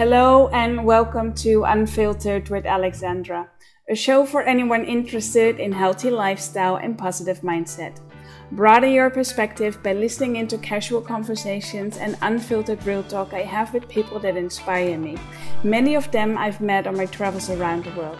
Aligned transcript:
Hello 0.00 0.48
and 0.48 0.86
welcome 0.86 1.34
to 1.34 1.64
Unfiltered 1.64 2.48
with 2.48 2.64
Alexandra, 2.64 3.50
a 3.86 3.94
show 3.94 4.24
for 4.24 4.40
anyone 4.40 4.82
interested 4.82 5.60
in 5.60 5.72
healthy 5.72 6.10
lifestyle 6.10 6.76
and 6.76 6.96
positive 6.96 7.42
mindset. 7.42 8.00
Broaden 8.50 8.92
your 8.92 9.10
perspective 9.10 9.82
by 9.82 9.92
listening 9.92 10.36
into 10.36 10.56
casual 10.56 11.02
conversations 11.02 11.98
and 11.98 12.16
unfiltered 12.22 12.82
real 12.86 13.02
talk 13.02 13.34
I 13.34 13.42
have 13.42 13.74
with 13.74 13.90
people 13.90 14.18
that 14.20 14.38
inspire 14.38 14.96
me. 14.96 15.18
Many 15.64 15.96
of 15.96 16.10
them 16.12 16.38
I've 16.38 16.62
met 16.62 16.86
on 16.86 16.96
my 16.96 17.04
travels 17.04 17.50
around 17.50 17.84
the 17.84 17.90
world. 17.90 18.18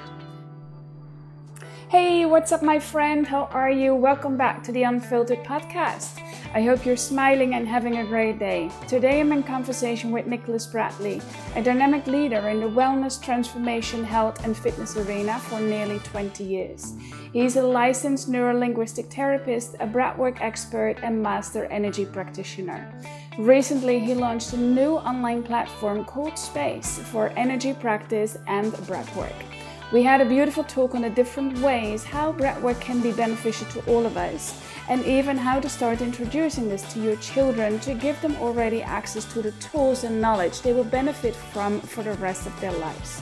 Hey, 1.88 2.26
what's 2.26 2.52
up, 2.52 2.62
my 2.62 2.78
friend? 2.78 3.26
How 3.26 3.44
are 3.52 3.70
you? 3.70 3.94
Welcome 3.94 4.36
back 4.36 4.62
to 4.64 4.70
the 4.70 4.82
Unfiltered 4.82 5.44
Podcast. 5.44 6.20
I 6.52 6.62
hope 6.62 6.84
you're 6.84 6.96
smiling 6.96 7.54
and 7.54 7.68
having 7.68 7.98
a 7.98 8.04
great 8.04 8.40
day. 8.40 8.72
Today 8.88 9.20
I'm 9.20 9.30
in 9.30 9.44
conversation 9.44 10.10
with 10.10 10.26
Nicholas 10.26 10.66
Bradley, 10.66 11.22
a 11.54 11.62
dynamic 11.62 12.08
leader 12.08 12.48
in 12.48 12.58
the 12.58 12.66
wellness, 12.66 13.22
transformation, 13.22 14.02
health, 14.02 14.44
and 14.44 14.56
fitness 14.56 14.96
arena 14.96 15.38
for 15.38 15.60
nearly 15.60 16.00
20 16.00 16.42
years. 16.42 16.94
He's 17.32 17.54
a 17.54 17.62
licensed 17.62 18.28
neurolinguistic 18.28 19.14
therapist, 19.14 19.76
a 19.78 19.86
breathwork 19.86 20.40
expert, 20.40 20.96
and 21.04 21.22
master 21.22 21.66
energy 21.66 22.04
practitioner. 22.04 22.92
Recently, 23.38 24.00
he 24.00 24.14
launched 24.16 24.52
a 24.52 24.56
new 24.56 24.96
online 24.96 25.44
platform 25.44 26.04
called 26.04 26.36
Space 26.36 26.98
for 26.98 27.28
energy 27.36 27.74
practice 27.74 28.36
and 28.48 28.72
breathwork. 28.90 29.59
We 29.92 30.04
had 30.04 30.20
a 30.20 30.24
beautiful 30.24 30.62
talk 30.62 30.94
on 30.94 31.02
the 31.02 31.10
different 31.10 31.58
ways 31.58 32.04
how 32.04 32.32
breathwork 32.32 32.80
can 32.80 33.00
be 33.00 33.10
beneficial 33.10 33.66
to 33.70 33.84
all 33.90 34.06
of 34.06 34.16
us 34.16 34.62
and 34.88 35.04
even 35.04 35.36
how 35.36 35.58
to 35.58 35.68
start 35.68 36.00
introducing 36.00 36.68
this 36.68 36.82
to 36.92 37.00
your 37.00 37.16
children 37.16 37.80
to 37.80 37.94
give 37.94 38.20
them 38.20 38.36
already 38.36 38.84
access 38.84 39.24
to 39.32 39.42
the 39.42 39.50
tools 39.52 40.04
and 40.04 40.20
knowledge 40.20 40.60
they 40.60 40.72
will 40.72 40.84
benefit 40.84 41.34
from 41.34 41.80
for 41.80 42.04
the 42.04 42.12
rest 42.14 42.46
of 42.46 42.60
their 42.60 42.70
lives. 42.70 43.20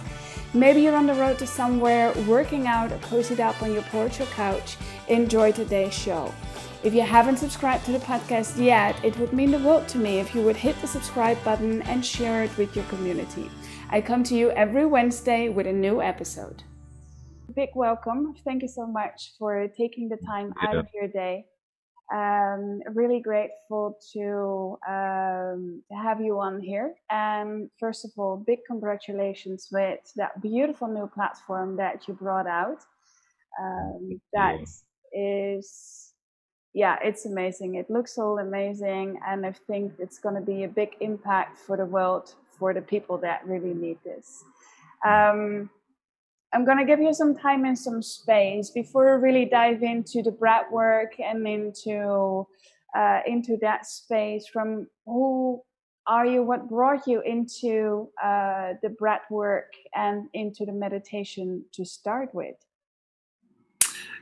Maybe 0.52 0.82
you're 0.82 0.94
on 0.94 1.06
the 1.06 1.14
road 1.14 1.38
to 1.38 1.46
somewhere, 1.46 2.12
working 2.26 2.66
out, 2.66 2.92
or 2.92 2.98
cozied 2.98 3.40
up 3.40 3.62
on 3.62 3.72
your 3.72 3.82
porch 3.84 4.20
or 4.20 4.26
couch. 4.26 4.76
Enjoy 5.08 5.52
today's 5.52 5.94
show. 5.94 6.34
If 6.82 6.92
you 6.92 7.02
haven't 7.02 7.38
subscribed 7.38 7.86
to 7.86 7.92
the 7.92 7.98
podcast 7.98 8.62
yet, 8.62 9.02
it 9.02 9.18
would 9.18 9.32
mean 9.32 9.52
the 9.52 9.58
world 9.58 9.88
to 9.88 9.98
me 9.98 10.20
if 10.20 10.34
you 10.34 10.42
would 10.42 10.56
hit 10.56 10.78
the 10.82 10.86
subscribe 10.86 11.42
button 11.44 11.80
and 11.82 12.04
share 12.04 12.44
it 12.44 12.54
with 12.58 12.76
your 12.76 12.84
community. 12.86 13.50
I 13.90 14.00
come 14.00 14.22
to 14.24 14.34
you 14.34 14.50
every 14.50 14.86
Wednesday 14.86 15.48
with 15.48 15.66
a 15.66 15.72
new 15.72 16.02
episode. 16.02 16.62
Big 17.54 17.70
welcome. 17.74 18.34
Thank 18.44 18.62
you 18.62 18.68
so 18.68 18.86
much 18.86 19.32
for 19.38 19.66
taking 19.68 20.08
the 20.08 20.18
time 20.18 20.52
yeah. 20.62 20.68
out 20.68 20.76
of 20.76 20.86
your 20.94 21.08
day 21.08 21.46
um, 22.12 22.80
really 22.94 23.20
grateful 23.20 23.98
to 24.12 24.78
um, 24.88 25.82
to 25.90 25.96
have 25.96 26.20
you 26.20 26.40
on 26.40 26.60
here. 26.60 26.94
And 27.10 27.70
first 27.78 28.04
of 28.04 28.12
all, 28.16 28.36
big 28.36 28.60
congratulations 28.66 29.68
with 29.70 30.00
that 30.16 30.40
beautiful 30.40 30.88
new 30.88 31.06
platform 31.06 31.76
that 31.76 32.08
you 32.08 32.14
brought 32.14 32.46
out. 32.46 32.78
Um, 33.60 34.20
that 34.32 34.60
is, 35.12 36.12
yeah, 36.72 36.96
it's 37.02 37.26
amazing. 37.26 37.74
It 37.74 37.90
looks 37.90 38.16
all 38.16 38.38
amazing, 38.38 39.18
and 39.26 39.44
I 39.44 39.52
think 39.66 39.92
it's 39.98 40.18
going 40.18 40.36
to 40.36 40.40
be 40.40 40.64
a 40.64 40.68
big 40.68 40.96
impact 41.00 41.58
for 41.58 41.76
the 41.76 41.86
world 41.86 42.34
for 42.58 42.74
the 42.74 42.82
people 42.82 43.18
that 43.18 43.46
really 43.46 43.74
need 43.74 43.98
this. 44.04 44.44
Um, 45.04 45.70
I'm 46.52 46.64
going 46.64 46.78
to 46.78 46.84
give 46.84 47.00
you 47.00 47.12
some 47.12 47.36
time 47.36 47.64
and 47.64 47.78
some 47.78 48.02
space 48.02 48.70
before 48.70 49.18
we 49.18 49.22
really 49.22 49.44
dive 49.44 49.82
into 49.82 50.22
the 50.22 50.32
breath 50.32 50.70
work 50.70 51.12
and 51.20 51.46
into 51.46 52.46
uh, 52.96 53.20
into 53.26 53.58
that 53.60 53.86
space 53.86 54.46
from 54.50 54.86
who 55.04 55.62
are 56.06 56.24
you 56.24 56.42
what 56.42 56.70
brought 56.70 57.06
you 57.06 57.20
into 57.20 58.08
uh, 58.22 58.72
the 58.82 58.88
breath 58.88 59.30
work 59.30 59.72
and 59.94 60.26
into 60.32 60.64
the 60.64 60.72
meditation 60.72 61.62
to 61.74 61.84
start 61.84 62.34
with 62.34 62.56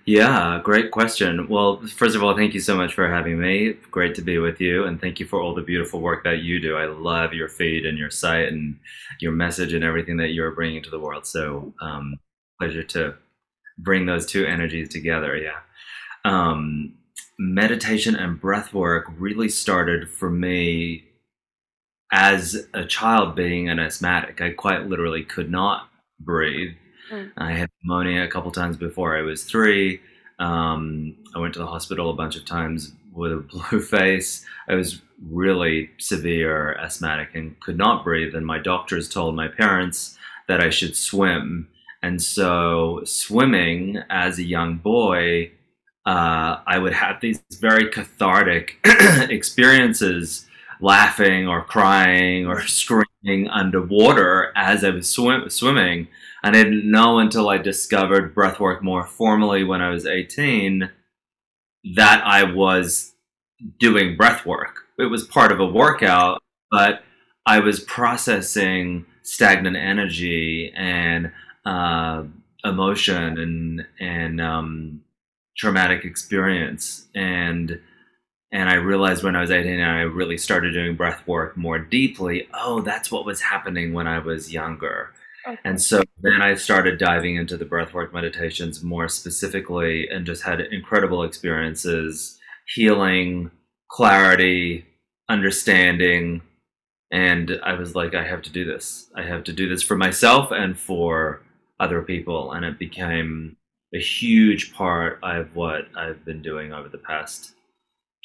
yeah 0.07 0.61
great 0.63 0.91
question 0.91 1.47
well 1.49 1.85
first 1.87 2.17
of 2.17 2.23
all 2.23 2.37
thank 2.37 2.55
you 2.55 2.61
so 2.61 2.77
much 2.77 2.95
for 2.95 3.09
having 3.09 3.39
me 3.39 3.75
great 3.91 4.15
to 4.15 4.23
be 4.23 4.39
with 4.39 4.61
you 4.61 4.85
and 4.85 5.01
thank 5.01 5.21
you 5.21 5.27
for 5.27 5.41
all 5.41 5.55
the 5.55 5.63
beautiful 5.63 6.01
work 6.01 6.25
that 6.25 6.43
you 6.43 6.61
do 6.61 6.77
i 6.77 6.87
love 6.87 7.33
your 7.33 7.49
feed 7.49 7.85
and 7.85 7.99
your 7.99 8.11
site 8.11 8.49
and 8.49 8.79
your 9.21 9.33
message 9.33 9.73
and 9.73 9.85
everything 9.85 10.17
that 10.17 10.29
you're 10.29 10.53
bringing 10.53 10.83
to 10.83 10.91
the 10.91 10.99
world 10.99 11.27
so 11.27 11.75
um, 11.81 12.19
pleasure 12.59 12.83
to 12.83 13.15
bring 13.79 14.07
those 14.07 14.27
two 14.27 14.47
energies 14.47 14.89
together. 14.89 15.37
Yeah. 15.37 15.61
Um, 16.25 16.95
meditation 17.39 18.17
and 18.17 18.41
breath 18.41 18.73
work 18.73 19.07
really 19.19 19.49
started 19.49 20.11
for 20.11 20.31
me 20.31 21.05
as 22.13 22.67
a 22.73 22.85
child 22.85 23.35
being 23.35 23.69
an 23.69 23.79
asthmatic. 23.79 24.41
I 24.41 24.51
quite 24.51 24.87
literally 24.87 25.25
could 25.25 25.51
not 25.51 25.89
breathe. 26.21 26.75
I 27.37 27.53
had 27.53 27.71
pneumonia 27.83 28.25
a 28.25 28.29
couple 28.29 28.51
times 28.51 28.77
before 28.77 29.17
I 29.17 29.23
was 29.23 29.45
three. 29.45 30.01
Um, 30.39 31.17
I 31.35 31.39
went 31.39 31.55
to 31.55 31.61
the 31.61 31.67
hospital 31.67 32.11
a 32.11 32.15
bunch 32.15 32.37
of 32.37 32.45
times 32.45 32.93
with 33.13 33.33
a 33.33 33.37
blue 33.71 33.81
face. 33.81 34.45
I 34.69 34.75
was 34.75 35.01
really 35.31 35.91
severe 35.99 36.75
asthmatic 36.75 37.31
and 37.35 37.59
could 37.61 37.79
not 37.79 38.05
breathe. 38.05 38.35
And 38.35 38.45
my 38.45 38.59
doctors 38.59 39.09
told 39.09 39.35
my 39.35 39.49
parents 39.49 40.19
that 40.49 40.61
I 40.61 40.71
should 40.71 40.97
swim 40.97 41.69
and 42.07 42.23
so, 42.23 43.01
swimming 43.05 43.99
as 44.11 44.39
a 44.39 44.45
young 44.45 44.77
boy, 44.77 45.51
uh, 46.07 46.61
I 46.65 46.79
would 46.79 46.93
have 46.93 47.21
these 47.21 47.43
very 47.61 47.91
cathartic 47.91 48.79
experiences, 48.85 50.47
laughing 50.81 51.49
or 51.49 51.65
crying 51.65 52.47
or 52.47 52.63
screaming 52.67 53.49
underwater 53.49 54.53
as 54.55 54.85
I 54.85 54.91
was 54.91 55.11
swim- 55.11 55.51
swimming. 55.51 56.07
And 56.43 56.57
I 56.57 56.63
didn't 56.63 56.91
know 56.91 57.19
until 57.19 57.49
I 57.49 57.59
discovered 57.59 58.35
breathwork 58.35 58.83
more 58.83 59.05
formally 59.05 59.65
when 59.65 59.81
I 59.81 59.91
was 59.91 60.07
18 60.07 60.91
that 61.95 62.23
I 62.25 62.43
was 62.43 63.15
doing 63.79 64.17
breathwork. 64.17 64.75
It 64.99 65.07
was 65.07 65.25
part 65.25 65.53
of 65.53 65.61
a 65.61 65.67
workout, 65.67 66.43
but 66.71 67.03
I 67.47 67.61
was 67.61 67.81
processing 67.81 69.07
stagnant 69.23 69.77
energy 69.77 70.73
and 70.77 71.33
uh, 71.65 72.25
emotion 72.65 73.39
and 73.39 73.87
and 74.01 74.41
um, 74.41 75.03
traumatic 75.57 76.05
experience 76.05 77.07
and 77.15 77.81
and 78.53 78.71
I 78.71 78.75
realized 78.75 79.25
when 79.25 79.37
I 79.37 79.41
was 79.41 79.51
18 79.51 79.81
and 79.81 79.91
I 79.91 80.03
really 80.03 80.39
started 80.39 80.73
doing 80.73 80.97
breath 80.97 81.27
work 81.27 81.57
more 81.57 81.79
deeply, 81.79 82.49
oh, 82.55 82.81
that's 82.81 83.11
what 83.11 83.27
was 83.27 83.41
happening 83.41 83.93
when 83.93 84.07
I 84.07 84.21
was 84.21 84.53
younger. 84.53 85.13
And 85.65 85.81
so 85.81 86.03
then 86.21 86.43
I 86.43 86.55
started 86.55 86.99
diving 86.99 87.37
into 87.37 87.57
the 87.57 87.65
breathwork 87.65 88.13
meditations 88.13 88.83
more 88.83 89.09
specifically 89.09 90.09
and 90.09 90.27
just 90.27 90.43
had 90.43 90.61
incredible 90.61 91.23
experiences, 91.23 92.39
healing, 92.75 93.51
clarity, 93.89 94.85
understanding. 95.29 96.43
And 97.11 97.61
I 97.63 97.75
was 97.75 97.95
like, 97.95 98.15
I 98.15 98.25
have 98.25 98.43
to 98.43 98.51
do 98.51 98.65
this. 98.65 99.09
I 99.15 99.23
have 99.23 99.45
to 99.45 99.53
do 99.53 99.69
this 99.69 99.83
for 99.83 99.97
myself 99.97 100.51
and 100.51 100.79
for 100.79 101.43
other 101.79 102.03
people, 102.03 102.53
and 102.53 102.65
it 102.65 102.79
became 102.79 103.57
a 103.95 104.01
huge 104.01 104.75
part 104.75 105.19
of 105.23 105.55
what 105.55 105.87
I've 105.97 106.25
been 106.25 106.43
doing 106.43 106.73
over 106.73 106.89
the 106.89 106.99
past 106.99 107.53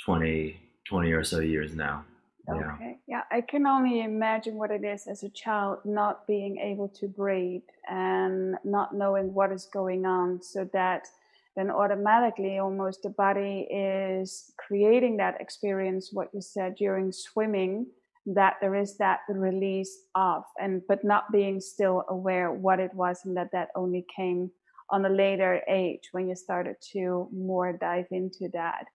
20, 0.06 0.60
20 0.88 1.12
or 1.12 1.24
so 1.24 1.40
years 1.40 1.76
now. 1.76 2.06
Okay. 2.52 2.98
Yeah. 3.08 3.22
I 3.32 3.42
can 3.42 3.66
only 3.66 4.02
imagine 4.02 4.56
what 4.56 4.72
it 4.72 4.84
is 4.84 5.08
as 5.08 5.24
a 5.24 5.30
child 5.30 5.80
not 5.86 6.28
being 6.28 6.58
able 6.58 6.90
to 6.90 7.08
breathe 7.08 7.62
and 7.90 8.56
not 8.64 8.94
knowing 8.96 9.34
what 9.34 9.52
is 9.52 9.68
going 9.72 10.06
on, 10.06 10.42
so 10.42 10.70
that 10.74 11.08
then 11.56 11.70
automatically 11.70 12.60
almost 12.60 13.04
the 13.04 13.10
body 13.10 13.68
is 13.70 14.54
creating 14.58 15.18
that 15.18 15.40
experience, 15.42 16.10
what 16.14 16.30
you 16.34 16.42
said 16.42 16.76
during 16.76 17.12
swimming 17.12 17.88
that 18.26 18.56
there 18.62 18.76
is 18.76 18.98
that 18.98 19.22
release 19.30 20.06
of 20.16 20.44
and 20.60 20.82
but 20.88 21.04
not 21.04 21.32
being 21.32 21.60
still 21.60 22.04
aware 22.10 22.52
what 22.52 22.80
it 22.80 22.94
was 22.94 23.22
and 23.26 23.36
that 23.36 23.50
that 23.52 23.70
only 23.76 24.06
came 24.16 24.52
on 24.90 25.06
a 25.06 25.10
later 25.10 25.62
age 25.68 26.10
when 26.12 26.28
you 26.28 26.36
started 26.36 26.76
to 26.80 27.28
more 27.34 27.74
dive 27.74 28.06
into 28.12 28.48
that 28.54 28.86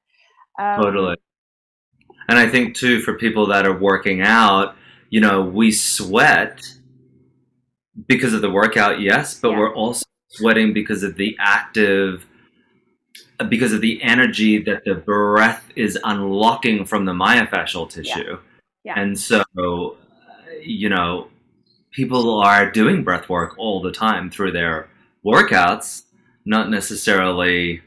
um, 0.61 0.81
totally 0.81 1.17
and 2.29 2.39
i 2.39 2.49
think 2.49 2.75
too 2.75 3.01
for 3.01 3.15
people 3.15 3.47
that 3.47 3.67
are 3.67 3.77
working 3.77 4.21
out 4.21 4.77
you 5.11 5.21
know 5.21 5.43
we 5.43 5.71
sweat 5.71 6.61
because 8.07 8.33
of 8.33 8.43
the 8.43 8.51
workout 8.51 9.01
yes 9.01 9.39
but 9.39 9.51
yeah. 9.51 9.59
we're 9.59 9.75
also 9.75 10.05
sweating 10.29 10.73
because 10.73 11.03
of 11.03 11.17
the 11.17 11.37
active 11.39 12.27
because 13.49 13.73
of 13.73 13.81
the 13.81 14.03
energy 14.03 14.63
that 14.63 14.83
the 14.85 14.95
breath 14.95 15.69
is 15.77 15.99
unlocking 16.05 16.85
from 16.85 17.05
the 17.05 17.13
myofascial 17.13 17.89
tissue 17.89 18.33
yeah 18.33 18.37
yeah. 18.87 19.01
And 19.01 19.19
so, 19.19 19.43
you 20.63 20.89
know, 20.89 21.27
people 21.91 22.39
are 22.39 22.71
doing 22.71 23.03
breath 23.03 23.29
work 23.29 23.59
all 23.59 23.83
the 23.83 23.91
time 23.91 24.31
through 24.31 24.53
their 24.53 24.89
workouts, 25.25 26.05
not 26.45 26.71
necessarily 26.71 27.83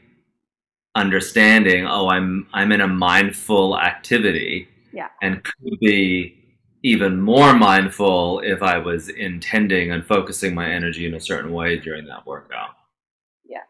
understanding, 0.94 1.86
oh, 1.86 2.08
I'm 2.08 2.46
I'm 2.52 2.72
in 2.72 2.80
a 2.80 2.88
mindful 2.88 3.78
activity. 3.78 4.68
Yeah. 4.92 5.08
And 5.22 5.42
could 5.44 5.78
be 5.80 6.36
even 6.82 7.20
more 7.20 7.54
mindful 7.54 8.40
if 8.40 8.62
I 8.62 8.78
was 8.78 9.08
intending 9.08 9.92
and 9.92 10.04
focusing 10.04 10.54
my 10.54 10.70
energy 10.70 11.06
in 11.06 11.14
a 11.14 11.20
certain 11.20 11.52
way 11.52 11.78
during 11.78 12.06
that 12.06 12.26
workout. 12.26 12.70
Yeah, 13.44 13.64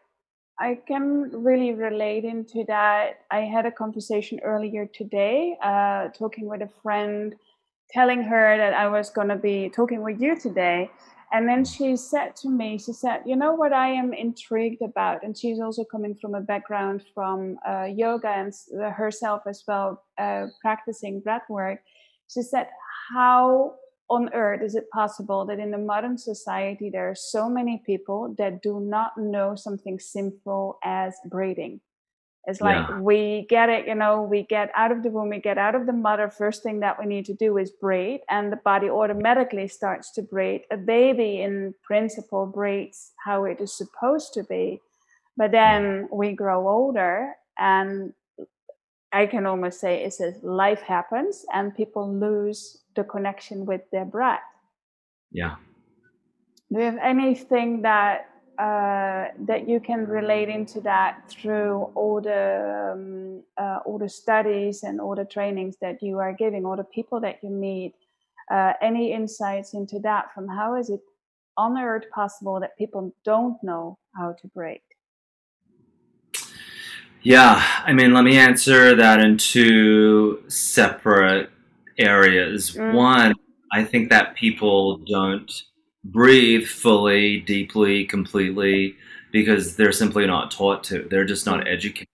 I 0.59 0.79
can 0.87 1.29
really 1.43 1.73
relate 1.73 2.23
into 2.23 2.63
that. 2.67 3.19
I 3.29 3.41
had 3.41 3.65
a 3.65 3.71
conversation 3.71 4.39
earlier 4.43 4.85
today, 4.85 5.57
uh, 5.61 6.07
talking 6.17 6.47
with 6.47 6.61
a 6.61 6.69
friend, 6.81 7.35
telling 7.91 8.23
her 8.23 8.57
that 8.57 8.73
I 8.73 8.87
was 8.87 9.09
going 9.09 9.27
to 9.27 9.35
be 9.35 9.69
talking 9.69 10.01
with 10.01 10.21
you 10.21 10.39
today. 10.39 10.89
And 11.33 11.47
then 11.47 11.63
she 11.63 11.95
said 11.95 12.35
to 12.37 12.49
me, 12.49 12.77
she 12.77 12.91
said, 12.91 13.21
You 13.25 13.37
know 13.37 13.53
what 13.53 13.71
I 13.71 13.87
am 13.87 14.13
intrigued 14.13 14.81
about? 14.81 15.23
And 15.23 15.37
she's 15.37 15.61
also 15.61 15.85
coming 15.85 16.15
from 16.21 16.35
a 16.35 16.41
background 16.41 17.03
from 17.13 17.57
uh, 17.67 17.85
yoga 17.85 18.27
and 18.27 18.53
herself 18.93 19.43
as 19.47 19.63
well, 19.65 20.03
uh, 20.17 20.47
practicing 20.61 21.21
breath 21.21 21.49
work. 21.49 21.79
She 22.27 22.41
said, 22.41 22.67
how 23.13 23.75
on 24.09 24.33
earth 24.33 24.61
is 24.61 24.75
it 24.75 24.89
possible 24.91 25.45
that 25.45 25.59
in 25.59 25.71
the 25.71 25.77
modern 25.77 26.17
society 26.17 26.89
there 26.89 27.09
are 27.09 27.15
so 27.15 27.49
many 27.49 27.81
people 27.85 28.35
that 28.37 28.61
do 28.61 28.79
not 28.79 29.17
know 29.17 29.55
something 29.55 29.99
simple 29.99 30.79
as 30.83 31.15
breathing? 31.25 31.79
It's 32.45 32.59
like 32.59 32.87
yeah. 32.89 32.99
we 32.99 33.45
get 33.49 33.69
it, 33.69 33.87
you 33.87 33.93
know, 33.93 34.23
we 34.23 34.43
get 34.43 34.71
out 34.75 34.91
of 34.91 35.03
the 35.03 35.09
womb, 35.09 35.29
we 35.29 35.39
get 35.39 35.59
out 35.59 35.75
of 35.75 35.85
the 35.85 35.93
mother. 35.93 36.27
First 36.27 36.63
thing 36.63 36.79
that 36.79 36.97
we 36.99 37.05
need 37.05 37.25
to 37.25 37.35
do 37.35 37.57
is 37.57 37.69
breathe, 37.69 38.21
and 38.29 38.51
the 38.51 38.57
body 38.57 38.89
automatically 38.89 39.67
starts 39.67 40.11
to 40.13 40.23
breathe. 40.23 40.61
A 40.71 40.77
baby, 40.77 41.41
in 41.41 41.75
principle, 41.83 42.47
breathes 42.47 43.11
how 43.23 43.45
it 43.45 43.61
is 43.61 43.77
supposed 43.77 44.33
to 44.33 44.43
be. 44.43 44.81
But 45.37 45.51
then 45.51 46.09
we 46.11 46.33
grow 46.33 46.67
older, 46.67 47.33
and 47.59 48.11
I 49.11 49.27
can 49.27 49.45
almost 49.45 49.79
say 49.79 50.03
it's 50.03 50.19
as 50.19 50.41
life 50.41 50.81
happens, 50.81 51.45
and 51.53 51.75
people 51.75 52.11
lose 52.11 52.81
the 52.95 53.03
connection 53.03 53.67
with 53.67 53.81
their 53.91 54.05
breath. 54.05 54.41
Yeah. 55.31 55.57
Do 56.71 56.79
you 56.79 56.85
have 56.85 56.97
anything 57.03 57.83
that 57.83 58.30
uh, 58.57 59.27
that 59.39 59.67
you 59.67 59.79
can 59.79 60.05
relate 60.05 60.49
into 60.49 60.81
that 60.81 61.29
through 61.29 61.89
all 61.95 62.21
the 62.21 62.91
um, 62.93 63.43
uh, 63.57 63.79
all 63.85 63.97
the 63.97 64.09
studies 64.09 64.83
and 64.83 64.99
all 64.99 65.15
the 65.15 65.25
trainings 65.25 65.77
that 65.81 66.01
you 66.01 66.19
are 66.19 66.33
giving, 66.33 66.65
all 66.65 66.75
the 66.75 66.83
people 66.83 67.19
that 67.21 67.39
you 67.43 67.49
meet? 67.49 67.93
Uh, 68.51 68.73
any 68.81 69.13
insights 69.13 69.73
into 69.73 69.99
that? 69.99 70.33
From 70.33 70.47
how 70.47 70.75
is 70.75 70.89
it 70.89 71.01
on 71.57 71.77
earth 71.77 72.03
possible 72.13 72.59
that 72.59 72.77
people 72.77 73.13
don't 73.23 73.61
know 73.63 73.97
how 74.15 74.33
to 74.33 74.47
break? 74.49 74.81
Yeah, 77.23 77.63
I 77.85 77.93
mean, 77.93 78.13
let 78.13 78.23
me 78.23 78.37
answer 78.37 78.95
that 78.95 79.19
in 79.19 79.37
two 79.37 80.43
separate 80.47 81.51
areas. 81.97 82.71
Mm. 82.71 82.93
One, 82.93 83.33
I 83.71 83.83
think 83.83 84.09
that 84.09 84.35
people 84.35 84.97
don't 84.97 85.51
breathe 86.03 86.67
fully, 86.67 87.39
deeply, 87.39 88.05
completely 88.05 88.95
because 89.31 89.75
they're 89.75 89.91
simply 89.91 90.25
not 90.25 90.51
taught 90.51 90.83
to. 90.85 91.07
They're 91.09 91.25
just 91.25 91.45
not 91.45 91.67
educated. 91.67 92.07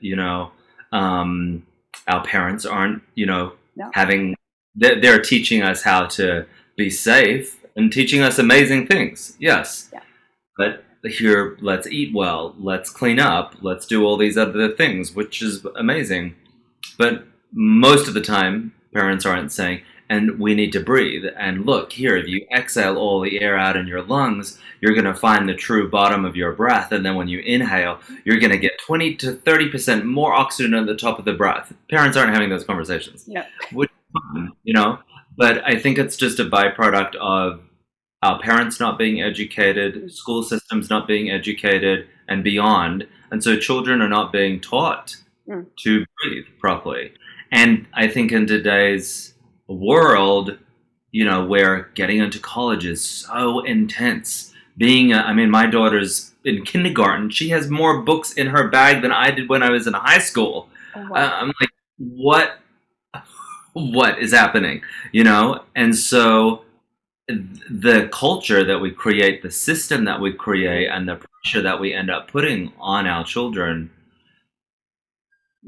You 0.00 0.16
know, 0.16 0.52
um, 0.92 1.66
our 2.08 2.24
parents 2.24 2.64
aren't. 2.64 3.02
You 3.14 3.26
know, 3.26 3.52
no. 3.76 3.90
having 3.92 4.34
they're, 4.74 5.00
they're, 5.00 5.22
teaching 5.22 5.62
us 5.62 5.82
how 5.82 6.06
to 6.06 6.46
be 6.76 6.90
safe 6.90 7.60
and 7.76 7.92
teaching 7.92 8.22
us 8.22 8.38
amazing 8.38 8.86
things. 8.86 9.36
Yes, 9.38 9.90
yeah. 9.92 10.00
but 10.56 10.84
here, 11.04 11.56
let's 11.60 11.86
eat 11.86 12.14
well, 12.14 12.54
let's 12.58 12.90
clean 12.90 13.18
up, 13.18 13.54
let's 13.60 13.86
do 13.86 14.04
all 14.04 14.16
these 14.16 14.38
other 14.38 14.74
things, 14.74 15.14
which 15.14 15.42
is 15.42 15.64
amazing. 15.76 16.34
But 16.98 17.24
most 17.52 18.08
of 18.08 18.14
the 18.14 18.20
time, 18.20 18.72
parents 18.92 19.26
aren't 19.26 19.52
saying, 19.52 19.82
and 20.14 20.38
we 20.38 20.54
need 20.54 20.72
to 20.72 20.80
breathe. 20.80 21.24
And 21.36 21.66
look, 21.66 21.92
here, 21.92 22.16
if 22.16 22.28
you 22.28 22.46
exhale 22.54 22.96
all 22.96 23.20
the 23.20 23.40
air 23.40 23.58
out 23.58 23.76
in 23.76 23.88
your 23.88 24.02
lungs, 24.02 24.58
you're 24.80 24.94
going 24.94 25.04
to 25.04 25.14
find 25.14 25.48
the 25.48 25.54
true 25.54 25.90
bottom 25.90 26.24
of 26.24 26.36
your 26.36 26.52
breath. 26.52 26.92
And 26.92 27.04
then 27.04 27.16
when 27.16 27.26
you 27.26 27.40
inhale, 27.40 27.98
you're 28.24 28.38
going 28.38 28.52
to 28.52 28.58
get 28.58 28.78
20 28.86 29.16
to 29.16 29.32
30% 29.34 30.04
more 30.04 30.32
oxygen 30.32 30.74
at 30.74 30.86
the 30.86 30.96
top 30.96 31.18
of 31.18 31.24
the 31.24 31.32
breath. 31.32 31.72
Parents 31.90 32.16
aren't 32.16 32.32
having 32.32 32.48
those 32.48 32.64
conversations. 32.64 33.24
Yeah. 33.26 33.46
Which, 33.72 33.90
you 34.62 34.72
know, 34.72 34.98
but 35.36 35.64
I 35.66 35.78
think 35.78 35.98
it's 35.98 36.16
just 36.16 36.38
a 36.38 36.44
byproduct 36.44 37.16
of 37.16 37.60
our 38.22 38.40
parents 38.40 38.78
not 38.78 38.98
being 38.98 39.20
educated, 39.20 40.12
school 40.12 40.42
systems 40.44 40.88
not 40.88 41.08
being 41.08 41.30
educated, 41.30 42.06
and 42.28 42.44
beyond. 42.44 43.06
And 43.30 43.42
so 43.42 43.58
children 43.58 44.00
are 44.00 44.08
not 44.08 44.32
being 44.32 44.60
taught 44.60 45.16
mm. 45.48 45.66
to 45.80 46.06
breathe 46.22 46.46
properly. 46.60 47.12
And 47.50 47.86
I 47.92 48.08
think 48.08 48.32
in 48.32 48.46
today's 48.46 49.33
world, 49.68 50.58
you 51.10 51.24
know, 51.24 51.44
where 51.44 51.90
getting 51.94 52.18
into 52.18 52.38
college 52.38 52.84
is 52.84 53.04
so 53.04 53.60
intense, 53.60 54.52
being, 54.76 55.12
a, 55.12 55.18
I 55.18 55.32
mean, 55.32 55.50
my 55.50 55.66
daughter's 55.66 56.32
in 56.44 56.64
kindergarten, 56.64 57.30
she 57.30 57.48
has 57.50 57.70
more 57.70 58.02
books 58.02 58.32
in 58.32 58.48
her 58.48 58.68
bag 58.68 59.02
than 59.02 59.12
I 59.12 59.30
did 59.30 59.48
when 59.48 59.62
I 59.62 59.70
was 59.70 59.86
in 59.86 59.94
high 59.94 60.18
school. 60.18 60.68
Oh, 60.94 61.08
wow. 61.08 61.16
uh, 61.16 61.30
I'm 61.40 61.52
like, 61.60 61.70
what, 61.98 62.58
what 63.72 64.18
is 64.18 64.32
happening, 64.32 64.82
you 65.12 65.24
know? 65.24 65.64
And 65.74 65.96
so 65.96 66.64
the 67.26 68.08
culture 68.12 68.64
that 68.64 68.78
we 68.78 68.90
create, 68.90 69.42
the 69.42 69.50
system 69.50 70.04
that 70.04 70.20
we 70.20 70.32
create, 70.32 70.88
and 70.88 71.08
the 71.08 71.16
pressure 71.16 71.62
that 71.62 71.80
we 71.80 71.94
end 71.94 72.10
up 72.10 72.30
putting 72.30 72.72
on 72.78 73.06
our 73.06 73.24
children 73.24 73.90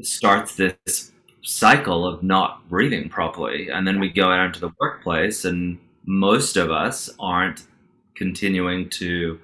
starts 0.03 0.57
this 0.57 1.13
cycle 1.47 2.07
of 2.07 2.23
not 2.23 2.69
breathing 2.69 3.09
properly. 3.09 3.69
And 3.69 3.87
then 3.87 4.01
we 4.01 4.11
go 4.11 4.31
out 4.31 4.47
into 4.47 4.61
the 4.61 4.73
workplace, 4.81 5.45
and 5.45 5.79
most 6.05 6.57
of 6.57 6.71
us 6.71 7.09
aren't 7.19 7.67
continuing 8.17 8.91
to, 8.91 9.39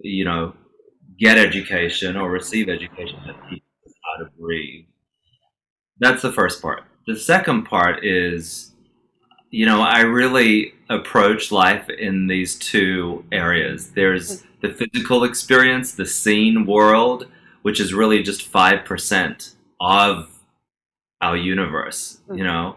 you 0.00 0.24
know, 0.24 0.54
get 1.18 1.38
education 1.38 2.16
or 2.16 2.30
receive 2.30 2.68
education 2.68 3.18
that 3.26 3.36
teaches 3.48 3.62
how 4.04 4.24
to 4.24 4.30
breathe. 4.38 4.84
That's 5.98 6.22
the 6.22 6.32
first 6.32 6.60
part. 6.60 6.84
The 7.06 7.16
second 7.16 7.64
part 7.64 8.04
is, 8.04 8.72
you 9.50 9.64
know, 9.64 9.80
I 9.80 10.00
really 10.00 10.74
approach 10.90 11.52
life 11.52 11.88
in 11.88 12.26
these 12.26 12.56
two 12.56 13.24
areas. 13.32 13.90
There's 13.90 14.42
the 14.60 14.68
physical 14.70 15.24
experience, 15.24 15.92
the 15.92 16.06
seen 16.06 16.66
world, 16.66 17.28
which 17.62 17.80
is 17.80 17.94
really 17.94 18.22
just 18.22 18.52
5% 18.52 19.54
of 19.80 20.35
our 21.20 21.36
universe. 21.36 22.20
You 22.28 22.34
mm-hmm. 22.34 22.44
know, 22.44 22.76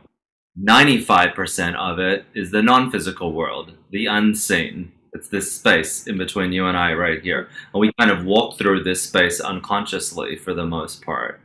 95% 0.61 1.75
of 1.75 1.99
it 1.99 2.25
is 2.33 2.51
the 2.51 2.61
non 2.61 2.91
physical 2.91 3.33
world, 3.33 3.73
the 3.91 4.07
unseen. 4.07 4.91
It's 5.13 5.29
this 5.29 5.51
space 5.51 6.05
in 6.05 6.17
between 6.17 6.51
you 6.51 6.67
and 6.67 6.77
I 6.77 6.93
right 6.93 7.21
here. 7.21 7.49
And 7.73 7.81
we 7.81 7.91
kind 7.99 8.11
of 8.11 8.25
walk 8.25 8.57
through 8.57 8.83
this 8.83 9.01
space 9.01 9.39
unconsciously 9.39 10.35
for 10.35 10.53
the 10.53 10.65
most 10.65 11.03
part. 11.03 11.39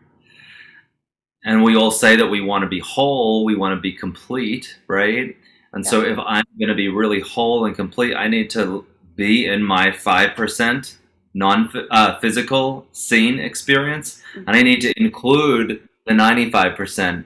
And 1.44 1.62
we 1.62 1.76
all 1.76 1.90
say 1.90 2.16
that 2.16 2.26
we 2.26 2.40
want 2.40 2.62
to 2.62 2.68
be 2.68 2.80
whole, 2.80 3.44
we 3.44 3.54
want 3.54 3.76
to 3.76 3.80
be 3.80 3.92
complete, 3.92 4.78
right? 4.86 5.36
And 5.72 5.84
yeah. 5.84 5.90
so 5.90 6.02
if 6.02 6.18
I'm 6.18 6.44
going 6.58 6.68
to 6.68 6.74
be 6.74 6.88
really 6.88 7.20
whole 7.20 7.66
and 7.66 7.74
complete, 7.74 8.14
I 8.14 8.28
need 8.28 8.50
to 8.50 8.86
be 9.16 9.46
in 9.46 9.62
my 9.62 9.88
5% 9.88 10.96
non 11.34 11.70
uh, 11.90 12.18
physical 12.20 12.86
seen 12.92 13.38
experience. 13.38 14.22
Mm-hmm. 14.34 14.48
And 14.48 14.56
I 14.56 14.62
need 14.62 14.80
to 14.82 14.92
include 15.00 15.88
the 16.06 16.12
95% 16.12 17.24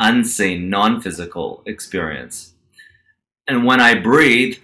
unseen, 0.00 0.70
non 0.70 1.00
physical 1.00 1.62
experience. 1.66 2.54
And 3.46 3.64
when 3.64 3.80
I 3.80 3.94
breathe, 3.94 4.58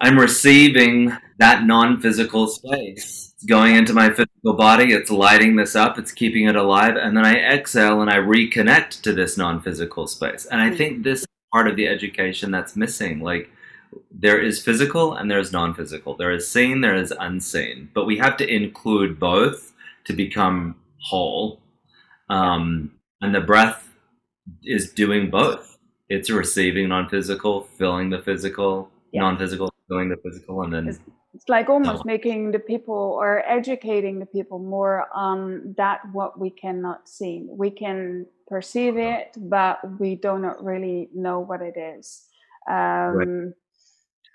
I'm 0.00 0.18
receiving 0.18 1.16
that 1.38 1.64
non 1.64 2.00
physical 2.00 2.46
space. 2.46 3.32
It's 3.34 3.44
going 3.44 3.74
into 3.76 3.92
my 3.92 4.08
physical 4.08 4.54
body, 4.54 4.92
it's 4.92 5.10
lighting 5.10 5.56
this 5.56 5.74
up, 5.74 5.98
it's 5.98 6.12
keeping 6.12 6.46
it 6.46 6.56
alive, 6.56 6.96
and 6.96 7.16
then 7.16 7.24
I 7.24 7.34
exhale 7.34 8.00
and 8.00 8.10
I 8.10 8.16
reconnect 8.16 9.02
to 9.02 9.12
this 9.12 9.36
non 9.36 9.60
physical 9.60 10.06
space. 10.06 10.46
And 10.46 10.60
I 10.60 10.70
hmm. 10.70 10.76
think 10.76 11.02
this 11.02 11.26
part 11.52 11.68
of 11.68 11.76
the 11.76 11.86
education 11.86 12.50
that's 12.50 12.76
missing. 12.76 13.20
Like, 13.20 13.50
there 14.10 14.40
is 14.40 14.62
physical 14.62 15.14
and 15.14 15.30
there's 15.30 15.52
non 15.52 15.74
physical. 15.74 16.14
There 16.14 16.32
is 16.32 16.50
seen, 16.50 16.80
there 16.80 16.96
is 16.96 17.12
unseen. 17.18 17.90
But 17.94 18.06
we 18.06 18.16
have 18.18 18.36
to 18.38 18.48
include 18.48 19.20
both 19.20 19.72
to 20.04 20.12
become 20.12 20.76
whole 21.00 21.61
um, 22.32 22.90
and 23.20 23.34
the 23.34 23.40
breath 23.40 23.88
is 24.64 24.92
doing 24.92 25.30
both. 25.30 25.78
It's 26.08 26.30
receiving 26.30 26.88
non-physical, 26.88 27.64
filling 27.78 28.10
the 28.10 28.20
physical, 28.20 28.90
yeah. 29.12 29.20
non-physical, 29.20 29.72
filling 29.88 30.08
the 30.08 30.16
physical, 30.16 30.62
and 30.62 30.72
then 30.72 30.88
it's, 30.88 30.98
it's 31.34 31.48
like 31.48 31.68
almost 31.68 32.04
making 32.04 32.52
the 32.52 32.58
people 32.58 32.94
or 32.94 33.42
educating 33.46 34.18
the 34.18 34.26
people 34.26 34.58
more 34.58 35.06
on 35.14 35.74
that 35.76 36.00
what 36.12 36.38
we 36.38 36.50
cannot 36.50 37.08
see. 37.08 37.46
We 37.48 37.70
can 37.70 38.26
perceive 38.46 38.96
it, 38.96 39.36
but 39.36 39.78
we 39.98 40.14
do 40.16 40.38
not 40.38 40.62
really 40.62 41.08
know 41.14 41.40
what 41.40 41.60
it 41.62 41.76
is. 41.76 42.26
Um, 42.68 42.76
right. 42.76 43.52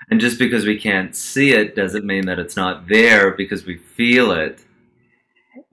And 0.10 0.20
just 0.20 0.40
because 0.40 0.66
we 0.66 0.80
can't 0.80 1.16
see 1.16 1.54
it 1.54 1.76
doesn't 1.76 2.06
mean 2.06 2.26
that 2.28 2.40
it's 2.40 2.56
not 2.56 2.88
there 2.88 3.32
because 3.32 3.66
we 3.66 3.78
feel 3.78 4.32
it. 4.32 4.64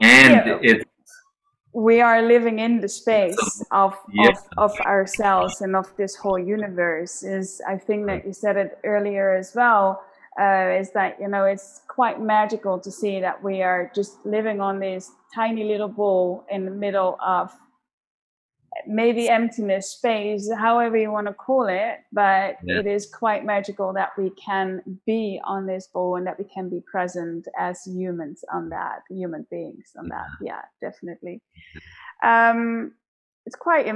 And 0.01 0.33
yeah. 0.47 0.59
it's 0.63 0.84
we 1.75 2.01
are 2.01 2.23
living 2.23 2.61
in 2.61 2.81
the 2.81 2.89
space 2.89 3.65
of, 3.73 3.99
yeah. 4.13 4.29
of 4.29 4.37
of 4.57 4.81
ourselves 4.81 5.61
and 5.61 5.75
of 5.75 5.95
this 5.97 6.15
whole 6.15 6.39
universe 6.39 7.23
is 7.25 7.61
i 7.69 7.77
think 7.77 8.07
that 8.07 8.25
you 8.25 8.33
said 8.33 8.57
it 8.57 8.79
earlier 8.85 9.35
as 9.35 9.53
well 9.55 10.03
uh, 10.41 10.79
is 10.81 10.91
that 10.93 11.21
you 11.21 11.29
know 11.29 11.45
it's 11.45 11.83
quite 11.89 12.21
magical 12.21 12.79
to 12.79 12.91
see 12.91 13.21
that 13.21 13.43
we 13.43 13.63
are 13.63 13.91
just 13.95 14.25
living 14.25 14.61
on 14.61 14.79
this 14.79 15.11
tiny 15.35 15.65
little 15.65 15.89
ball 15.89 16.45
in 16.51 16.65
the 16.65 16.71
middle 16.71 17.19
of 17.25 17.53
maybe 18.87 19.29
emptiness 19.29 19.91
space 19.91 20.51
however 20.53 20.97
you 20.97 21.11
want 21.11 21.27
to 21.27 21.33
call 21.33 21.67
it 21.67 21.99
but 22.13 22.57
yeah. 22.65 22.81
it 22.81 22.87
is 22.87 23.07
quite 23.07 23.45
magical 23.45 23.93
that 23.93 24.11
we 24.19 24.31
can 24.31 24.83
be 25.07 25.41
on 25.45 25.67
this 25.67 25.89
ball 25.93 26.17
and 26.17 26.27
that 26.27 26.39
we 26.39 26.45
can 26.45 26.69
be 26.69 26.81
present 26.81 27.47
as 27.59 27.83
humans 27.85 28.45
on 28.53 28.69
that 28.69 29.01
human 29.09 29.47
beings 29.51 29.93
on 29.99 30.09
that. 30.09 30.27
Yeah 30.41 30.63
definitely. 30.81 31.41
Um, 32.23 32.93
it's 33.47 33.57
quite 33.57 33.87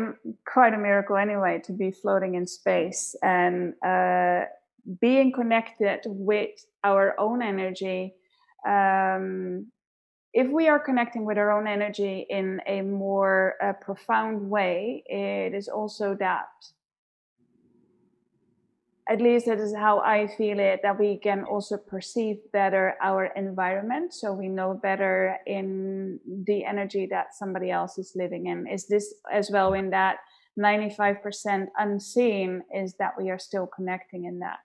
quite 0.47 0.75
a 0.75 0.79
miracle 0.79 1.17
anyway 1.17 1.61
to 1.65 1.73
be 1.73 1.91
floating 1.91 2.35
in 2.35 2.47
space 2.47 3.17
and 3.23 3.75
uh, 3.85 4.45
being 5.01 5.33
connected 5.33 6.01
with 6.05 6.51
our 6.85 7.15
own 7.19 7.43
energy 7.43 8.15
um, 8.67 9.67
if 10.39 10.49
we 10.49 10.69
are 10.69 10.79
connecting 10.79 11.25
with 11.25 11.37
our 11.37 11.51
own 11.51 11.67
energy 11.67 12.25
in 12.31 12.61
a 12.65 12.81
more 12.81 13.55
uh, 13.61 13.73
profound 13.73 14.49
way, 14.49 15.03
it 15.07 15.53
is 15.53 15.67
also 15.67 16.15
that, 16.15 16.47
at 19.09 19.21
least 19.21 19.47
that 19.47 19.59
is 19.59 19.75
how 19.75 19.99
I 19.99 20.29
feel 20.29 20.61
it, 20.61 20.79
that 20.85 20.97
we 20.97 21.17
can 21.17 21.43
also 21.43 21.77
perceive 21.77 22.37
better 22.53 22.95
our 23.03 23.33
environment. 23.35 24.15
So 24.15 24.33
we 24.33 24.49
know 24.49 24.79
better 24.81 25.39
in 25.45 26.21
the 26.45 26.65
energy 26.65 27.09
that 27.11 27.35
somebody 27.35 27.73
else 27.73 27.99
is 27.99 28.13
living 28.15 28.47
in. 28.47 28.69
Is 28.69 28.87
this 28.87 29.15
as 29.33 29.51
well 29.51 29.73
in 29.73 29.91
that 29.91 30.19
95% 30.57 31.67
unseen 31.77 32.63
is 32.73 32.95
that 33.01 33.15
we 33.19 33.29
are 33.31 33.41
still 33.41 33.67
connecting 33.67 34.27
in 34.27 34.39
that 34.39 34.61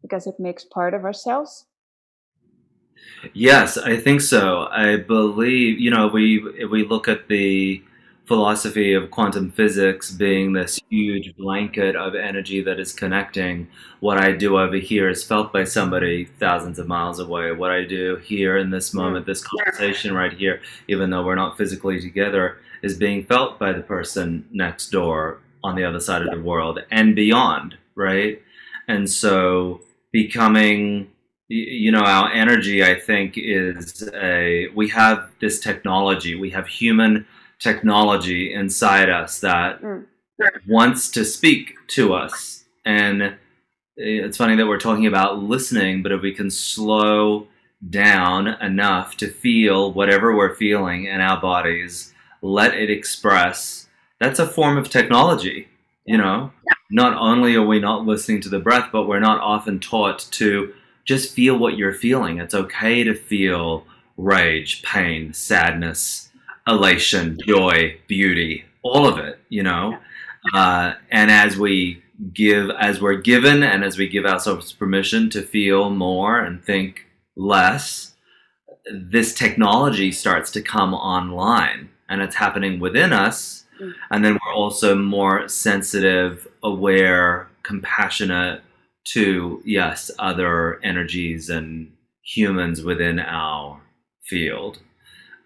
because 0.00 0.26
it 0.26 0.36
makes 0.38 0.64
part 0.64 0.94
of 0.94 1.04
ourselves 1.04 1.66
Yes, 3.32 3.78
I 3.78 3.96
think 3.96 4.20
so. 4.20 4.68
I 4.70 4.96
believe, 4.96 5.78
you 5.80 5.90
know, 5.90 6.08
we 6.08 6.42
if 6.58 6.70
we 6.70 6.84
look 6.84 7.08
at 7.08 7.28
the 7.28 7.82
philosophy 8.26 8.94
of 8.94 9.10
quantum 9.10 9.50
physics 9.50 10.10
being 10.10 10.52
this 10.52 10.80
huge 10.88 11.36
blanket 11.36 11.94
of 11.94 12.14
energy 12.14 12.62
that 12.62 12.80
is 12.80 12.92
connecting, 12.92 13.68
what 14.00 14.18
I 14.18 14.32
do 14.32 14.58
over 14.58 14.76
here 14.76 15.08
is 15.10 15.22
felt 15.22 15.52
by 15.52 15.64
somebody 15.64 16.24
thousands 16.24 16.78
of 16.78 16.88
miles 16.88 17.18
away. 17.18 17.52
What 17.52 17.70
I 17.70 17.84
do 17.84 18.16
here 18.16 18.56
in 18.56 18.70
this 18.70 18.94
moment, 18.94 19.24
mm. 19.24 19.28
this 19.28 19.44
conversation 19.44 20.14
right 20.14 20.32
here, 20.32 20.60
even 20.88 21.10
though 21.10 21.24
we're 21.24 21.34
not 21.34 21.58
physically 21.58 22.00
together, 22.00 22.58
is 22.82 22.96
being 22.96 23.24
felt 23.24 23.58
by 23.58 23.72
the 23.72 23.82
person 23.82 24.46
next 24.52 24.90
door 24.90 25.40
on 25.62 25.74
the 25.74 25.84
other 25.84 26.00
side 26.00 26.22
of 26.22 26.30
the 26.30 26.42
world 26.42 26.78
and 26.90 27.16
beyond, 27.16 27.76
right? 27.94 28.42
And 28.88 29.10
so 29.10 29.80
becoming 30.12 31.10
you 31.48 31.92
know 31.92 32.00
our 32.00 32.32
energy 32.32 32.82
i 32.82 32.98
think 32.98 33.34
is 33.36 34.08
a 34.14 34.68
we 34.74 34.88
have 34.88 35.30
this 35.40 35.60
technology. 35.60 36.34
We 36.34 36.50
have 36.50 36.66
human 36.66 37.26
technology 37.58 38.52
inside 38.52 39.10
us 39.10 39.40
that 39.40 39.82
mm. 39.82 40.04
wants 40.66 41.10
to 41.12 41.24
speak 41.24 41.74
to 41.88 42.14
us. 42.14 42.64
And 42.84 43.36
it's 43.96 44.36
funny 44.36 44.56
that 44.56 44.66
we're 44.66 44.78
talking 44.78 45.06
about 45.06 45.42
listening 45.42 46.02
but 46.02 46.12
if 46.12 46.20
we 46.20 46.32
can 46.32 46.50
slow 46.50 47.46
down 47.90 48.48
enough 48.60 49.16
to 49.18 49.28
feel 49.28 49.92
whatever 49.92 50.34
we're 50.34 50.56
feeling 50.56 51.04
in 51.04 51.20
our 51.20 51.40
bodies 51.40 52.12
let 52.42 52.74
it 52.74 52.90
express 52.90 53.86
that's 54.18 54.40
a 54.40 54.48
form 54.48 54.76
of 54.76 54.88
technology 54.88 55.68
you 56.06 56.18
know? 56.18 56.52
Not 56.90 57.16
only 57.16 57.54
are 57.54 57.64
we 57.64 57.78
not 57.78 58.04
listening 58.04 58.40
to 58.40 58.48
the 58.48 58.58
breath 58.58 58.88
but 58.90 59.06
we're 59.06 59.20
not 59.20 59.40
often 59.40 59.78
taught 59.78 60.26
to 60.32 60.74
just 61.04 61.34
feel 61.34 61.58
what 61.58 61.76
you're 61.76 61.92
feeling. 61.92 62.38
It's 62.38 62.54
okay 62.54 63.04
to 63.04 63.14
feel 63.14 63.84
rage, 64.16 64.82
pain, 64.82 65.32
sadness, 65.32 66.30
elation, 66.66 67.38
joy, 67.46 67.98
beauty, 68.06 68.64
all 68.82 69.06
of 69.06 69.18
it, 69.18 69.38
you 69.48 69.62
know. 69.62 69.98
Uh, 70.54 70.94
and 71.10 71.30
as 71.30 71.56
we 71.56 72.02
give, 72.32 72.70
as 72.70 73.00
we're 73.00 73.16
given, 73.16 73.62
and 73.62 73.84
as 73.84 73.98
we 73.98 74.08
give 74.08 74.24
ourselves 74.24 74.72
permission 74.72 75.30
to 75.30 75.42
feel 75.42 75.90
more 75.90 76.40
and 76.40 76.62
think 76.62 77.06
less, 77.36 78.14
this 78.92 79.34
technology 79.34 80.12
starts 80.12 80.50
to 80.52 80.62
come 80.62 80.94
online 80.94 81.88
and 82.08 82.20
it's 82.20 82.36
happening 82.36 82.78
within 82.80 83.12
us. 83.12 83.64
Mm. 83.80 83.92
And 84.10 84.24
then 84.24 84.34
we're 84.34 84.54
also 84.54 84.94
more 84.94 85.48
sensitive, 85.48 86.46
aware, 86.62 87.48
compassionate, 87.62 88.62
to 89.04 89.62
yes 89.64 90.10
other 90.18 90.80
energies 90.82 91.50
and 91.50 91.92
humans 92.22 92.82
within 92.82 93.18
our 93.20 93.80
field. 94.26 94.78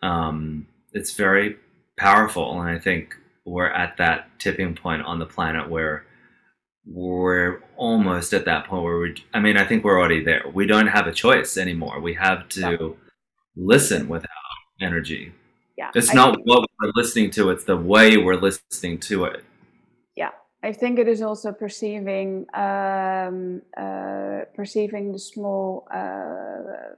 Um, 0.03 0.67
it's 0.93 1.13
very 1.13 1.57
powerful 1.99 2.61
and 2.61 2.71
i 2.71 2.79
think 2.79 3.15
we're 3.45 3.69
at 3.69 3.97
that 3.97 4.29
tipping 4.39 4.75
point 4.75 5.03
on 5.03 5.19
the 5.19 5.27
planet 5.27 5.69
where 5.69 6.05
we're 6.87 7.61
almost 7.77 8.33
at 8.33 8.45
that 8.45 8.67
point 8.67 8.83
where 8.83 8.99
we 8.99 9.15
i 9.35 9.41
mean 9.41 9.57
i 9.57 9.65
think 9.65 9.85
we're 9.85 9.99
already 9.99 10.23
there. 10.23 10.45
We 10.55 10.67
don't 10.67 10.87
have 10.87 11.07
a 11.07 11.13
choice 11.13 11.57
anymore. 11.57 12.01
We 12.01 12.15
have 12.15 12.49
to 12.51 12.61
yeah. 12.61 12.89
listen 13.57 14.09
with 14.09 14.23
our 14.23 14.87
energy. 14.87 15.33
Yeah 15.77 15.91
it's 15.95 16.11
I 16.11 16.15
not 16.15 16.39
what 16.45 16.69
we're 16.81 16.93
listening 16.95 17.31
to 17.33 17.51
it's 17.51 17.65
the 17.65 17.77
way 17.77 18.17
we're 18.17 18.37
listening 18.37 18.99
to 19.01 19.25
it 19.25 19.45
I 20.63 20.73
think 20.73 20.99
it 20.99 21.07
is 21.07 21.23
also 21.23 21.53
perceiving 21.53 22.47
um, 22.53 23.63
uh, 23.77 24.41
perceiving 24.55 25.13
the 25.13 25.19
small 25.19 25.87
uh, 25.95 26.95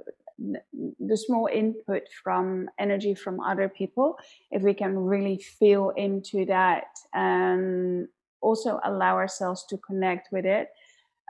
the 0.98 1.16
small 1.16 1.48
input 1.52 2.04
from 2.22 2.70
energy 2.78 3.14
from 3.14 3.40
other 3.40 3.68
people. 3.68 4.18
If 4.50 4.62
we 4.62 4.72
can 4.72 4.98
really 4.98 5.36
feel 5.36 5.90
into 5.90 6.46
that 6.46 6.86
and 7.12 8.08
also 8.40 8.80
allow 8.84 9.16
ourselves 9.16 9.66
to 9.66 9.76
connect 9.76 10.32
with 10.32 10.46
it. 10.46 10.70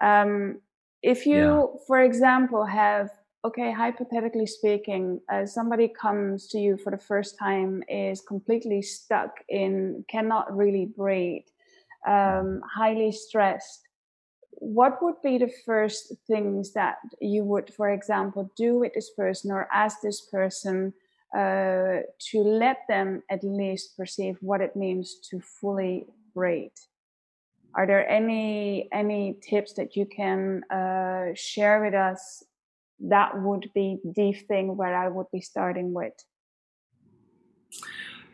Um, 0.00 0.60
if 1.02 1.26
you, 1.26 1.37
yeah. 1.37 1.66
for 1.87 2.00
example, 2.00 2.64
have 2.64 3.10
okay, 3.44 3.72
hypothetically 3.72 4.46
speaking, 4.46 5.18
uh, 5.32 5.46
somebody 5.46 5.88
comes 5.88 6.46
to 6.49 6.58
you 6.58 6.76
for 6.76 6.90
the 6.90 6.99
first 6.99 7.38
time, 7.38 7.82
is 7.88 8.20
completely 8.20 8.82
stuck 8.82 9.38
in, 9.49 10.04
cannot 10.08 10.54
really 10.54 10.84
breathe 10.84 11.46
um, 12.07 12.62
highly 12.75 13.12
stressed, 13.12 13.83
what 14.52 15.02
would 15.02 15.21
be 15.23 15.38
the 15.38 15.50
first 15.64 16.12
things 16.26 16.73
that 16.75 16.97
you 17.21 17.45
would, 17.45 17.73
for 17.73 17.90
example, 17.90 18.50
do 18.57 18.78
with 18.78 18.92
this 18.95 19.11
person 19.16 19.50
or 19.50 19.69
ask 19.73 19.99
this 20.02 20.21
person 20.21 20.92
uh, 21.35 22.00
to 22.19 22.38
let 22.38 22.78
them 22.88 23.23
at 23.30 23.42
least 23.42 23.97
perceive 23.97 24.37
what 24.40 24.61
it 24.61 24.76
means 24.76 25.16
to 25.30 25.40
fully 25.40 26.07
breathe? 26.35 26.71
Are 27.75 27.87
there 27.87 28.09
any 28.09 28.88
any 28.92 29.38
tips 29.40 29.75
that 29.75 29.95
you 29.97 30.04
can 30.04 30.64
uh, 30.71 31.33
share 31.35 31.83
with 31.83 31.95
us? 31.95 32.42
That 32.99 33.40
would 33.40 33.71
be 33.75 33.99
the 34.04 34.33
thing 34.33 34.76
where 34.76 34.95
I 34.95 35.09
would 35.09 35.30
be 35.33 35.40
starting 35.40 35.95
with. 35.95 36.12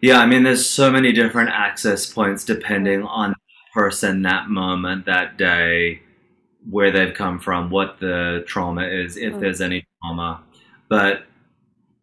Yeah, 0.01 0.21
I 0.21 0.27
mean, 0.27 0.43
there's 0.43 0.69
so 0.69 0.91
many 0.91 1.13
different 1.13 1.51
access 1.51 2.11
points 2.13 2.45
depending 2.45 3.03
on 3.03 3.35
person, 3.77 4.23
that 4.23 4.49
moment, 4.49 5.05
that 5.05 5.37
day, 5.37 6.01
where 6.71 6.91
they've 6.91 7.13
come 7.13 7.39
from, 7.39 7.69
what 7.69 8.01
the 8.01 8.43
trauma 8.47 8.87
is, 8.87 9.19
if 9.19 9.35
mm. 9.35 9.41
there's 9.41 9.61
any 9.61 9.87
trauma. 10.01 10.43
But 10.89 11.27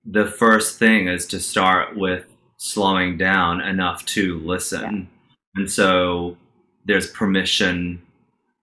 the 0.05 0.27
first 0.27 0.77
thing 0.77 1.07
is 1.07 1.25
to 1.27 1.39
start 1.39 1.97
with 1.97 2.25
slowing 2.57 3.17
down 3.17 3.59
enough 3.59 4.05
to 4.05 4.39
listen. 4.41 5.09
Yeah. 5.55 5.61
And 5.61 5.71
so 5.71 6.37
there's 6.85 7.09
permission, 7.09 8.03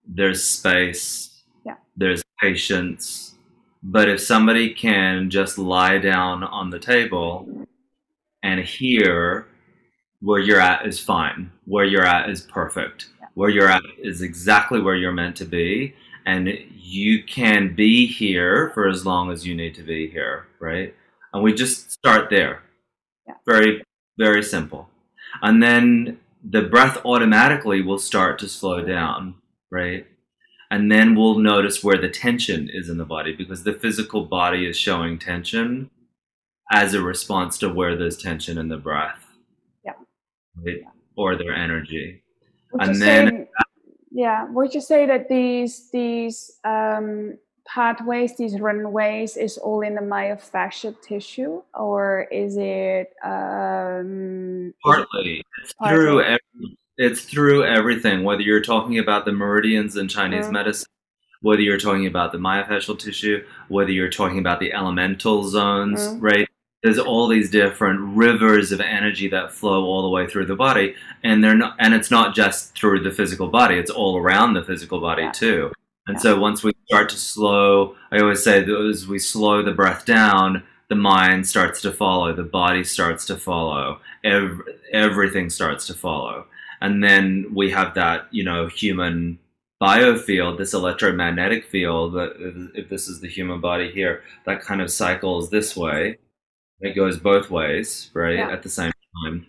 there's 0.06 0.44
space, 0.44 1.42
yeah. 1.66 1.74
there's 1.96 2.22
patience. 2.40 3.34
But 3.82 4.08
if 4.08 4.20
somebody 4.20 4.72
can 4.72 5.30
just 5.30 5.58
lie 5.58 5.98
down 5.98 6.44
on 6.44 6.70
the 6.70 6.78
table 6.78 7.66
and 8.44 8.60
hear 8.60 9.48
where 10.20 10.38
you're 10.38 10.60
at 10.60 10.86
is 10.86 11.00
fine. 11.00 11.50
Where 11.64 11.84
you're 11.84 12.06
at 12.06 12.28
is 12.30 12.42
perfect. 12.42 13.08
Yeah. 13.20 13.26
Where 13.34 13.50
you're 13.50 13.70
at 13.70 13.82
is 13.98 14.22
exactly 14.22 14.80
where 14.80 14.94
you're 14.94 15.12
meant 15.12 15.36
to 15.36 15.44
be. 15.44 15.94
And 16.26 16.58
you 16.74 17.24
can 17.24 17.74
be 17.74 18.06
here 18.06 18.70
for 18.74 18.88
as 18.88 19.06
long 19.06 19.30
as 19.30 19.46
you 19.46 19.54
need 19.54 19.74
to 19.76 19.82
be 19.82 20.08
here, 20.08 20.46
right? 20.60 20.94
And 21.32 21.42
we 21.42 21.54
just 21.54 21.90
start 21.90 22.28
there. 22.30 22.62
Yeah. 23.26 23.34
Very, 23.46 23.82
very 24.18 24.42
simple. 24.42 24.88
And 25.42 25.62
then 25.62 26.20
the 26.44 26.62
breath 26.62 26.98
automatically 27.04 27.80
will 27.80 27.98
start 27.98 28.38
to 28.40 28.48
slow 28.48 28.84
down, 28.84 29.36
right? 29.70 30.06
And 30.70 30.92
then 30.92 31.14
we'll 31.14 31.38
notice 31.38 31.82
where 31.82 31.98
the 31.98 32.08
tension 32.08 32.68
is 32.72 32.88
in 32.88 32.98
the 32.98 33.04
body 33.04 33.34
because 33.34 33.64
the 33.64 33.72
physical 33.72 34.26
body 34.26 34.66
is 34.66 34.76
showing 34.76 35.18
tension 35.18 35.90
as 36.70 36.94
a 36.94 37.02
response 37.02 37.58
to 37.58 37.68
where 37.68 37.96
there's 37.96 38.16
tension 38.16 38.56
in 38.56 38.68
the 38.68 38.76
breath 38.76 39.29
right? 40.64 40.82
or 41.16 41.36
their 41.36 41.54
energy. 41.54 42.22
Would 42.72 42.82
and 42.82 43.02
then 43.02 43.28
say, 43.28 43.48
yeah, 44.12 44.44
would 44.50 44.74
you 44.74 44.80
say 44.80 45.06
that 45.06 45.28
these 45.28 45.90
these 45.90 46.58
um, 46.64 47.38
pathways, 47.66 48.36
these 48.36 48.60
runways, 48.60 49.36
is 49.36 49.58
all 49.58 49.80
in 49.82 49.94
the 49.94 50.00
myofascial 50.00 51.00
tissue, 51.02 51.62
or 51.74 52.26
is 52.30 52.56
it 52.56 53.12
um, 53.24 54.72
partly 54.84 55.42
it's 55.62 55.72
Partly. 55.74 55.96
through 55.96 56.22
every, 56.22 56.78
it's 56.96 57.22
through 57.22 57.64
everything. 57.64 58.24
Whether 58.24 58.42
you're 58.42 58.60
talking 58.62 58.98
about 58.98 59.24
the 59.24 59.32
meridians 59.32 59.96
in 59.96 60.08
Chinese 60.08 60.46
Mm. 60.46 60.52
medicine, 60.52 60.88
whether 61.42 61.62
you're 61.62 61.78
talking 61.78 62.06
about 62.06 62.32
the 62.32 62.38
myofascial 62.38 62.98
tissue, 62.98 63.44
whether 63.68 63.90
you're 63.90 64.10
talking 64.10 64.38
about 64.38 64.60
the 64.60 64.72
elemental 64.72 65.44
zones, 65.44 66.00
Mm. 66.08 66.22
right? 66.22 66.48
There's 66.82 66.98
all 66.98 67.28
these 67.28 67.50
different 67.50 68.00
rivers 68.16 68.72
of 68.72 68.80
energy 68.80 69.28
that 69.28 69.52
flow 69.52 69.84
all 69.84 70.02
the 70.02 70.08
way 70.08 70.26
through 70.26 70.46
the 70.46 70.56
body, 70.56 70.94
and 71.22 71.44
they're 71.44 71.54
not, 71.54 71.76
and 71.78 71.92
it's 71.92 72.10
not 72.10 72.34
just 72.34 72.74
through 72.74 73.00
the 73.02 73.10
physical 73.10 73.48
body; 73.48 73.74
it's 73.76 73.90
all 73.90 74.16
around 74.16 74.54
the 74.54 74.62
physical 74.64 74.98
body 75.00 75.24
Yeah. 75.24 75.32
too. 75.32 75.72
And 76.06 76.16
Yeah. 76.16 76.22
so 76.22 76.38
once 76.40 76.62
we 76.64 76.72
start 76.86 77.10
to 77.10 77.16
slow, 77.16 77.96
I 78.10 78.18
always 78.20 78.42
say 78.42 78.62
that 78.62 78.80
as 78.88 79.06
we 79.06 79.18
slow 79.18 79.62
the 79.62 79.72
breath 79.72 80.06
down, 80.06 80.62
the 80.88 80.94
mind 80.96 81.46
starts 81.46 81.82
to 81.82 81.92
follow, 81.92 82.32
the 82.32 82.42
body 82.42 82.82
starts 82.82 83.26
to 83.26 83.36
follow, 83.36 84.00
ev- 84.24 84.62
everything 84.92 85.50
starts 85.50 85.86
to 85.88 85.94
follow, 85.94 86.46
and 86.80 87.04
then 87.04 87.46
we 87.52 87.70
have 87.70 87.92
that 87.94 88.26
you 88.30 88.42
know 88.42 88.68
human 88.68 89.38
biofield, 89.82 90.56
this 90.56 90.72
electromagnetic 90.72 91.66
field. 91.66 92.14
That 92.14 92.70
if 92.74 92.88
this 92.88 93.06
is 93.06 93.20
the 93.20 93.28
human 93.28 93.60
body 93.60 93.90
here, 93.90 94.22
that 94.46 94.62
kind 94.62 94.80
of 94.80 94.90
cycles 94.90 95.50
this 95.50 95.76
way. 95.76 96.16
It 96.80 96.94
goes 96.94 97.18
both 97.18 97.50
ways, 97.50 98.10
right? 98.14 98.36
Yeah. 98.36 98.50
At 98.50 98.62
the 98.62 98.68
same 98.68 98.92
time. 99.24 99.46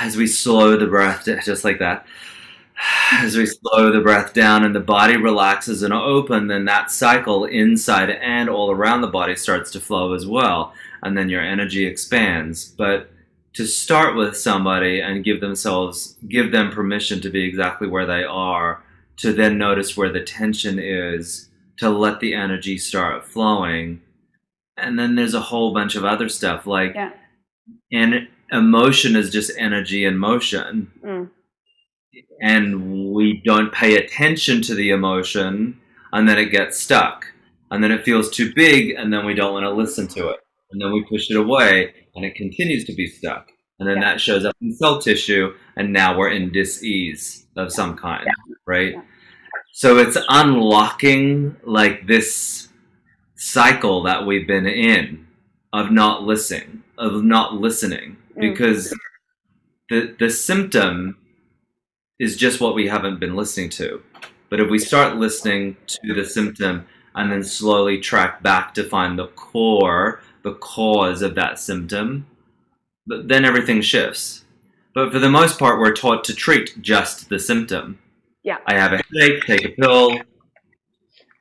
As 0.00 0.16
we 0.16 0.26
slow 0.26 0.76
the 0.76 0.86
breath, 0.86 1.24
just 1.44 1.64
like 1.64 1.78
that, 1.78 2.06
as 3.12 3.36
we 3.36 3.46
slow 3.46 3.92
the 3.92 4.00
breath 4.00 4.34
down 4.34 4.64
and 4.64 4.74
the 4.74 4.80
body 4.80 5.16
relaxes 5.16 5.82
and 5.82 5.92
open, 5.94 6.48
then 6.48 6.64
that 6.64 6.90
cycle 6.90 7.44
inside 7.44 8.10
and 8.10 8.48
all 8.48 8.70
around 8.70 9.00
the 9.00 9.06
body 9.06 9.36
starts 9.36 9.70
to 9.72 9.80
flow 9.80 10.12
as 10.12 10.26
well. 10.26 10.72
And 11.02 11.16
then 11.16 11.28
your 11.28 11.42
energy 11.42 11.86
expands. 11.86 12.64
But 12.64 13.10
to 13.54 13.66
start 13.66 14.16
with 14.16 14.36
somebody 14.36 15.00
and 15.00 15.24
give 15.24 15.40
themselves, 15.40 16.16
give 16.28 16.52
them 16.52 16.70
permission 16.70 17.20
to 17.22 17.30
be 17.30 17.44
exactly 17.44 17.88
where 17.88 18.06
they 18.06 18.24
are, 18.24 18.82
to 19.18 19.32
then 19.32 19.56
notice 19.56 19.96
where 19.96 20.12
the 20.12 20.22
tension 20.22 20.78
is, 20.78 21.48
to 21.78 21.88
let 21.88 22.20
the 22.20 22.34
energy 22.34 22.76
start 22.76 23.24
flowing. 23.24 24.02
And 24.76 24.98
then 24.98 25.14
there's 25.14 25.34
a 25.34 25.40
whole 25.40 25.72
bunch 25.72 25.96
of 25.96 26.04
other 26.04 26.28
stuff 26.28 26.66
like, 26.66 26.94
Yeah. 26.94 27.12
and 27.92 28.28
emotion 28.52 29.16
is 29.16 29.30
just 29.30 29.50
energy 29.58 30.04
in 30.04 30.18
motion. 30.18 30.90
Mm, 31.04 31.30
and 32.40 33.12
we 33.14 33.42
don't 33.44 33.72
pay 33.72 33.96
attention 33.96 34.62
to 34.62 34.74
the 34.74 34.90
emotion 34.90 35.80
and 36.12 36.28
then 36.28 36.38
it 36.38 36.50
gets 36.50 36.78
stuck. 36.78 37.26
And 37.70 37.82
then 37.82 37.90
it 37.90 38.04
feels 38.04 38.30
too 38.30 38.52
big 38.54 38.90
and 38.90 39.12
then 39.12 39.24
we 39.26 39.34
don't 39.34 39.52
want 39.52 39.64
to 39.64 39.70
listen 39.70 40.06
to 40.08 40.28
it. 40.28 40.36
And 40.70 40.80
then 40.80 40.92
we 40.92 41.04
push 41.10 41.30
it 41.30 41.36
away 41.36 41.92
and 42.14 42.24
it 42.24 42.34
continues 42.34 42.84
to 42.84 42.94
be 42.94 43.06
stuck. 43.06 43.48
And 43.78 43.88
then 43.88 43.96
Yeah. 43.96 44.12
that 44.12 44.20
shows 44.20 44.44
up 44.44 44.54
in 44.60 44.72
cell 44.72 45.00
tissue 45.00 45.52
and 45.76 45.92
now 45.92 46.16
we're 46.16 46.30
in 46.30 46.50
dis-ease 46.52 47.46
of 47.56 47.72
some 47.72 47.96
kind 47.96 48.26
right? 48.66 48.92
Yeah. 48.94 49.02
so 49.72 49.98
it's 49.98 50.16
unlocking 50.28 51.56
like 51.64 52.06
this 52.06 52.68
cycle 53.36 54.02
that 54.04 54.26
we've 54.26 54.46
been 54.46 54.66
in 54.66 55.26
of 55.72 55.90
not 55.90 56.22
listening 56.22 56.82
of 56.98 57.22
not 57.22 57.54
listening 57.54 58.16
Mm. 58.36 58.40
because 58.40 58.94
the 59.90 60.14
the 60.18 60.30
symptom 60.30 61.16
is 62.18 62.36
just 62.36 62.60
what 62.60 62.74
we 62.74 62.88
haven't 62.88 63.20
been 63.20 63.36
listening 63.36 63.68
to. 63.70 64.02
But 64.50 64.60
if 64.60 64.70
we 64.70 64.78
start 64.78 65.16
listening 65.16 65.76
to 65.86 66.14
the 66.14 66.24
symptom 66.24 66.86
and 67.14 67.30
then 67.32 67.42
slowly 67.42 67.98
track 67.98 68.42
back 68.42 68.72
to 68.74 68.84
find 68.84 69.18
the 69.18 69.26
core, 69.28 70.20
the 70.42 70.54
cause 70.54 71.20
of 71.22 71.34
that 71.34 71.58
symptom, 71.58 72.26
th- 73.10 73.22
then 73.26 73.44
everything 73.44 73.80
shifts. 73.82 74.44
But 74.94 75.12
for 75.12 75.18
the 75.18 75.28
most 75.28 75.58
part, 75.58 75.78
we're 75.78 75.92
taught 75.94 76.24
to 76.24 76.34
treat 76.34 76.80
just 76.80 77.28
the 77.28 77.38
symptom. 77.38 77.98
Yeah. 78.42 78.58
I 78.66 78.74
have 78.74 78.92
a 78.92 79.02
headache, 79.10 79.44
take 79.44 79.64
a 79.64 79.68
pill, 79.70 80.18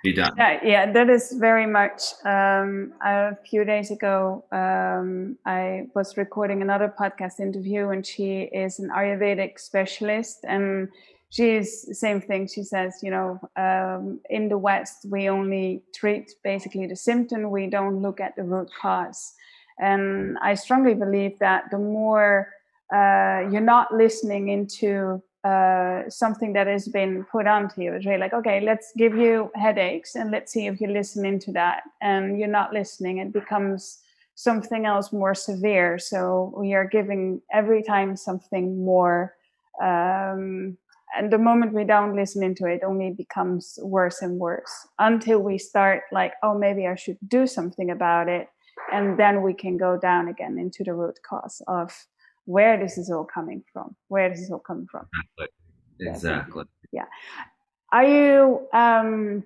be 0.05 0.13
done. 0.13 0.33
Yeah, 0.37 0.59
yeah, 0.63 0.91
that 0.91 1.09
is 1.09 1.33
very 1.33 1.65
much. 1.65 2.01
Um, 2.23 2.93
a 3.03 3.35
few 3.49 3.65
days 3.65 3.91
ago, 3.91 4.45
um, 4.51 5.37
I 5.45 5.87
was 5.95 6.15
recording 6.15 6.61
another 6.61 6.93
podcast 6.97 7.39
interview, 7.39 7.89
and 7.89 8.05
she 8.05 8.43
is 8.43 8.79
an 8.79 8.89
Ayurvedic 8.89 9.59
specialist, 9.59 10.45
and 10.47 10.89
she's 11.29 11.67
same 11.99 12.21
thing. 12.21 12.47
She 12.47 12.63
says, 12.63 12.99
you 13.03 13.11
know, 13.11 13.39
um, 13.57 14.21
in 14.29 14.47
the 14.47 14.57
West, 14.57 15.05
we 15.09 15.27
only 15.27 15.83
treat 15.93 16.35
basically 16.43 16.85
the 16.87 16.95
symptom; 16.95 17.49
we 17.49 17.67
don't 17.67 18.01
look 18.01 18.21
at 18.21 18.35
the 18.35 18.43
root 18.43 18.69
cause. 18.79 19.33
And 19.79 20.37
I 20.41 20.53
strongly 20.53 20.93
believe 20.93 21.37
that 21.39 21.65
the 21.71 21.79
more 21.79 22.47
uh, 22.93 23.49
you're 23.51 23.69
not 23.75 23.93
listening 23.93 24.49
into 24.49 25.21
uh, 25.45 26.09
something 26.09 26.53
that 26.53 26.65
has 26.65 26.87
been 26.87 27.23
put 27.31 27.45
onto 27.45 27.79
you. 27.79 27.93
It's 27.93 28.05
really 28.05 28.17
like, 28.17 28.33
okay, 28.33 28.61
let's 28.61 28.91
give 28.97 29.15
you 29.15 29.51
headaches 29.53 30.15
and 30.15 30.31
let's 30.31 30.51
see 30.51 30.65
if 30.65 30.81
you 30.81 30.87
listen 30.87 31.23
into 31.23 31.51
that. 31.51 31.83
And 32.01 32.39
you're 32.39 32.47
not 32.47 32.73
listening, 32.73 33.19
it 33.19 33.31
becomes 33.31 33.99
something 34.33 34.87
else 34.87 35.13
more 35.13 35.35
severe. 35.35 35.99
So 35.99 36.51
we 36.57 36.73
are 36.73 36.87
giving 36.87 37.41
every 37.53 37.83
time 37.83 38.17
something 38.17 38.83
more. 38.83 39.35
Um, 39.79 40.77
and 41.15 41.31
the 41.31 41.37
moment 41.37 41.73
we 41.73 41.83
don't 41.83 42.15
listen 42.15 42.41
into 42.43 42.65
it, 42.65 42.81
only 42.83 43.11
becomes 43.11 43.77
worse 43.83 44.23
and 44.23 44.39
worse 44.39 44.87
until 44.97 45.39
we 45.39 45.59
start 45.59 46.03
like, 46.11 46.33
oh, 46.41 46.57
maybe 46.57 46.87
I 46.87 46.95
should 46.95 47.19
do 47.27 47.45
something 47.45 47.91
about 47.91 48.27
it. 48.29 48.49
And 48.91 49.17
then 49.19 49.43
we 49.43 49.53
can 49.53 49.77
go 49.77 49.97
down 49.97 50.27
again 50.27 50.57
into 50.57 50.83
the 50.83 50.93
root 50.93 51.19
cause 51.21 51.61
of 51.67 51.93
where 52.45 52.77
this 52.77 52.97
is 52.97 53.09
all 53.11 53.25
coming 53.25 53.63
from, 53.73 53.95
where 54.07 54.29
this 54.29 54.39
is 54.39 54.51
all 54.51 54.59
coming 54.59 54.87
from. 54.89 55.07
Exactly. 55.99 56.65
Yeah. 56.91 57.05
Are 57.91 58.05
you 58.05 58.67
um, 58.73 59.43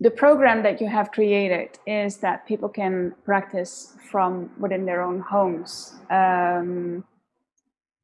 the 0.00 0.10
program 0.10 0.62
that 0.62 0.80
you 0.80 0.88
have 0.88 1.10
created 1.10 1.78
is 1.86 2.18
that 2.18 2.46
people 2.46 2.68
can 2.68 3.14
practice 3.24 3.96
from 4.10 4.50
within 4.58 4.84
their 4.84 5.02
own 5.02 5.20
homes? 5.20 5.94
Um, 6.10 7.04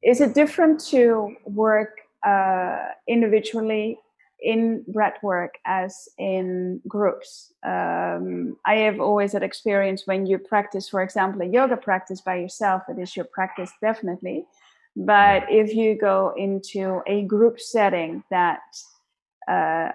is 0.03 0.21
it 0.21 0.33
different 0.33 0.79
to 0.91 1.35
work 1.45 1.99
uh, 2.25 2.89
individually 3.07 3.99
in 4.45 4.85
breath 4.87 5.17
work 5.23 5.55
as 5.65 6.07
in 6.17 6.79
groups? 6.87 7.51
Um, 7.63 8.57
I 8.65 8.75
have 8.85 8.99
always 8.99 9.33
had 9.33 9.43
experience 9.43 10.03
when 10.05 10.25
you 10.25 10.37
practice, 10.37 10.87
for 10.87 11.01
example, 11.01 11.41
a 11.41 11.45
yoga 11.45 11.75
practice 11.75 12.21
by 12.21 12.35
yourself, 12.35 12.83
it 12.87 12.99
is 12.99 13.15
your 13.15 13.25
practice 13.25 13.71
definitely. 13.81 14.45
But 14.95 15.43
if 15.49 15.75
you 15.75 15.97
go 15.97 16.33
into 16.37 17.01
a 17.07 17.23
group 17.23 17.59
setting 17.59 18.23
that 18.29 18.61
uh, 19.47 19.89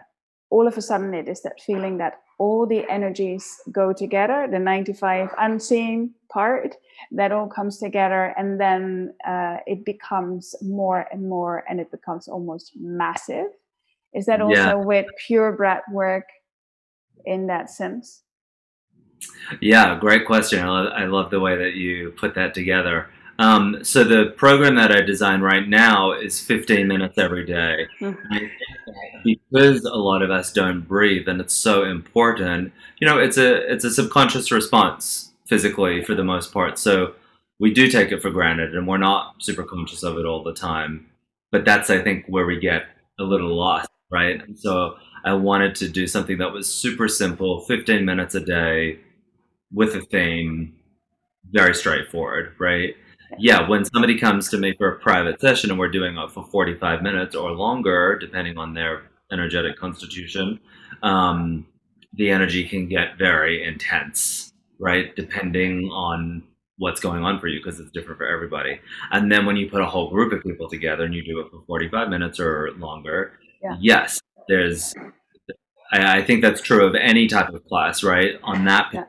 all 0.51 0.67
of 0.67 0.77
a 0.77 0.83
sudden 0.83 1.15
it 1.15 1.29
is 1.29 1.41
that 1.43 1.61
feeling 1.61 1.97
that 1.99 2.21
all 2.39 2.67
the 2.67 2.89
energies 2.91 3.61
go 3.71 3.93
together 3.93 4.49
the 4.51 4.59
95 4.59 5.29
unseen 5.39 6.11
part 6.31 6.77
that 7.13 7.33
all 7.33 7.47
comes 7.47 7.79
together 7.79 8.35
and 8.37 8.61
then 8.61 9.15
uh, 9.27 9.59
it 9.67 9.85
becomes 9.85 10.55
more 10.63 11.07
and 11.13 11.29
more 11.29 11.65
and 11.69 11.81
it 11.81 11.91
becomes 11.91 12.29
almost 12.29 12.73
massive 12.77 13.47
is 14.15 14.27
that 14.27 14.41
also 14.41 14.55
Yeah. 14.55 14.75
with 14.75 15.07
pure 15.27 15.53
breath 15.53 15.83
work 15.93 16.25
in 17.27 17.47
that 17.47 17.71
sense 17.71 18.23
Yeah, 19.61 19.99
great 19.99 20.25
question. 20.27 20.61
I 20.61 20.69
love, 20.69 20.93
I 20.95 21.05
love 21.05 21.31
the 21.31 21.41
way 21.41 21.55
that 21.57 21.75
you 21.75 22.13
put 22.17 22.35
that 22.37 22.55
together. 22.55 23.11
Um, 23.39 23.85
so 23.85 24.03
the 24.05 24.33
program 24.37 24.75
that 24.77 24.93
I 24.93 25.01
design 25.03 25.41
right 25.43 25.67
now 25.69 26.13
is 26.13 26.41
15 26.41 26.87
minutes 26.89 27.19
every 27.19 27.45
day. 27.45 27.87
Mhm. 28.01 28.17
And 28.31 28.35
I 28.35 28.39
think 28.39 28.51
that 28.87 29.23
because 29.25 29.85
a 29.85 29.97
lot 29.97 30.23
of 30.23 30.31
us 30.31 30.53
don't 30.53 30.83
breathe, 30.87 31.29
and 31.29 31.41
it's 31.41 31.55
so 31.55 31.85
important. 31.85 32.73
You 32.99 33.07
know, 33.07 33.19
it's 33.19 33.37
a 33.39 33.71
it's 33.73 33.85
a 33.85 33.91
subconscious 33.91 34.51
response 34.51 35.33
physically 35.47 36.03
for 36.03 36.15
the 36.15 36.25
most 36.25 36.53
part. 36.53 36.79
So 36.79 37.15
we 37.59 37.73
do 37.75 37.89
take 37.89 38.13
it 38.13 38.23
for 38.23 38.31
granted, 38.31 38.75
and 38.75 38.87
we're 38.87 38.99
not 38.99 39.35
super 39.43 39.65
conscious 39.65 40.03
of 40.03 40.17
it 40.19 40.25
all 40.27 40.43
the 40.43 40.55
time. 40.55 41.07
But 41.53 41.65
that's 41.65 41.91
I 41.91 42.01
think 42.03 42.25
where 42.27 42.47
we 42.47 42.59
get 42.59 42.85
a 43.19 43.25
little 43.25 43.55
lost, 43.55 43.89
right? 44.11 44.43
So 44.57 44.97
I 45.25 45.35
wanted 45.35 45.75
to 45.77 45.89
do 45.89 46.07
something 46.07 46.39
that 46.39 46.53
was 46.53 46.73
super 46.73 47.09
simple, 47.09 47.61
15 47.63 48.05
minutes 48.05 48.35
a 48.35 48.41
day 48.41 49.01
with 49.73 49.95
a 49.95 50.01
theme, 50.01 50.75
very 51.53 51.75
straightforward, 51.75 52.55
right? 52.59 52.95
Yeah, 53.39 53.69
when 53.69 53.85
somebody 53.85 54.19
comes 54.19 54.49
to 54.49 54.59
me 54.59 54.75
for 54.77 54.93
a 54.93 54.99
private 54.99 55.41
session 55.41 55.71
and 55.71 55.79
we're 55.79 55.91
doing 55.91 56.17
it 56.17 56.31
for 56.33 56.45
45 56.45 57.03
minutes 57.03 57.37
or 57.37 57.53
longer, 57.53 58.19
depending 58.19 58.59
on 58.59 58.75
their 58.75 59.03
energetic 59.31 59.79
constitution, 59.79 60.59
um, 61.03 61.67
the 62.15 62.31
energy 62.31 62.67
can 62.67 62.89
get 62.89 63.17
very 63.17 63.65
intense, 63.65 64.53
right? 64.81 65.15
Depending 65.15 65.89
on 65.93 66.43
what's 66.79 66.99
going 66.99 67.23
on 67.23 67.39
for 67.39 67.47
you 67.47 67.61
because 67.63 67.79
it's 67.79 67.91
different 67.91 68.19
for 68.19 68.27
everybody. 68.27 68.81
And 69.13 69.31
then 69.31 69.45
when 69.45 69.57
you 69.57 69.69
put 69.69 69.83
a 69.83 69.87
whole 69.87 70.11
group 70.11 70.33
of 70.33 70.43
people 70.43 70.69
together 70.69 71.05
and 71.05 71.15
you 71.15 71.23
do 71.23 71.39
it 71.41 71.51
for 71.51 71.63
45 71.67 72.09
minutes 72.09 72.41
or 72.41 72.71
longer, 72.79 73.35
Yeah. 73.63 73.77
yes, 73.81 74.21
there's, 74.49 74.95
I, 75.93 76.19
I 76.19 76.23
think 76.25 76.43
that's 76.43 76.61
true 76.61 76.87
of 76.87 76.95
any 76.95 77.27
type 77.27 77.51
of 77.51 77.65
class, 77.67 78.03
right? 78.03 78.37
On 78.43 78.65
that 78.65 78.89
Yeah. 78.93 79.05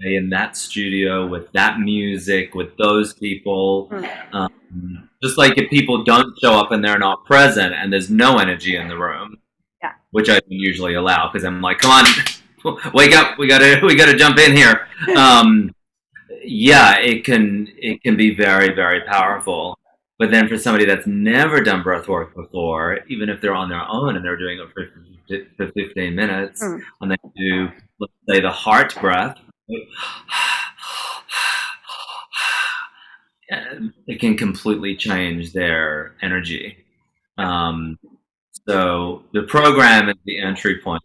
day 0.00 0.14
in 0.16 0.30
that 0.30 0.56
studio 0.56 1.26
with 1.26 1.50
that 1.52 1.78
music, 1.80 2.54
with 2.54 2.76
those 2.78 3.12
people. 3.14 3.88
Mm. 3.90 4.34
Um, 4.34 5.08
just 5.22 5.36
like 5.36 5.58
if 5.58 5.68
people 5.68 6.04
don't 6.04 6.32
show 6.40 6.54
up 6.54 6.70
and 6.70 6.82
they're 6.84 6.98
not 6.98 7.24
present 7.24 7.74
and 7.74 7.92
there's 7.92 8.08
no 8.10 8.38
energy 8.38 8.76
in 8.76 8.88
the 8.88 8.96
room, 8.96 9.36
Yeah. 9.82 9.92
which 10.12 10.28
I 10.28 10.34
don't 10.34 10.50
usually 10.52 10.94
allow 10.94 11.30
because 11.30 11.44
I'm 11.44 11.60
like, 11.60 11.78
come 11.78 11.90
on, 11.90 12.04
wake 12.94 13.14
up, 13.14 13.38
we 13.38 13.46
gotta 13.48 13.80
we 13.84 13.94
gotta 13.96 14.14
jump 14.16 14.38
in 14.38 14.56
here. 14.56 14.86
Um, 15.16 15.72
yeah, 16.42 16.98
it 16.98 17.24
can 17.24 17.68
it 17.76 18.02
can 18.02 18.16
be 18.16 18.34
very 18.34 18.74
very 18.74 19.00
powerful. 19.02 19.77
But 20.18 20.30
then 20.32 20.48
for 20.48 20.58
somebody 20.58 20.84
that's 20.84 21.06
never 21.06 21.60
done 21.62 21.82
breath 21.82 22.08
work 22.08 22.34
before, 22.34 23.00
even 23.08 23.28
if 23.28 23.40
they're 23.40 23.54
on 23.54 23.68
their 23.68 23.86
own 23.88 24.16
and 24.16 24.24
they're 24.24 24.36
doing 24.36 24.58
it 24.58 24.68
for, 24.72 24.88
15 25.74 26.14
minutes, 26.14 26.62
Mm. 26.64 26.80
and 27.02 27.10
they 27.12 27.16
do, 27.36 27.68
let's 28.00 28.12
say, 28.28 28.40
the 28.40 28.50
heart 28.50 28.94
breath, 29.00 29.36
it 34.06 34.20
can 34.20 34.36
completely 34.36 34.96
change 34.96 35.52
their 35.52 36.14
energy. 36.22 36.78
Um, 37.36 37.98
so 38.68 39.22
the 39.32 39.42
program 39.42 40.08
is 40.08 40.16
the 40.24 40.40
entry 40.40 40.78
point, 40.80 41.02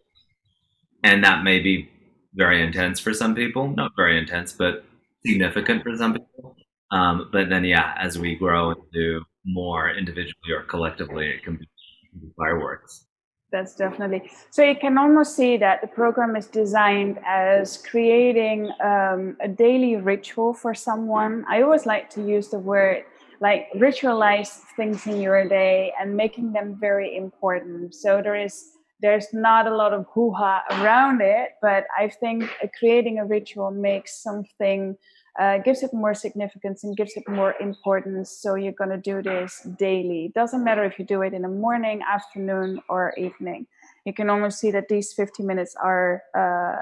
and 1.03 1.23
that 1.23 1.43
may 1.43 1.59
be 1.59 1.89
very 2.33 2.61
intense 2.63 2.99
for 2.99 3.13
some 3.13 3.35
people. 3.35 3.69
Not 3.75 3.91
very 3.95 4.17
intense, 4.17 4.53
but 4.53 4.85
significant 5.25 5.83
for 5.83 5.95
some 5.97 6.13
people. 6.13 6.55
Um, 6.93 7.29
but 7.31 7.49
then, 7.49 7.63
yeah, 7.65 7.95
as 7.97 8.19
we 8.19 8.35
grow 8.35 8.69
and 8.69 8.81
do 8.93 9.23
more 9.45 9.89
individually 9.89 10.51
or 10.55 10.61
collectively, 10.63 11.27
it 11.27 11.43
can 11.43 11.55
be, 11.57 11.63
it 11.63 12.09
can 12.11 12.19
be 12.19 12.31
fireworks. 12.37 13.07
That's 13.51 13.75
definitely 13.75 14.31
so. 14.51 14.63
You 14.63 14.75
can 14.75 14.97
almost 14.97 15.35
see 15.35 15.57
that 15.57 15.81
the 15.81 15.87
program 15.87 16.35
is 16.35 16.47
designed 16.47 17.19
as 17.25 17.77
creating 17.77 18.71
um, 18.83 19.37
a 19.41 19.47
daily 19.47 19.95
ritual 19.95 20.53
for 20.53 20.73
someone. 20.73 21.45
I 21.47 21.61
always 21.61 21.85
like 21.85 22.09
to 22.11 22.27
use 22.35 22.49
the 22.49 22.59
word 22.59 23.03
like 23.39 23.67
ritualize 23.75 24.51
things 24.75 25.05
in 25.05 25.19
your 25.19 25.47
day 25.47 25.93
and 25.99 26.15
making 26.15 26.53
them 26.53 26.77
very 26.79 27.15
important. 27.15 27.93
So 27.93 28.21
there 28.21 28.35
is 28.35 28.55
there's 29.01 29.27
not 29.33 29.67
a 29.67 29.75
lot 29.75 29.93
of 29.93 30.05
hoo 30.13 30.31
ha 30.31 30.63
around 30.71 31.21
it, 31.21 31.49
but 31.61 31.85
I 31.97 32.07
think 32.07 32.49
creating 32.79 33.19
a 33.19 33.25
ritual 33.25 33.69
makes 33.69 34.23
something 34.23 34.95
uh, 35.39 35.57
gives 35.59 35.81
it 35.83 35.93
more 35.93 36.13
significance 36.13 36.83
and 36.83 36.95
gives 36.95 37.13
it 37.15 37.27
more 37.27 37.55
importance. 37.59 38.29
So 38.29 38.55
you're 38.55 38.73
going 38.73 38.91
to 38.91 38.97
do 38.97 39.21
this 39.21 39.65
daily. 39.79 40.31
Doesn't 40.35 40.63
matter 40.63 40.83
if 40.83 40.99
you 40.99 41.05
do 41.05 41.21
it 41.23 41.33
in 41.33 41.41
the 41.41 41.47
morning, 41.47 42.01
afternoon, 42.07 42.81
or 42.89 43.13
evening. 43.17 43.65
You 44.05 44.13
can 44.13 44.29
almost 44.29 44.59
see 44.59 44.71
that 44.71 44.89
these 44.89 45.13
50 45.13 45.43
minutes 45.43 45.75
are 45.81 46.21
uh, 46.35 46.75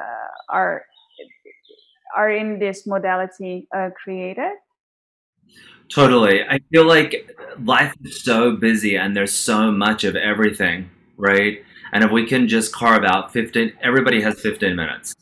are 0.50 0.86
are 2.16 2.30
in 2.30 2.60
this 2.60 2.86
modality 2.86 3.68
uh, 3.74 3.90
created. 4.04 4.52
Totally. 5.88 6.44
I 6.44 6.60
feel 6.72 6.88
like 6.88 7.36
life 7.64 7.94
is 8.04 8.24
so 8.24 8.56
busy 8.56 8.96
and 8.96 9.16
there's 9.16 9.34
so 9.34 9.72
much 9.72 10.04
of 10.04 10.16
everything, 10.16 10.90
right? 11.18 11.64
And 11.92 12.04
if 12.04 12.12
we 12.12 12.26
can 12.26 12.48
just 12.48 12.74
carve 12.74 13.04
out 13.04 13.34
15, 13.34 13.74
everybody 13.82 14.22
has 14.22 14.40
15 14.40 14.76
minutes. 14.76 15.16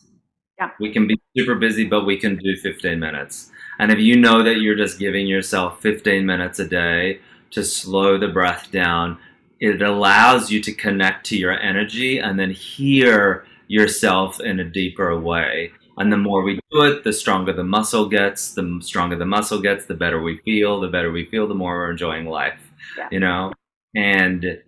Yeah. 0.60 0.72
We 0.80 0.92
can 0.92 1.08
be 1.08 1.20
super 1.38 1.56
busy, 1.56 1.86
but 1.86 2.06
we 2.06 2.18
can 2.18 2.36
do 2.36 2.56
15 2.58 3.00
minutes. 3.00 3.50
And 3.80 3.92
if 3.92 4.00
you 4.00 4.18
know 4.18 4.44
that 4.44 4.60
you're 4.60 4.76
just 4.76 5.00
giving 5.00 5.26
yourself 5.26 5.82
15 5.82 6.26
minutes 6.26 6.60
a 6.60 6.68
day 6.68 7.22
to 7.52 7.64
slow 7.64 8.18
the 8.18 8.28
breath 8.28 8.70
down, 8.72 9.18
it 9.60 9.82
allows 9.82 10.52
you 10.52 10.62
to 10.62 10.74
connect 10.74 11.26
to 11.28 11.38
your 11.38 11.58
energy 11.58 12.20
and 12.20 12.38
then 12.38 12.52
hear 12.52 13.46
yourself 13.68 14.42
in 14.42 14.60
a 14.60 14.66
deeper 14.66 15.18
way. 15.18 15.72
And 15.98 16.12
the 16.12 16.18
more 16.18 16.44
we 16.44 16.60
do 16.72 16.84
it, 16.84 17.04
the 17.04 17.14
stronger 17.14 17.54
the 17.54 17.64
muscle 17.64 18.08
gets. 18.08 18.54
The 18.54 18.80
stronger 18.82 19.16
the 19.16 19.26
muscle 19.26 19.62
gets, 19.62 19.86
the 19.86 19.96
better 19.96 20.22
we 20.22 20.38
feel. 20.40 20.80
The 20.80 20.88
better 20.88 21.12
we 21.12 21.26
feel, 21.26 21.48
the 21.48 21.56
more 21.56 21.76
we're 21.76 21.92
enjoying 21.92 22.26
life. 22.26 22.60
Yeah. 22.98 23.08
You 23.12 23.20
know, 23.20 23.54
and 23.96 24.62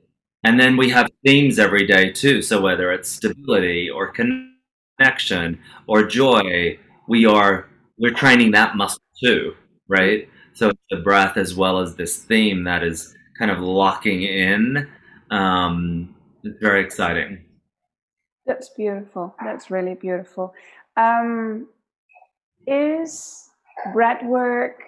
and 0.44 0.60
then 0.60 0.76
we 0.76 0.90
have 0.90 1.10
themes 1.26 1.60
every 1.60 1.86
day 1.86 2.12
too. 2.12 2.42
So 2.42 2.62
whether 2.62 2.92
it's 2.92 3.10
stability 3.10 3.90
or 3.90 4.08
connection 4.08 4.51
or 5.88 6.04
joy, 6.04 6.78
we 7.08 7.26
are 7.26 7.68
we're 7.98 8.14
training 8.14 8.52
that 8.52 8.76
muscle 8.76 9.02
too, 9.24 9.54
right? 9.88 10.28
So 10.54 10.72
the 10.90 10.98
breath 10.98 11.38
as 11.38 11.56
well 11.56 11.80
as 11.80 11.96
this 11.96 12.18
theme 12.18 12.64
that 12.64 12.84
is 12.84 13.16
kind 13.38 13.52
of 13.52 13.60
locking 13.60 14.24
in. 14.24 14.88
Um, 15.30 16.16
it's 16.44 16.60
very 16.60 16.82
exciting. 16.84 17.46
That's 18.46 18.70
beautiful. 18.70 19.36
That's 19.44 19.70
really 19.70 19.94
beautiful. 19.94 20.54
Um, 20.98 21.68
is 22.68 23.50
breath 23.94 24.24
work 24.24 24.82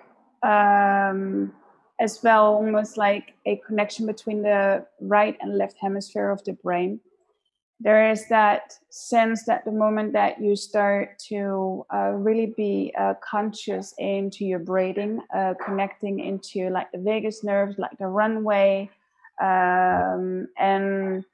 um, 0.43 1.53
as 1.99 2.19
well 2.23 2.45
almost 2.45 2.97
like 2.97 3.33
a 3.45 3.61
connection 3.65 4.05
between 4.05 4.41
the 4.41 4.85
right 4.99 5.37
and 5.41 5.57
left 5.57 5.77
hemisphere 5.79 6.29
of 6.29 6.43
the 6.43 6.53
brain? 6.53 6.99
There 7.83 8.09
is 8.09 8.29
that 8.29 8.79
sense 8.89 9.43
that 9.43 9.65
the 9.65 9.71
moment 9.73 10.13
that 10.13 10.41
you 10.41 10.55
start 10.55 11.19
to 11.27 11.85
uh, 11.93 12.11
really 12.11 12.53
be 12.55 12.93
uh, 12.97 13.15
conscious 13.21 13.93
into 13.97 14.45
your 14.45 14.59
breathing, 14.59 15.19
uh, 15.35 15.55
connecting 15.63 16.21
into 16.21 16.69
like 16.69 16.89
the 16.93 16.99
vagus 16.99 17.43
nerves, 17.43 17.77
like 17.77 17.97
the 17.99 18.07
runway, 18.07 18.89
um, 19.41 20.47
and 20.57 21.25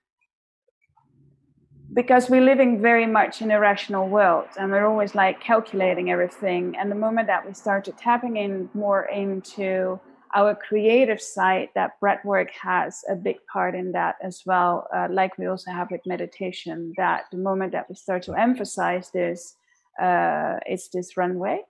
because 1.94 2.32
we're 2.32 2.42
living 2.42 2.82
very 2.82 3.06
much 3.06 3.44
in 3.44 3.52
a 3.52 3.60
rational 3.60 4.08
world 4.10 4.48
and 4.58 4.72
we're 4.72 4.88
always 4.88 5.14
like 5.14 5.40
calculating 5.40 6.10
everything 6.12 6.76
and 6.78 6.92
the 6.92 6.96
moment 6.96 7.28
that 7.28 7.46
we 7.46 7.54
started 7.54 7.98
tapping 7.98 8.38
in 8.38 8.70
more 8.74 9.06
into 9.06 10.00
our 10.36 10.56
creative 10.56 11.22
side 11.22 11.70
that 11.76 12.00
breath 12.00 12.24
work 12.24 12.52
has 12.52 13.04
a 13.10 13.16
big 13.16 13.38
part 13.52 13.76
in 13.76 13.92
that 13.92 14.16
as 14.22 14.44
well 14.46 14.88
uh, 14.96 15.08
like 15.10 15.38
we 15.38 15.48
also 15.48 15.72
have 15.72 15.90
with 15.92 16.02
meditation 16.06 16.94
that 16.98 17.24
the 17.32 17.38
moment 17.38 17.72
that 17.72 17.90
we 17.90 17.96
start 17.96 18.22
to 18.24 18.34
emphasize 18.34 19.12
this 19.12 19.56
uh, 20.02 20.58
it's 20.66 20.90
this 20.90 21.18
runway 21.18 21.62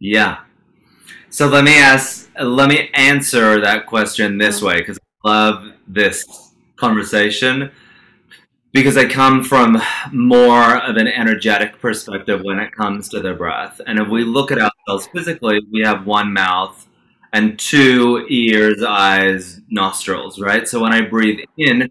Yeah. 0.00 0.38
So 1.30 1.46
let 1.48 1.64
me 1.64 1.78
ask, 1.78 2.30
let 2.40 2.68
me 2.68 2.90
answer 2.94 3.60
that 3.60 3.86
question 3.86 4.38
this 4.38 4.60
Mm. 4.60 4.66
way 4.66 4.78
because 4.78 4.98
I 5.24 5.28
love 5.28 5.72
this 5.86 6.52
conversation 6.76 7.70
because 8.72 8.96
I 8.96 9.06
come 9.06 9.42
from 9.42 9.80
more 10.12 10.76
of 10.78 10.96
an 10.96 11.08
energetic 11.08 11.80
perspective 11.80 12.42
when 12.44 12.58
it 12.58 12.72
comes 12.72 13.08
to 13.10 13.20
the 13.20 13.34
breath. 13.34 13.80
And 13.86 13.98
if 13.98 14.08
we 14.08 14.24
look 14.24 14.52
at 14.52 14.58
ourselves 14.58 15.08
physically, 15.12 15.60
we 15.72 15.82
have 15.82 16.06
one 16.06 16.32
mouth 16.32 16.87
and 17.38 17.56
two 17.56 18.26
ears, 18.28 18.82
eyes, 18.82 19.60
nostrils, 19.68 20.40
right? 20.40 20.66
So 20.66 20.82
when 20.82 20.92
I 20.92 21.02
breathe 21.02 21.38
in, 21.56 21.88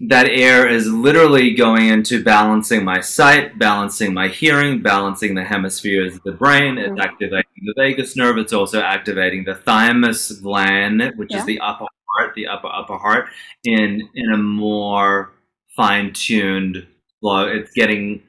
that 0.00 0.28
air 0.28 0.68
is 0.68 0.86
literally 0.86 1.54
going 1.54 1.88
into 1.88 2.22
balancing 2.22 2.84
my 2.84 3.00
sight, 3.00 3.58
balancing 3.58 4.14
my 4.14 4.28
hearing, 4.28 4.80
balancing 4.80 5.34
the 5.34 5.42
hemispheres 5.42 6.14
of 6.14 6.22
the 6.22 6.30
brain. 6.30 6.78
It's 6.78 6.92
Mhm. 6.92 7.02
activating 7.02 7.62
the 7.64 7.74
vagus 7.76 8.16
nerve. 8.16 8.38
It's 8.38 8.52
also 8.52 8.80
activating 8.80 9.42
the 9.44 9.56
thymus 9.56 10.30
gland, 10.40 11.12
which 11.16 11.32
Yeah. 11.32 11.38
is 11.38 11.44
the 11.46 11.58
upper 11.58 11.86
heart, 12.10 12.34
the 12.36 12.46
upper 12.46 12.68
upper 12.68 12.96
heart, 12.96 13.28
in 13.64 14.08
in 14.14 14.32
a 14.32 14.36
more 14.36 15.32
fine-tuned 15.76 16.86
flow. 17.20 17.48
It's 17.48 17.72
getting 17.72 18.22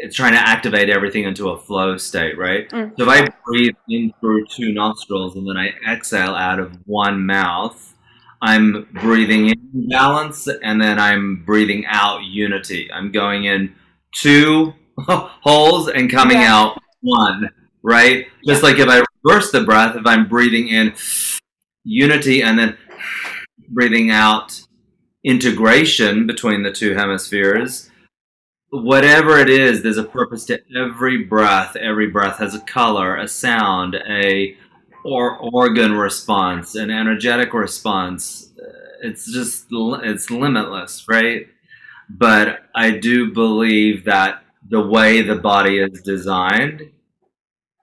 it's 0.00 0.14
trying 0.14 0.32
to 0.32 0.38
activate 0.38 0.88
everything 0.88 1.24
into 1.24 1.50
a 1.50 1.58
flow 1.58 1.96
state, 1.96 2.38
right? 2.38 2.68
Mm. 2.70 2.96
So 2.96 3.02
if 3.02 3.08
I 3.08 3.28
breathe 3.44 3.74
in 3.88 4.12
through 4.20 4.46
two 4.46 4.72
nostrils 4.72 5.36
and 5.36 5.46
then 5.48 5.56
I 5.56 5.72
exhale 5.92 6.34
out 6.34 6.60
of 6.60 6.78
one 6.86 7.26
mouth, 7.26 7.94
I'm 8.40 8.86
breathing 8.92 9.48
in 9.48 9.88
balance 9.88 10.46
and 10.46 10.80
then 10.80 11.00
I'm 11.00 11.42
breathing 11.44 11.84
out 11.86 12.22
unity. 12.22 12.88
I'm 12.92 13.10
going 13.10 13.44
in 13.44 13.74
two 14.14 14.72
holes 14.98 15.88
and 15.88 16.10
coming 16.10 16.38
Yeah. 16.38 16.54
out 16.54 16.78
one, 17.00 17.50
right? 17.82 18.26
Just 18.46 18.62
like 18.62 18.78
if 18.78 18.88
I 18.88 19.02
reverse 19.24 19.50
the 19.50 19.64
breath, 19.64 19.96
if 19.96 20.06
I'm 20.06 20.28
breathing 20.28 20.68
in 20.68 20.94
unity 21.84 22.42
and 22.42 22.56
then 22.56 22.78
breathing 23.68 24.10
out 24.12 24.60
integration 25.24 26.26
between 26.28 26.62
the 26.62 26.70
two 26.70 26.94
hemispheres, 26.94 27.87
whatever 28.70 29.38
it 29.38 29.48
is, 29.48 29.82
there's 29.82 29.98
a 29.98 30.04
purpose 30.04 30.44
to 30.46 30.60
every 30.76 31.24
breath. 31.24 31.76
Every 31.76 32.08
breath 32.08 32.38
has 32.38 32.54
a 32.54 32.60
color, 32.60 33.16
a 33.16 33.28
sound, 33.28 33.94
a 33.94 34.56
or 35.04 35.38
organ 35.38 35.94
response, 35.94 36.74
an 36.74 36.90
energetic 36.90 37.54
response. 37.54 38.50
It's 39.02 39.32
just 39.32 39.66
it's 39.70 40.30
limitless, 40.30 41.06
right? 41.08 41.46
But 42.10 42.60
I 42.74 42.92
do 42.92 43.32
believe 43.32 44.04
that 44.04 44.42
the 44.68 44.86
way 44.86 45.22
the 45.22 45.36
body 45.36 45.78
is 45.78 46.02
designed 46.02 46.90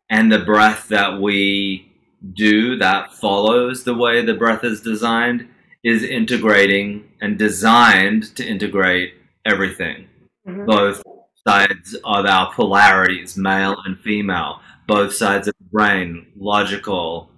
and 0.10 0.32
the 0.32 0.40
breath 0.40 0.88
that 0.90 1.20
we 1.20 1.92
do 2.34 2.76
that 2.78 3.14
follows 3.14 3.84
the 3.84 3.94
way 3.94 4.24
the 4.24 4.34
breath 4.34 4.64
is 4.64 4.82
designed 4.82 5.48
is 5.84 6.04
integrating 6.04 7.08
and 7.22 7.38
designed 7.38 8.36
to 8.36 8.46
integrate 8.46 9.14
everything, 9.46 10.08
mm-hmm. 10.48 10.66
both 10.66 11.02
sides 11.48 11.96
of 12.04 12.26
our 12.26 12.54
polarities, 12.54 13.38
male 13.38 13.76
and 13.86 14.00
female, 14.00 14.62
both 14.88 15.14
sides 15.14 15.48
of 15.48 15.54
the 15.60 15.66
brain, 15.72 16.28
logical 16.36 17.30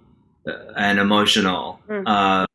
uh, 0.46 0.72
and 0.76 0.98
emotional, 0.98 1.80
mm-hmm. 1.88 2.06
uh, 2.06 2.46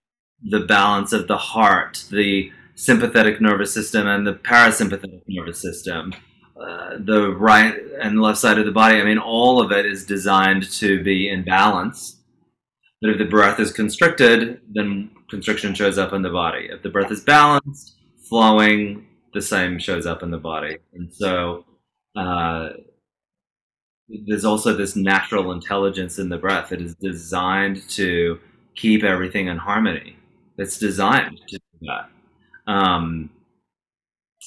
the 0.50 0.62
balance 0.62 1.13
of 1.13 1.28
the 1.28 1.38
heart, 1.38 2.06
the 2.12 2.52
sympathetic 2.76 3.39
nervous 3.39 3.74
system 3.74 4.08
and 4.08 4.26
the 4.26 4.34
parasympathetic 4.34 5.22
nervous 5.28 5.62
system, 5.62 6.13
uh, 6.60 6.98
the 7.00 7.30
right 7.36 7.76
and 8.02 8.22
left 8.22 8.39
side 8.39 8.58
of 8.58 8.66
the 8.66 8.72
body. 8.72 9.00
I 9.00 9.04
mean, 9.04 9.18
all 9.18 9.62
of 9.62 9.72
it 9.72 9.86
is 9.86 10.06
designed 10.06 10.72
to 10.74 11.04
be 11.04 11.30
in 11.30 11.44
balance. 11.44 12.20
But 13.02 13.12
if 13.12 13.18
the 13.18 13.26
breath 13.26 13.60
is 13.60 13.72
constricted, 13.72 14.62
then 14.72 15.12
constriction 15.30 15.76
shows 15.76 15.98
up 15.98 16.13
in 16.13 16.22
the 16.22 16.30
body. 16.30 16.70
If 16.72 16.84
the 16.84 16.89
breath 16.89 17.12
is 17.12 17.22
balanced, 17.22 17.96
flowing, 18.30 19.08
the 19.34 19.41
same 19.41 19.80
shows 19.80 20.06
up 20.06 20.24
in 20.24 20.32
the 20.32 20.38
body. 20.38 20.78
And 20.93 21.13
so 21.13 21.65
uh, 22.15 22.69
there's 24.08 24.46
also 24.46 24.76
this 24.76 24.96
natural 24.96 25.52
intelligence 25.52 26.19
in 26.19 26.30
the 26.30 26.38
breath. 26.38 26.72
It 26.72 26.82
is 26.82 26.96
designed 26.96 27.88
to 27.91 28.39
keep 28.76 29.04
everything 29.04 29.48
in 29.48 29.58
harmony. 29.58 30.15
It's 30.58 30.78
designed 30.78 31.39
to 31.48 31.58
do 31.58 31.88
that. 31.88 32.10
Um, 32.72 33.30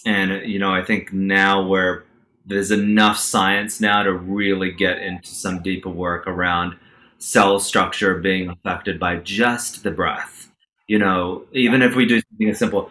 and 0.05 0.47
you 0.49 0.59
know, 0.59 0.73
I 0.73 0.85
think 0.85 1.13
now 1.13 1.67
where 1.67 2.05
there's 2.45 2.71
enough 2.71 3.19
science 3.19 3.81
now 3.81 4.03
to 4.03 4.13
really 4.13 4.71
get 4.71 4.99
into 4.99 5.29
some 5.29 5.63
deeper 5.63 5.89
work 5.89 6.27
around 6.27 6.77
cell 7.19 7.59
structure 7.59 8.19
being 8.19 8.49
affected 8.49 9.01
by 9.01 9.17
just 9.17 9.83
the 9.83 9.91
breath. 9.91 10.53
You 10.87 10.99
know, 10.99 11.45
even 11.53 11.83
if 11.83 11.97
we 11.97 12.07
do 12.07 12.21
something 12.21 12.51
as 12.51 12.59
simple 12.59 12.91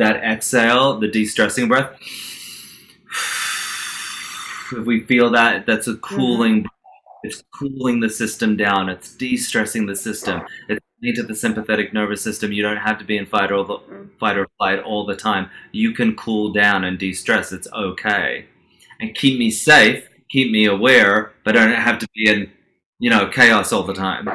that 0.00 0.16
exhale, 0.16 0.98
the 0.98 1.08
de-stressing 1.08 1.68
breath. 1.68 1.92
If 4.72 4.86
we 4.86 5.04
feel 5.04 5.30
that, 5.30 5.66
that's 5.66 5.88
a 5.88 5.96
cooling. 5.96 6.60
Mm-hmm. 6.60 6.66
It's 7.22 7.42
cooling 7.54 8.00
the 8.00 8.08
system 8.08 8.56
down. 8.56 8.88
It's 8.88 9.14
de-stressing 9.14 9.86
the 9.86 9.94
system. 9.94 10.40
It's 10.68 10.80
into 11.02 11.22
the 11.22 11.34
sympathetic 11.34 11.92
nervous 11.92 12.22
system. 12.22 12.52
You 12.52 12.62
don't 12.62 12.78
have 12.78 12.98
to 12.98 13.04
be 13.04 13.16
in 13.16 13.26
fight 13.26 13.52
or 13.52 13.64
the, 13.64 13.78
mm. 13.78 14.08
fight 14.18 14.36
or 14.36 14.48
flight 14.58 14.80
all 14.80 15.06
the 15.06 15.16
time. 15.16 15.50
You 15.72 15.92
can 15.92 16.16
cool 16.16 16.52
down 16.52 16.84
and 16.84 16.98
de-stress. 16.98 17.52
It's 17.52 17.68
okay, 17.72 18.46
and 19.00 19.14
keep 19.14 19.38
me 19.38 19.50
safe, 19.50 20.08
keep 20.30 20.50
me 20.50 20.66
aware, 20.66 21.32
but 21.44 21.56
I 21.56 21.66
don't 21.66 21.80
have 21.80 21.98
to 22.00 22.08
be 22.14 22.30
in, 22.30 22.50
you 22.98 23.10
know, 23.10 23.28
chaos 23.28 23.72
all 23.72 23.82
the 23.82 23.94
time. 23.94 24.28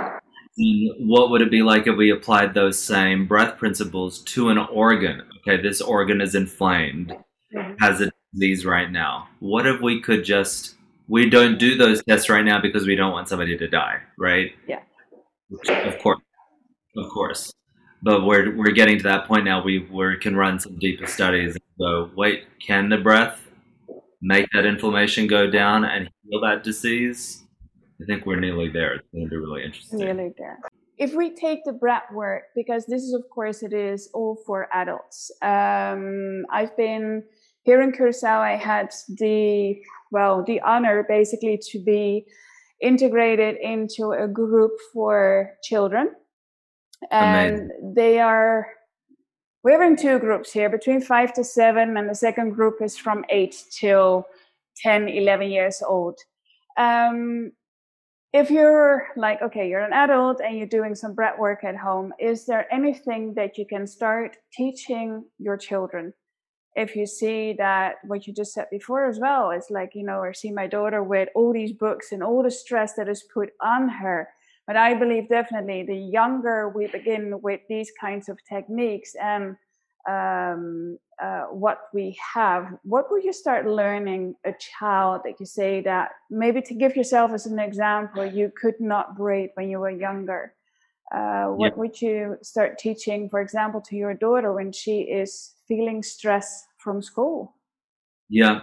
And 0.58 1.10
what 1.10 1.30
would 1.30 1.42
it 1.42 1.52
be 1.52 1.62
like 1.62 1.86
if 1.88 1.98
we 1.98 2.12
applied 2.12 2.54
those 2.54 2.80
same 2.80 3.28
breath 3.28 3.58
principles 3.58 4.20
to 4.34 4.50
an 4.50 4.58
organ? 4.58 5.24
Okay, 5.48 5.62
this 5.62 5.82
organ 5.82 6.22
is 6.22 6.34
inflamed, 6.34 7.16
has 7.80 8.02
a 8.02 8.12
disease 8.34 8.66
right 8.66 8.92
now. 8.92 9.28
What 9.40 9.68
if 9.68 9.80
we 9.82 10.02
could 10.02 10.24
just 10.24 10.76
we 11.08 11.30
don't 11.30 11.60
do 11.60 11.78
those 11.78 12.04
tests 12.04 12.30
right 12.30 12.44
now 12.44 12.60
because 12.60 12.88
we 12.88 12.96
don't 12.96 13.12
want 13.12 13.30
somebody 13.30 13.58
to 13.58 13.68
die, 13.68 14.00
right? 14.18 14.54
Yeah. 14.68 14.80
Of 15.86 16.00
course, 16.00 16.20
of 16.98 17.10
course. 17.10 17.54
But 18.02 18.26
we're 18.26 18.56
we're 18.56 18.72
getting 18.72 18.98
to 18.98 19.04
that 19.04 19.28
point 19.28 19.46
now. 19.46 19.64
We 19.64 19.80
we 19.92 20.18
can 20.18 20.36
run 20.36 20.60
some 20.60 20.78
deeper 20.80 21.08
studies 21.08 21.58
So, 21.80 22.10
wait, 22.16 22.46
can 22.60 22.90
the 22.90 22.98
breath 22.98 23.42
make 24.22 24.48
that 24.54 24.66
inflammation 24.66 25.28
go 25.28 25.50
down 25.50 25.86
and 25.86 26.10
heal 26.24 26.42
that 26.42 26.64
disease? 26.64 27.44
I 28.02 28.06
think 28.06 28.26
we're 28.26 28.40
nearly 28.40 28.70
there. 28.70 28.96
It's 28.96 29.08
going 29.14 29.26
to 29.26 29.30
be 29.30 29.38
really 29.38 29.64
interesting. 29.64 30.00
Nearly 30.00 30.34
there. 30.38 30.60
If 30.98 31.14
we 31.14 31.36
take 31.36 31.66
the 31.66 31.74
breath 31.74 32.12
work, 32.12 32.44
because 32.56 32.86
this 32.86 33.04
is, 33.04 33.14
of 33.14 33.30
course, 33.30 33.64
it 33.64 33.74
is 33.74 34.10
all 34.14 34.38
for 34.46 34.70
adults. 34.74 35.32
Um, 35.42 36.46
I've 36.50 36.76
been 36.78 37.24
here 37.64 37.82
in 37.82 37.92
Curacao. 37.92 38.40
I 38.40 38.56
had 38.56 38.94
the 39.10 39.82
well, 40.12 40.44
the 40.44 40.62
honor 40.62 41.06
basically 41.08 41.60
to 41.72 41.80
be 41.80 42.26
integrated 42.82 43.58
into 43.58 44.12
a 44.12 44.28
group 44.28 44.72
for 44.94 45.52
children 45.64 46.12
and 47.12 47.56
Amazing. 47.56 47.94
they 47.96 48.20
are 48.20 48.68
we're 49.64 49.82
in 49.84 49.96
two 49.96 50.20
groups 50.20 50.52
here 50.52 50.70
between 50.70 51.02
five 51.02 51.34
to 51.34 51.44
seven 51.44 51.98
and 51.98 52.10
the 52.10 52.16
second 52.16 52.52
group 52.52 52.76
is 52.82 52.98
from 52.98 53.26
eight 53.30 53.56
till 53.72 54.26
10 54.78 55.10
11 55.10 55.50
years 55.50 55.82
old 55.88 56.20
um, 56.78 57.52
if 58.36 58.52
you're 58.52 59.08
like 59.16 59.42
okay 59.42 59.70
you're 59.70 59.80
an 59.80 59.94
adult 59.94 60.42
and 60.42 60.58
you're 60.58 60.68
doing 60.68 60.94
some 60.94 61.14
breath 61.14 61.40
work 61.40 61.64
at 61.64 61.78
home 61.78 62.12
is 62.20 62.46
there 62.46 62.68
anything 62.70 63.34
that 63.34 63.58
you 63.58 63.66
can 63.66 63.88
start 63.88 64.36
teaching 64.52 65.24
your 65.40 65.56
children? 65.56 66.14
If 66.76 66.98
you 66.98 67.06
see 67.06 67.54
that 67.58 67.96
what 68.04 68.28
you 68.28 68.34
just 68.34 68.54
said 68.54 68.68
before 68.70 69.06
as 69.06 69.20
well 69.22 69.52
is 69.52 69.68
like 69.70 69.92
you 69.96 70.04
know 70.04 70.20
or 70.20 70.34
see 70.34 70.52
my 70.52 70.68
daughter 70.68 71.02
with 71.02 71.30
all 71.34 71.54
these 71.54 71.72
books 71.72 72.12
and 72.12 72.22
all 72.22 72.44
the 72.44 72.52
stress 72.52 72.92
that 72.98 73.08
is 73.08 73.24
put 73.34 73.52
on 73.62 73.88
her. 73.88 74.28
But 74.68 74.76
I 74.76 74.96
believe 74.96 75.30
definitely 75.30 75.84
the 75.84 75.96
younger 75.96 76.74
we 76.76 76.88
begin 76.88 77.40
with 77.42 77.62
these 77.70 77.92
kinds 78.02 78.28
of 78.28 78.38
techniques 78.50 79.14
and 79.16 79.56
um, 80.08 80.98
uh, 81.22 81.44
what 81.46 81.84
we 81.94 82.18
have, 82.34 82.78
what 82.84 83.10
would 83.10 83.24
you 83.24 83.34
start 83.34 83.68
learning 83.68 84.36
a 84.46 84.54
child 84.54 85.22
that 85.24 85.40
you 85.40 85.46
say 85.46 85.82
that 85.82 86.12
maybe 86.30 86.62
to 86.62 86.74
give 86.74 86.96
yourself 86.96 87.32
as 87.32 87.46
an 87.46 87.60
example, 87.60 88.26
you 88.26 88.52
could 88.56 88.80
not 88.80 89.18
breathe 89.18 89.50
when 89.56 89.70
you 89.70 89.80
were 89.80 89.90
younger? 89.90 90.54
Uh, 91.14 91.46
what 91.46 91.78
would 91.78 92.02
you 92.02 92.38
start 92.42 92.78
teaching, 92.78 93.30
for 93.30 93.40
example, 93.40 93.80
to 93.80 93.96
your 93.96 94.14
daughter 94.14 94.54
when 94.54 94.72
she 94.72 95.02
is 95.02 95.54
feeling 95.68 96.04
stress 96.04 96.66
from 96.78 97.02
school? 97.02 97.56
Yeah. 98.30 98.62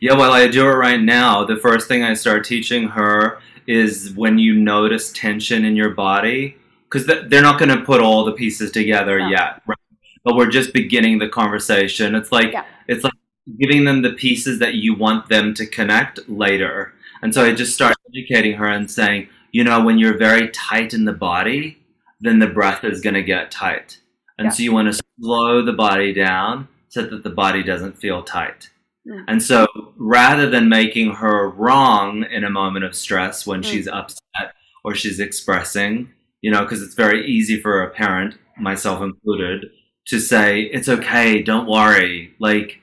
Yeah, 0.00 0.14
well, 0.14 0.32
I 0.32 0.48
do 0.48 0.66
it 0.66 0.72
right 0.72 1.00
now. 1.00 1.44
The 1.44 1.56
first 1.56 1.88
thing 1.88 2.02
I 2.02 2.14
start 2.14 2.44
teaching 2.44 2.88
her 2.88 3.38
is 3.66 4.12
when 4.14 4.38
you 4.38 4.54
notice 4.54 5.12
tension 5.12 5.64
in 5.64 5.76
your 5.76 5.90
body 5.90 6.56
because 6.84 7.06
they're 7.06 7.42
not 7.42 7.58
going 7.58 7.76
to 7.76 7.84
put 7.84 8.00
all 8.00 8.24
the 8.24 8.32
pieces 8.32 8.70
together 8.70 9.18
no. 9.18 9.28
yet 9.28 9.62
right? 9.66 9.78
But 10.24 10.36
we're 10.36 10.50
just 10.50 10.72
beginning 10.72 11.18
the 11.18 11.28
conversation 11.28 12.14
it's 12.14 12.32
like 12.32 12.52
yeah. 12.52 12.64
it's 12.88 13.04
like 13.04 13.12
giving 13.58 13.84
them 13.84 14.02
the 14.02 14.12
pieces 14.12 14.58
that 14.58 14.74
you 14.74 14.94
want 14.94 15.28
them 15.28 15.54
to 15.54 15.66
connect 15.66 16.18
later 16.28 16.92
and 17.22 17.34
so 17.34 17.44
i 17.44 17.52
just 17.52 17.74
start 17.74 17.94
educating 18.12 18.54
her 18.54 18.68
and 18.68 18.90
saying 18.90 19.28
you 19.52 19.62
know 19.62 19.82
when 19.82 19.98
you're 19.98 20.18
very 20.18 20.48
tight 20.50 20.94
in 20.94 21.04
the 21.04 21.12
body 21.12 21.78
then 22.20 22.38
the 22.38 22.46
breath 22.46 22.84
is 22.84 23.00
going 23.00 23.14
to 23.14 23.22
get 23.22 23.50
tight 23.50 24.00
and 24.38 24.46
yeah. 24.46 24.50
so 24.50 24.62
you 24.62 24.72
want 24.72 24.92
to 24.92 25.02
slow 25.20 25.62
the 25.64 25.72
body 25.72 26.12
down 26.12 26.66
so 26.88 27.02
that 27.02 27.22
the 27.22 27.30
body 27.30 27.62
doesn't 27.62 27.98
feel 27.98 28.22
tight 28.22 28.70
Mm. 29.06 29.24
And 29.28 29.42
so 29.42 29.66
rather 29.96 30.48
than 30.48 30.68
making 30.68 31.14
her 31.14 31.50
wrong 31.50 32.24
in 32.30 32.44
a 32.44 32.50
moment 32.50 32.84
of 32.84 32.94
stress 32.94 33.46
when 33.46 33.62
mm. 33.62 33.64
she's 33.64 33.88
upset 33.88 34.54
or 34.84 34.94
she's 34.94 35.20
expressing, 35.20 36.10
you 36.40 36.50
know, 36.50 36.62
because 36.62 36.82
it's 36.82 36.94
very 36.94 37.26
easy 37.26 37.60
for 37.60 37.82
a 37.82 37.90
parent, 37.90 38.36
myself 38.58 39.02
included, 39.02 39.66
to 40.06 40.20
say, 40.20 40.62
it's 40.62 40.88
okay, 40.88 41.42
don't 41.42 41.68
worry. 41.68 42.34
Like, 42.38 42.80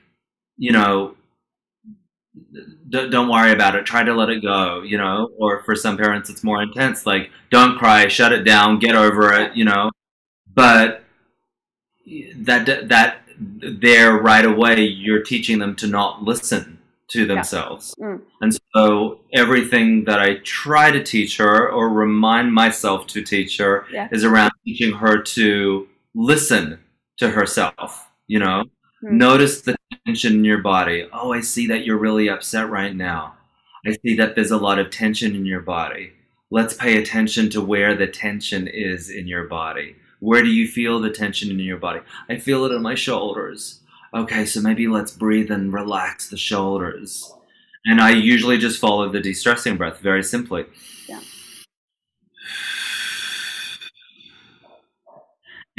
you 0.56 0.72
know, 0.72 1.14
d- 2.88 3.08
don't 3.10 3.28
worry 3.28 3.52
about 3.52 3.74
it, 3.76 3.86
try 3.86 4.02
to 4.02 4.14
let 4.14 4.28
it 4.28 4.42
go, 4.42 4.82
you 4.82 4.98
know, 4.98 5.30
or 5.38 5.62
for 5.62 5.74
some 5.74 5.96
parents, 5.96 6.28
it's 6.30 6.44
more 6.44 6.62
intense, 6.62 7.06
like, 7.06 7.30
don't 7.50 7.78
cry, 7.78 8.08
shut 8.08 8.32
it 8.32 8.44
down, 8.44 8.78
get 8.78 8.94
over 8.94 9.32
it, 9.32 9.54
you 9.56 9.64
know. 9.64 9.90
But 10.54 11.04
that, 12.36 12.88
that, 12.88 13.18
there 13.38 14.14
right 14.18 14.44
away 14.44 14.82
you're 14.82 15.22
teaching 15.22 15.58
them 15.58 15.74
to 15.76 15.86
not 15.86 16.22
listen 16.22 16.78
to 17.08 17.26
themselves. 17.26 17.94
Yeah. 17.98 18.06
Mm. 18.06 18.22
And 18.40 18.58
so 18.74 19.20
everything 19.34 20.04
that 20.04 20.20
I 20.20 20.36
try 20.44 20.90
to 20.90 21.02
teach 21.02 21.36
her 21.38 21.68
or 21.68 21.88
remind 21.88 22.52
myself 22.54 23.06
to 23.08 23.22
teach 23.22 23.58
her 23.58 23.86
yeah. 23.92 24.08
is 24.10 24.24
around 24.24 24.52
teaching 24.64 24.92
her 24.94 25.20
to 25.20 25.88
listen 26.14 26.78
to 27.18 27.30
herself, 27.30 28.10
you 28.26 28.38
know? 28.38 28.64
Mm. 29.02 29.12
Notice 29.12 29.62
the 29.62 29.76
tension 30.06 30.34
in 30.34 30.44
your 30.44 30.62
body. 30.62 31.06
Oh, 31.12 31.32
I 31.32 31.40
see 31.40 31.66
that 31.68 31.84
you're 31.84 31.98
really 31.98 32.28
upset 32.28 32.70
right 32.70 32.94
now. 32.94 33.34
I 33.86 33.96
see 34.04 34.16
that 34.16 34.34
there's 34.34 34.50
a 34.50 34.56
lot 34.56 34.78
of 34.78 34.90
tension 34.90 35.34
in 35.34 35.44
your 35.44 35.60
body. 35.60 36.12
Let's 36.50 36.74
pay 36.74 36.96
attention 36.98 37.50
to 37.50 37.60
where 37.60 37.96
the 37.96 38.06
tension 38.06 38.68
is 38.68 39.10
in 39.10 39.26
your 39.26 39.44
body. 39.44 39.96
Where 40.20 40.42
do 40.42 40.50
you 40.50 40.68
feel 40.68 41.00
the 41.00 41.10
tension 41.10 41.50
in 41.50 41.58
your 41.58 41.78
body? 41.78 42.00
I 42.28 42.36
feel 42.36 42.64
it 42.64 42.72
in 42.72 42.82
my 42.82 42.94
shoulders. 42.94 43.80
Okay, 44.14 44.44
so 44.44 44.60
maybe 44.60 44.86
let's 44.86 45.10
breathe 45.10 45.50
and 45.50 45.72
relax 45.72 46.28
the 46.28 46.36
shoulders. 46.36 47.32
And 47.86 48.00
I 48.00 48.10
usually 48.10 48.58
just 48.58 48.80
follow 48.80 49.08
the 49.08 49.20
de 49.20 49.32
stressing 49.32 49.76
breath 49.76 49.98
very 49.98 50.22
simply. 50.22 50.66
Yeah. 51.08 51.20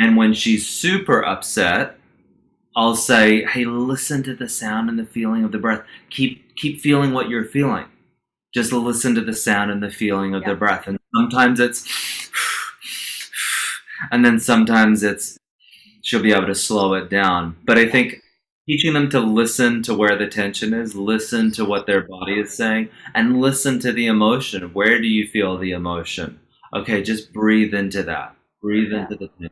And 0.04 0.18
when 0.18 0.34
she's 0.34 0.68
super 0.68 1.24
upset, 1.26 1.98
I'll 2.76 2.96
say, 2.96 3.46
"Hey, 3.46 3.64
listen 3.66 4.22
to 4.24 4.36
the 4.36 4.50
sound 4.50 4.90
and 4.90 5.00
the 5.00 5.06
feeling 5.06 5.44
of 5.46 5.52
the 5.54 5.60
breath. 5.60 5.84
Keep 6.10 6.56
keep 6.56 6.82
feeling 6.82 7.14
what 7.14 7.30
you're 7.30 7.46
feeling. 7.46 7.86
just 8.56 8.72
listen 8.72 9.16
to 9.16 9.22
the 9.22 9.34
sound 9.34 9.72
and 9.72 9.82
the 9.82 9.90
feeling 9.90 10.36
of 10.36 10.42
Yeah. 10.42 10.50
their 10.50 10.56
breath. 10.56 10.86
And 10.88 11.00
sometimes 11.16 11.60
it's, 11.60 11.80
and 14.12 14.24
then 14.24 14.40
sometimes 14.40 15.02
it's, 15.04 15.38
she'll 16.04 16.22
be 16.22 16.34
able 16.34 16.46
to 16.48 16.54
slow 16.56 16.94
it 16.94 17.10
down. 17.10 17.56
But 17.66 17.78
I 17.80 17.88
think 17.90 18.22
teaching 18.70 18.94
them 18.94 19.10
to 19.10 19.20
listen 19.20 19.82
to 19.84 19.96
where 19.96 20.16
the 20.16 20.28
tension 20.28 20.72
is, 20.74 20.96
listen 20.96 21.52
to 21.54 21.66
what 21.66 21.88
their 21.88 22.02
body 22.02 22.40
is 22.40 22.54
saying, 22.56 22.90
and 23.16 23.42
listen 23.42 23.80
to 23.80 23.92
the 23.92 24.06
emotion. 24.06 24.72
Where 24.74 25.02
do 25.02 25.08
you 25.08 25.28
feel 25.28 25.58
the 25.58 25.72
emotion? 25.72 26.40
Okay, 26.76 27.02
just 27.02 27.34
breathe 27.34 27.74
into 27.74 28.04
that. 28.04 28.36
Breathe 28.62 28.92
Yeah. 28.92 29.02
into 29.04 29.16
the 29.16 29.28
tension. 29.30 29.50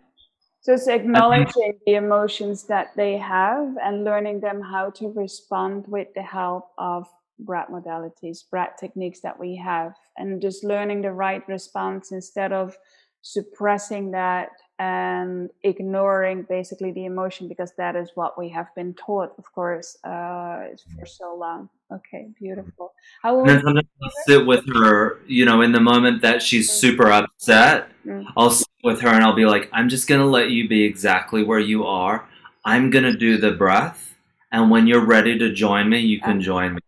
So 0.61 0.73
it's 0.73 0.87
acknowledging 0.87 1.79
the 1.87 1.95
emotions 1.95 2.65
that 2.65 2.91
they 2.95 3.17
have 3.17 3.75
and 3.83 4.03
learning 4.03 4.41
them 4.41 4.61
how 4.61 4.91
to 4.91 5.11
respond 5.11 5.85
with 5.87 6.07
the 6.13 6.21
help 6.21 6.65
of 6.77 7.07
breath 7.39 7.69
modalities, 7.69 8.47
breath 8.47 8.75
techniques 8.79 9.21
that 9.21 9.39
we 9.39 9.55
have, 9.55 9.95
and 10.17 10.39
just 10.39 10.63
learning 10.63 11.01
the 11.01 11.11
right 11.11 11.41
response 11.47 12.11
instead 12.11 12.53
of 12.53 12.77
suppressing 13.23 14.11
that 14.11 14.49
and 14.81 15.51
ignoring 15.61 16.41
basically 16.41 16.91
the 16.91 17.05
emotion 17.05 17.47
because 17.47 17.71
that 17.77 17.95
is 17.95 18.09
what 18.15 18.35
we 18.35 18.49
have 18.49 18.73
been 18.73 18.95
taught, 18.95 19.31
of 19.37 19.45
course, 19.53 19.95
uh, 20.03 20.69
for 20.97 21.05
so 21.05 21.35
long. 21.35 21.69
Okay, 21.91 22.29
beautiful. 22.39 22.91
How 23.21 23.37
And 23.41 23.49
then 23.49 23.55
old? 23.57 23.65
sometimes 23.65 23.87
I'll 24.01 24.23
sit 24.25 24.45
with 24.47 24.65
her, 24.75 25.19
you 25.27 25.45
know, 25.45 25.61
in 25.61 25.71
the 25.71 25.79
moment 25.79 26.23
that 26.23 26.41
she's 26.41 26.71
super 26.71 27.11
upset. 27.11 27.89
Mm. 28.07 28.25
I'll 28.35 28.49
sit 28.49 28.67
with 28.83 29.01
her 29.01 29.09
and 29.09 29.23
I'll 29.23 29.35
be 29.35 29.45
like, 29.45 29.69
I'm 29.71 29.87
just 29.87 30.07
going 30.07 30.21
to 30.21 30.25
let 30.25 30.49
you 30.49 30.67
be 30.67 30.83
exactly 30.83 31.43
where 31.43 31.59
you 31.59 31.85
are. 31.85 32.27
I'm 32.65 32.89
going 32.89 33.03
to 33.03 33.15
do 33.15 33.37
the 33.37 33.51
breath. 33.51 34.15
And 34.51 34.71
when 34.71 34.87
you're 34.87 35.05
ready 35.05 35.37
to 35.37 35.53
join 35.53 35.89
me, 35.89 35.99
you 35.99 36.19
can 36.19 36.39
Yeah. 36.39 36.45
join 36.45 36.73
me. 36.73 36.81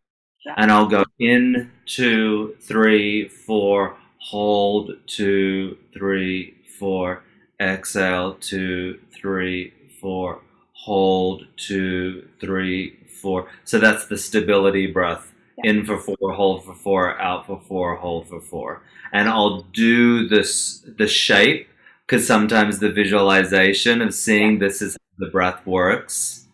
Yeah. 0.46 0.56
And 0.58 0.72
I'll 0.72 0.88
go 0.88 1.06
in, 1.20 1.72
two, 1.86 2.56
three, 2.60 3.28
four, 3.28 3.98
hold, 4.18 4.92
two, 5.06 5.78
three, 5.94 6.56
four, 6.80 7.24
exhale, 7.64 8.36
two, 8.36 9.00
three, 9.14 9.74
four, 10.02 10.42
hold, 10.74 11.48
two, 11.58 12.28
three, 12.40 13.00
four. 13.22 13.48
So 13.64 13.80
that's 13.80 14.08
the 14.08 14.18
stability 14.18 14.88
breath. 14.88 15.32
Yeah. 15.64 15.72
In 15.72 15.86
for 15.86 15.98
four, 15.98 16.34
hold 16.34 16.66
for 16.66 16.74
four, 16.74 17.20
out 17.22 17.46
for 17.48 17.62
four, 17.68 17.96
hold 17.96 18.28
for 18.28 18.42
four. 18.42 18.82
And 19.14 19.30
I'll 19.30 19.62
do 19.62 20.28
this 20.28 20.84
the 20.98 21.08
shape 21.08 21.70
because 22.06 22.26
sometimes 22.28 22.80
the 22.80 22.92
visualization 22.92 24.02
of 24.02 24.14
seeing 24.14 24.60
this 24.60 24.82
is 24.82 24.94
how 24.94 25.26
the 25.26 25.32
breath 25.32 25.66
works 25.66 26.48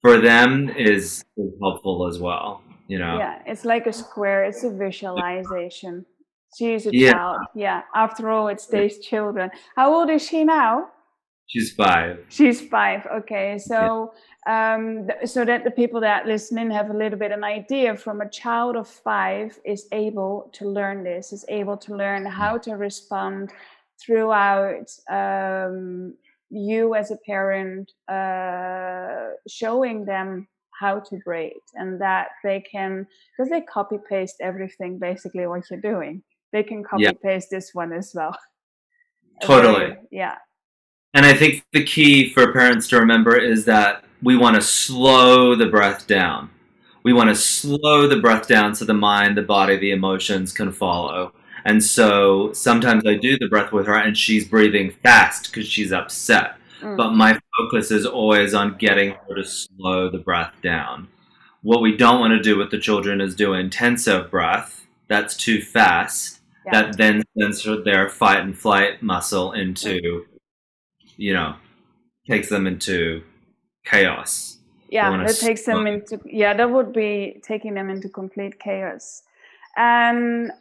for 0.00 0.20
them 0.20 0.68
is, 0.68 1.24
is 1.36 1.52
helpful 1.60 2.06
as 2.08 2.18
well. 2.18 2.62
You 2.86 2.98
know. 2.98 3.18
Yeah, 3.18 3.42
it's 3.46 3.64
like 3.64 3.86
a 3.86 3.92
square. 3.92 4.44
It's 4.44 4.62
a 4.62 4.70
visualization. 4.70 6.06
She's 6.56 6.86
a 6.86 6.90
Yeah. 6.94 7.12
child. 7.12 7.40
Yeah. 7.54 7.82
After 7.94 8.30
all, 8.30 8.48
it's 8.48 8.66
these 8.66 8.98
children. 9.00 9.50
How 9.76 9.94
old 9.94 10.10
is 10.10 10.26
she 10.26 10.44
now? 10.44 10.88
She's 11.46 11.72
five. 11.72 12.24
She's 12.30 12.66
five. 12.68 13.06
Okay, 13.06 13.58
so 13.58 14.14
um, 14.46 15.06
th- 15.08 15.28
so 15.28 15.44
that 15.44 15.62
the 15.62 15.70
people 15.70 16.00
that 16.00 16.26
listen 16.26 16.56
in 16.58 16.70
have 16.70 16.88
a 16.90 16.94
little 16.96 17.18
bit 17.18 17.32
an 17.32 17.44
idea. 17.44 17.96
From 17.96 18.22
a 18.22 18.28
child 18.30 18.76
of 18.76 18.88
five 18.88 19.58
is 19.64 19.86
able 19.92 20.48
to 20.54 20.68
learn 20.68 21.04
this, 21.04 21.32
is 21.32 21.44
able 21.48 21.76
to 21.78 21.94
learn 21.94 22.24
how 22.24 22.56
to 22.58 22.72
respond 22.76 23.52
throughout 24.00 24.90
um, 25.10 26.14
you 26.50 26.94
as 26.94 27.10
a 27.10 27.16
parent 27.26 27.92
uh, 28.08 29.34
showing 29.48 30.04
them 30.04 30.48
how 30.80 30.98
to 30.98 31.18
breathe 31.24 31.52
and 31.74 32.00
that 32.00 32.28
they 32.42 32.60
can 32.60 33.06
because 33.36 33.50
they 33.50 33.60
copy 33.60 33.96
paste 34.08 34.36
everything 34.40 34.98
basically 34.98 35.46
what 35.46 35.62
you're 35.70 35.80
doing. 35.80 36.22
They 36.54 36.62
can 36.62 36.84
copy 36.84 37.02
Yeah. 37.02 37.10
paste 37.20 37.50
this 37.50 37.70
one 37.74 37.92
as 37.92 38.12
well. 38.14 38.38
Totally. 39.42 39.86
Very- 39.86 39.98
yeah. 40.12 40.36
And 41.12 41.26
I 41.26 41.34
think 41.34 41.64
the 41.72 41.82
key 41.82 42.32
for 42.32 42.52
parents 42.52 42.86
to 42.88 42.98
remember 43.00 43.36
is 43.36 43.64
that 43.64 44.04
we 44.22 44.36
want 44.36 44.54
to 44.54 44.62
slow 44.62 45.56
the 45.56 45.66
breath 45.66 46.06
down. 46.06 46.50
We 47.02 47.12
want 47.12 47.28
to 47.30 47.34
slow 47.34 48.06
the 48.06 48.20
breath 48.20 48.46
down 48.46 48.76
so 48.76 48.84
the 48.84 48.94
mind, 48.94 49.36
the 49.36 49.42
body, 49.42 49.76
the 49.76 49.90
emotions 49.90 50.52
can 50.52 50.70
follow. 50.70 51.32
And 51.64 51.82
so 51.82 52.52
sometimes 52.52 53.04
I 53.04 53.16
do 53.16 53.36
the 53.36 53.48
breath 53.48 53.72
with 53.72 53.86
her 53.88 53.96
and 53.96 54.16
she's 54.16 54.46
breathing 54.46 54.92
fast 55.02 55.46
because 55.50 55.66
she's 55.66 55.92
upset. 55.92 56.54
Mm. 56.80 56.96
But 56.96 57.14
my 57.14 57.36
focus 57.58 57.90
is 57.90 58.06
always 58.06 58.54
on 58.54 58.76
getting 58.76 59.16
her 59.28 59.34
to 59.34 59.44
slow 59.44 60.08
the 60.08 60.18
breath 60.18 60.54
down. 60.62 61.08
What 61.62 61.82
we 61.82 61.96
don't 61.96 62.20
want 62.20 62.30
to 62.32 62.40
do 62.40 62.56
with 62.56 62.70
the 62.70 62.78
children 62.78 63.20
is 63.20 63.34
do 63.34 63.54
intensive 63.54 64.30
breath. 64.30 64.86
That's 65.08 65.36
too 65.36 65.60
fast. 65.60 66.40
Yeah. 66.66 66.82
That 66.82 66.96
then 66.96 67.22
sends 67.38 67.66
their 67.84 68.08
fight 68.08 68.40
and 68.40 68.56
flight 68.56 69.02
muscle 69.02 69.52
into, 69.52 70.24
you 71.16 71.34
know, 71.34 71.56
takes 72.26 72.48
them 72.48 72.66
into 72.66 73.22
chaos. 73.84 74.58
yeah 74.88 75.10
that 75.24 75.36
takes 75.36 75.64
them 75.64 75.86
into 75.86 76.20
yeah 76.24 76.54
that 76.54 76.70
would 76.70 76.92
be 76.92 77.40
taking 77.42 77.74
them 77.74 77.90
into 77.90 78.08
complete 78.08 78.58
chaos 78.58 79.22
and 79.76 80.52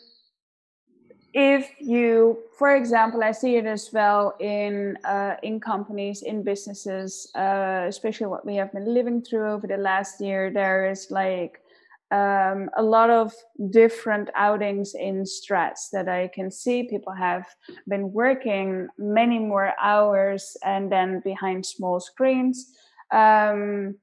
if 1.34 1.70
you 1.80 2.38
for 2.58 2.76
example 2.76 3.24
i 3.24 3.32
see 3.32 3.56
it 3.56 3.66
as 3.66 3.92
well 3.94 4.36
in 4.40 4.98
uh, 5.04 5.36
in 5.44 5.60
companies 5.60 6.22
in 6.22 6.44
businesses 6.44 7.32
uh, 7.36 7.86
especially 7.88 8.28
what 8.28 8.46
we 8.46 8.56
have 8.56 8.72
been 8.72 8.94
living 8.94 9.22
through 9.22 9.50
over 9.52 9.68
the 9.68 9.78
last 9.78 10.22
year 10.22 10.52
there 10.52 10.90
is 10.90 11.12
like 11.12 11.62
um, 12.14 12.70
a 12.78 12.84
lot 12.84 13.10
of 13.10 13.34
different 13.72 14.30
outings 14.36 14.94
in 14.94 15.26
stress 15.26 15.90
that 15.92 16.08
I 16.08 16.30
can 16.32 16.52
see. 16.52 16.84
People 16.84 17.14
have 17.14 17.48
been 17.88 18.14
working 18.14 18.88
many 19.00 19.40
more 19.40 19.74
hours 19.82 20.56
and 20.64 20.92
then 20.92 21.22
behind 21.24 21.66
small 21.66 22.00
screens. 22.00 22.72
Um, 23.12 23.96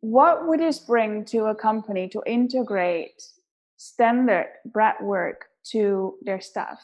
what 0.00 0.46
would 0.46 0.60
this 0.60 0.78
bring 0.78 1.24
to 1.26 1.46
a 1.46 1.54
company 1.56 2.08
to 2.10 2.22
integrate 2.24 3.20
standard 3.76 4.50
breath 4.66 5.00
work 5.00 5.46
to 5.72 6.14
their 6.22 6.40
staff? 6.40 6.78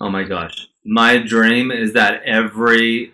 Oh 0.00 0.10
my 0.10 0.24
gosh. 0.24 0.66
My 0.84 1.18
dream 1.18 1.70
is 1.70 1.92
that 1.92 2.24
every 2.24 3.12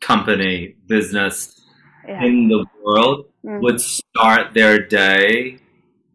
company, 0.00 0.76
business 0.86 1.61
Yeah. 2.08 2.24
in 2.24 2.48
the 2.48 2.64
world 2.82 3.26
Mm, 3.44 3.60
would 3.60 3.80
start 3.80 4.54
their 4.54 4.78
day 4.86 5.58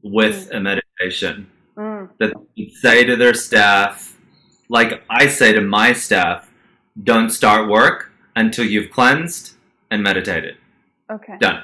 with 0.02 0.50
a 0.54 0.60
meditation. 0.62 1.47
mm, 1.76 2.08
that 2.19 2.34
they 2.56 2.69
say 2.69 3.04
to 3.04 3.15
their 3.17 3.34
staff, 3.34 4.17
like 4.69 5.04
I 5.10 5.28
say 5.28 5.52
to 5.52 5.60
my 5.62 5.91
staff, 5.93 6.50
don't 7.04 7.30
start 7.30 7.67
work 7.69 8.12
until 8.36 8.65
you've 8.65 8.91
cleansed 8.91 9.56
and 9.91 10.02
meditated. 10.02 10.56
okay. 11.12 11.36
Done. 11.39 11.63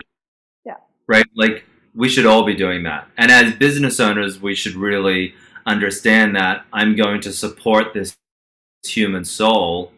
Yeah. 0.66 0.76
Right? 1.08 1.26
Like 1.36 1.66
we 1.96 2.10
should 2.10 2.26
all 2.26 2.44
be 2.46 2.56
doing 2.56 2.84
that. 2.84 3.08
And 3.18 3.32
as 3.32 3.54
business 3.56 4.00
owners, 4.02 4.42
we 4.42 4.54
should 4.56 4.76
really 4.76 5.34
understand 5.66 6.36
that 6.36 6.66
I'm 6.74 6.96
going 6.98 7.22
to 7.22 7.32
support 7.32 7.94
this 7.94 8.18
human 8.86 9.24
soul 9.24 9.92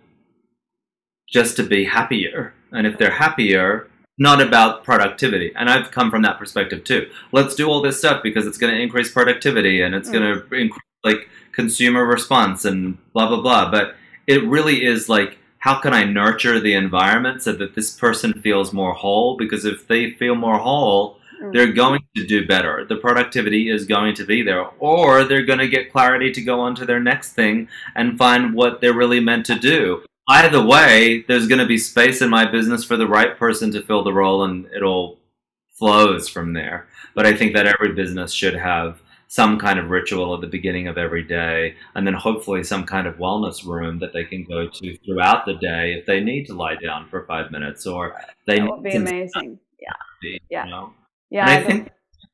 just 1.28 1.56
to 1.58 1.64
be 1.64 1.86
happier. 1.86 2.54
And 2.72 2.86
if 2.86 2.98
they're 3.00 3.12
happier, 3.26 3.88
not 4.18 4.42
about 4.42 4.84
productivity. 4.84 5.52
And 5.56 5.70
I've 5.70 5.92
come 5.92 6.10
from 6.10 6.22
that 6.22 6.40
perspective 6.40 6.84
too. 6.84 7.10
Let's 7.32 7.56
do 7.56 7.68
all 7.68 7.82
this 7.82 7.98
stuff 8.00 8.24
because 8.24 8.48
it's 8.48 8.58
going 8.58 8.74
to 8.74 8.80
increase 8.82 9.12
productivity 9.12 9.82
and 9.82 9.94
it's 9.94 10.10
Mm. 10.10 10.14
going 10.14 10.24
to 10.24 10.56
increase 10.56 10.82
like 11.04 11.30
consumer 11.52 12.06
response 12.06 12.66
and 12.66 12.98
blah 13.14 13.28
blah 13.28 13.42
blah. 13.42 13.70
But 13.70 13.96
it 14.28 14.44
really 14.46 14.86
is 14.86 15.10
like 15.10 15.38
how 15.60 15.80
can 15.80 15.94
I 15.96 16.04
nurture 16.04 16.60
the 16.60 16.74
environment 16.76 17.42
so 17.42 17.52
that 17.54 17.74
this 17.74 17.90
person 17.92 18.34
feels 18.42 18.72
more 18.72 18.94
whole? 18.94 19.36
Because 19.36 19.66
if 19.66 19.88
they 19.88 20.12
feel 20.12 20.36
more 20.36 20.60
whole, 20.60 21.18
Mm. 21.42 21.52
they're 21.54 21.74
going 21.74 22.02
to 22.16 22.26
do 22.26 22.46
better. 22.48 22.86
The 22.88 22.96
productivity 22.96 23.70
is 23.70 23.84
going 23.86 24.14
to 24.16 24.24
be 24.26 24.42
there, 24.42 24.68
or 24.80 25.26
they're 25.26 25.44
going 25.44 25.60
to 25.60 25.68
get 25.68 25.92
clarity 25.92 26.32
to 26.32 26.42
go 26.42 26.62
on 26.62 26.76
to 26.76 26.86
their 26.86 27.00
next 27.02 27.34
thing 27.34 27.68
and 27.96 28.18
find 28.18 28.54
what 28.54 28.80
they're 28.80 28.94
really 28.94 29.20
meant 29.20 29.46
to 29.48 29.56
do. 29.56 30.02
Either 30.28 30.64
way, 30.66 31.24
there's 31.28 31.48
going 31.48 31.60
to 31.60 31.68
be 31.68 31.78
space 31.78 32.22
in 32.22 32.30
my 32.30 32.50
business 32.50 32.84
for 32.84 32.98
the 32.98 33.08
right 33.08 33.38
person 33.38 33.72
to 33.72 33.82
fill 33.82 34.04
the 34.04 34.14
role, 34.14 34.44
and 34.44 34.66
it 34.68 34.82
all 34.82 35.20
flows 35.78 36.28
from 36.28 36.54
there. 36.54 36.88
But 37.14 37.26
I 37.26 37.36
think 37.36 37.54
that 37.54 37.68
every 37.68 37.94
business 37.94 38.32
should 38.34 38.56
have 38.56 39.02
some 39.28 39.60
kind 39.60 39.80
of 39.80 39.90
ritual 39.90 40.34
at 40.34 40.42
the 40.42 40.48
beginning 40.48 40.88
of 40.88 40.98
every 40.98 41.24
day, 41.24 41.76
and 41.94 42.06
then 42.08 42.14
hopefully 42.14 42.64
some 42.64 42.86
kind 42.86 43.06
of 43.08 43.16
wellness 43.18 43.66
room 43.66 44.00
that 44.00 44.14
they 44.14 44.24
can 44.24 44.44
go 44.44 44.68
to 44.68 44.98
throughout 45.00 45.46
the 45.46 45.56
day 45.56 45.94
if 45.94 46.06
they 46.06 46.20
need 46.22 46.46
to 46.46 46.54
lie 46.54 46.76
down 46.76 47.08
for 47.10 47.26
five 47.26 47.52
minutes 47.52 47.86
or 47.86 48.16
they 48.48 48.56
That 48.56 48.62
need 48.64 48.72
would 48.72 48.84
be 48.84 48.96
amazing. 48.96 49.60
Yeah. 49.80 50.38
Yeah. 50.50 50.66
You 50.66 50.72
know? 50.72 50.94
Yeah. 51.30 51.48
I 51.48 51.58
don't- 51.58 51.68
think 51.68 51.90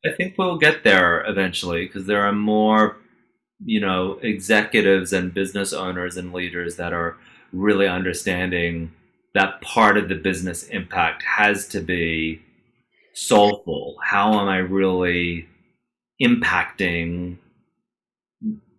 I 0.05 0.11
think 0.11 0.35
we'll 0.37 0.57
get 0.57 0.83
there 0.83 1.23
eventually 1.27 1.85
because 1.85 2.07
there 2.07 2.23
are 2.25 2.33
more, 2.33 2.97
you 3.63 3.79
know, 3.79 4.17
executives 4.23 5.13
and 5.13 5.31
business 5.33 5.73
owners 5.73 6.17
and 6.17 6.33
leaders 6.33 6.75
that 6.77 6.91
are 6.91 7.17
really 7.52 7.88
understanding 7.88 8.91
that 9.34 9.62
part 9.62 9.97
of 9.97 10.10
the 10.10 10.16
business 10.16 10.64
impact 10.64 11.24
has 11.24 11.68
to 11.70 11.82
be 11.82 12.41
soulful? 13.14 13.97
How 14.04 14.39
am 14.39 14.47
I 14.47 14.58
really 14.58 15.47
impacting 16.22 17.38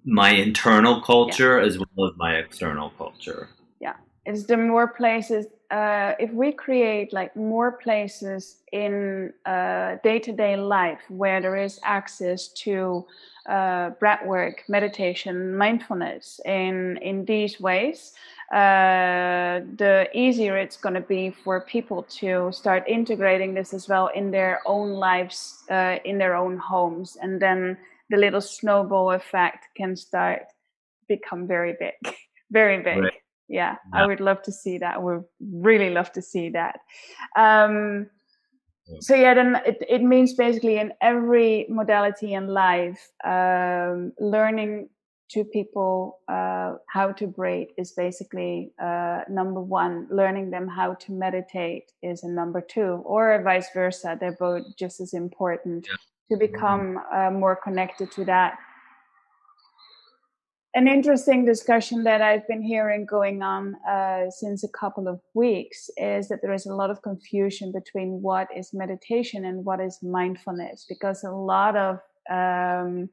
my 0.05 0.31
internal 0.31 1.01
culture 1.01 1.61
yeah. 1.61 1.67
as 1.67 1.79
well 1.79 2.09
as 2.09 2.13
my 2.17 2.37
external 2.37 2.91
culture? 2.91 3.49
Yeah, 3.81 3.95
it's 4.25 4.45
the 4.45 4.57
more 4.57 4.89
places. 4.89 5.47
Uh, 5.73 6.15
if 6.21 6.31
we 6.33 6.53
create 6.53 7.15
like 7.15 7.35
more 7.35 7.73
places 7.73 8.59
in 8.73 9.33
day 10.05 10.21
to 10.23 10.31
day 10.31 10.55
life 10.55 11.01
where 11.09 11.41
there 11.41 11.57
is 11.57 11.81
access 11.83 12.49
to 12.49 13.07
uh, 13.49 13.91
breath 13.99 14.25
work, 14.27 14.63
meditation, 14.69 15.57
mindfulness 15.57 16.41
in 16.45 16.99
in 16.99 17.25
these 17.25 17.59
ways, 17.59 18.13
uh, 18.53 19.61
the 19.79 20.07
easier 20.13 20.59
it's 20.59 20.77
going 20.77 20.95
to 20.95 21.01
be 21.01 21.31
for 21.31 21.63
people 21.63 22.03
to 22.03 22.51
start 22.53 22.85
integrating 22.87 23.55
this 23.55 23.73
as 23.73 23.89
well 23.89 24.09
in 24.15 24.31
their 24.31 24.61
own 24.67 24.93
lives, 24.93 25.65
uh, 25.71 25.97
in 26.05 26.19
their 26.19 26.37
own 26.37 26.59
homes, 26.59 27.17
and 27.23 27.41
then 27.41 27.79
the 28.11 28.17
little 28.19 28.43
snowball 28.43 29.13
effect 29.13 29.69
can 29.75 29.97
start 29.97 30.43
become 31.09 31.47
very 31.47 31.75
big, 31.81 32.15
very 32.51 32.83
big. 32.83 32.99
Right. 32.99 33.22
Yeah, 33.53 33.77
yeah, 33.93 34.03
I 34.03 34.07
would 34.07 34.21
love 34.21 34.43
to 34.45 34.53
see 34.53 34.79
that. 34.79 34.95
I 34.97 34.99
would 34.99 35.25
really 35.41 35.91
love 35.91 36.11
to 36.13 36.23
see 36.23 36.49
that. 36.51 36.81
Um, 37.37 38.09
so 39.01 39.15
yeah, 39.15 39.35
then 39.35 39.61
it, 39.67 39.77
it 39.89 40.03
means 40.03 40.35
basically 40.35 40.79
in 40.79 40.93
every 41.01 41.67
modality 41.69 42.33
in 42.33 42.49
life, 42.49 43.11
um, 43.25 44.13
learning 44.19 44.89
to 45.33 45.45
people 45.45 46.21
uh, 46.29 46.75
how 46.89 47.13
to 47.13 47.27
breathe 47.27 47.69
is 47.79 47.93
basically 47.93 48.73
uh, 48.83 49.21
number 49.29 49.61
one. 49.61 50.07
Learning 50.11 50.51
them 50.51 50.69
how 50.69 50.95
to 50.95 51.13
meditate 51.13 51.93
is 52.03 52.23
a 52.23 52.29
number 52.29 52.61
two, 52.61 53.03
or 53.05 53.41
vice 53.43 53.69
versa. 53.73 54.17
They're 54.19 54.37
both 54.39 54.65
just 54.79 55.01
as 55.01 55.15
important 55.15 55.87
yeah. 55.89 55.97
to 56.37 56.43
mm-hmm. 56.43 56.53
become 56.53 56.99
uh, 57.15 57.31
more 57.31 57.57
connected 57.57 58.11
to 58.13 58.25
that. 58.27 58.59
An 60.75 60.89
interesting 60.89 61.45
discussion 61.45 62.05
that 62.05 62.23
I've 62.23 62.49
been 62.49 62.63
hearing 62.63 63.05
going 63.05 63.43
on 63.43 63.75
uh, 63.87 64.31
since 64.31 64.65
a 64.65 64.69
couple 64.69 65.07
of 65.07 65.21
weeks 65.35 65.91
is 65.99 66.29
that 66.29 66.41
there 66.41 66.55
is 66.55 66.65
a 66.65 66.75
lot 66.75 66.89
of 66.91 67.03
confusion 67.03 67.73
between 67.73 68.23
what 68.23 68.49
is 68.57 68.73
meditation 68.73 69.45
and 69.45 69.67
what 69.67 69.81
is 69.81 69.99
mindfulness, 70.03 70.87
because 70.89 71.25
a 71.25 71.31
lot 71.31 71.77
of 71.77 71.99
um, 72.31 73.11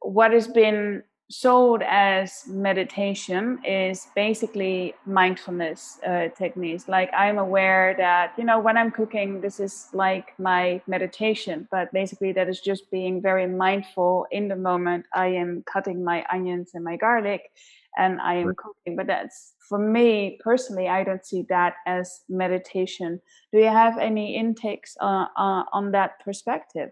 what 0.00 0.32
has 0.32 0.48
been 0.48 1.04
sold 1.28 1.82
as 1.82 2.44
meditation 2.46 3.58
is 3.64 4.06
basically 4.14 4.94
mindfulness 5.06 5.98
uh, 6.06 6.28
techniques. 6.38 6.88
Like 6.88 7.10
I'm 7.12 7.38
aware 7.38 7.94
that, 7.98 8.32
you 8.38 8.44
know, 8.44 8.60
when 8.60 8.76
I'm 8.76 8.90
cooking, 8.90 9.40
this 9.40 9.58
is 9.58 9.88
like 9.92 10.38
my 10.38 10.80
meditation, 10.86 11.66
but 11.70 11.92
basically 11.92 12.32
that 12.32 12.48
is 12.48 12.60
just 12.60 12.90
being 12.90 13.20
very 13.20 13.46
mindful 13.46 14.26
in 14.30 14.48
the 14.48 14.56
moment 14.56 15.06
I 15.14 15.26
am 15.28 15.64
cutting 15.66 16.04
my 16.04 16.24
onions 16.32 16.70
and 16.74 16.84
my 16.84 16.96
garlic 16.96 17.50
and 17.96 18.20
I 18.20 18.34
am 18.34 18.54
cooking. 18.54 18.94
But 18.94 19.08
that's 19.08 19.54
for 19.68 19.78
me 19.78 20.38
personally, 20.44 20.88
I 20.88 21.02
don't 21.02 21.24
see 21.26 21.44
that 21.48 21.74
as 21.86 22.20
meditation. 22.28 23.20
Do 23.52 23.58
you 23.58 23.68
have 23.68 23.98
any 23.98 24.36
intakes 24.36 24.96
uh, 25.00 25.26
uh, 25.36 25.64
on 25.72 25.90
that 25.92 26.20
perspective? 26.20 26.90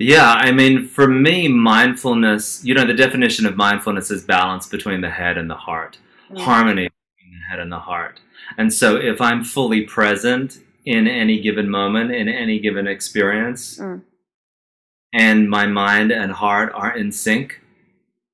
Yeah, 0.00 0.32
I 0.32 0.50
mean, 0.50 0.88
for 0.88 1.06
me, 1.06 1.46
mindfulness, 1.46 2.64
you 2.64 2.72
know, 2.72 2.86
the 2.86 2.94
definition 2.94 3.44
of 3.44 3.56
mindfulness 3.56 4.10
is 4.10 4.24
balance 4.24 4.66
between 4.66 5.02
the 5.02 5.10
head 5.10 5.36
and 5.36 5.50
the 5.50 5.54
heart, 5.54 5.98
yeah. 6.32 6.42
harmony 6.42 6.88
between 6.88 7.38
the 7.38 7.44
head 7.50 7.58
and 7.58 7.70
the 7.70 7.78
heart. 7.78 8.18
And 8.56 8.72
so 8.72 8.96
if 8.96 9.20
I'm 9.20 9.44
fully 9.44 9.82
present 9.82 10.60
in 10.86 11.06
any 11.06 11.38
given 11.40 11.68
moment, 11.68 12.12
in 12.12 12.28
any 12.30 12.58
given 12.58 12.86
experience, 12.86 13.78
mm. 13.78 14.00
and 15.12 15.50
my 15.50 15.66
mind 15.66 16.12
and 16.12 16.32
heart 16.32 16.72
are 16.74 16.96
in 16.96 17.12
sync, 17.12 17.60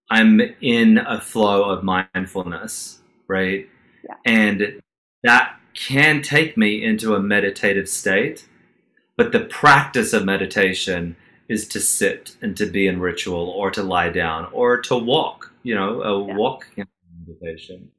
I'm 0.08 0.40
in 0.60 0.98
a 0.98 1.20
flow 1.20 1.64
of 1.64 1.82
mindfulness, 1.82 3.00
right? 3.26 3.68
Yeah. 4.04 4.14
And 4.24 4.80
that 5.24 5.58
can 5.74 6.22
take 6.22 6.56
me 6.56 6.84
into 6.84 7.16
a 7.16 7.20
meditative 7.20 7.88
state 7.88 8.46
but 9.16 9.32
the 9.32 9.40
practice 9.40 10.12
of 10.12 10.24
meditation 10.24 11.16
is 11.48 11.66
to 11.68 11.80
sit 11.80 12.36
and 12.42 12.56
to 12.56 12.66
be 12.66 12.86
in 12.86 13.00
ritual 13.00 13.50
or 13.50 13.70
to 13.70 13.82
lie 13.82 14.10
down 14.10 14.48
or 14.52 14.80
to 14.82 14.96
walk, 14.96 15.52
you 15.62 15.74
know, 15.74 16.02
a 16.02 16.26
yeah. 16.26 16.36
walk 16.36 16.66
meditation. 17.26 17.90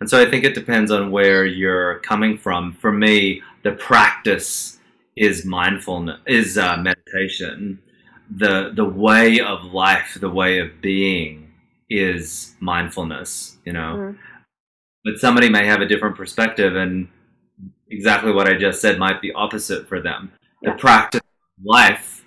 And 0.00 0.08
so 0.08 0.20
I 0.20 0.28
think 0.28 0.44
it 0.44 0.54
depends 0.54 0.90
on 0.90 1.10
where 1.10 1.44
you're 1.44 2.00
coming 2.00 2.38
from. 2.38 2.72
For 2.74 2.92
me, 2.92 3.42
the 3.62 3.72
practice 3.72 4.78
is 5.16 5.44
mindfulness, 5.44 6.18
is 6.26 6.58
uh, 6.58 6.76
meditation. 6.78 7.80
The 8.34 8.72
the 8.74 8.84
way 8.84 9.40
of 9.40 9.64
life, 9.64 10.16
the 10.18 10.30
way 10.30 10.58
of 10.58 10.80
being, 10.80 11.52
is 11.90 12.54
mindfulness. 12.60 13.58
You 13.64 13.74
know, 13.74 13.94
mm. 13.96 14.18
but 15.04 15.18
somebody 15.18 15.50
may 15.50 15.66
have 15.66 15.82
a 15.82 15.86
different 15.86 16.16
perspective, 16.16 16.74
and 16.74 17.08
exactly 17.90 18.32
what 18.32 18.48
I 18.48 18.56
just 18.56 18.80
said 18.80 18.98
might 18.98 19.20
be 19.20 19.32
opposite 19.32 19.86
for 19.86 20.00
them 20.00 20.32
the 20.62 20.72
practice 20.72 21.20
of 21.20 21.64
life 21.64 22.24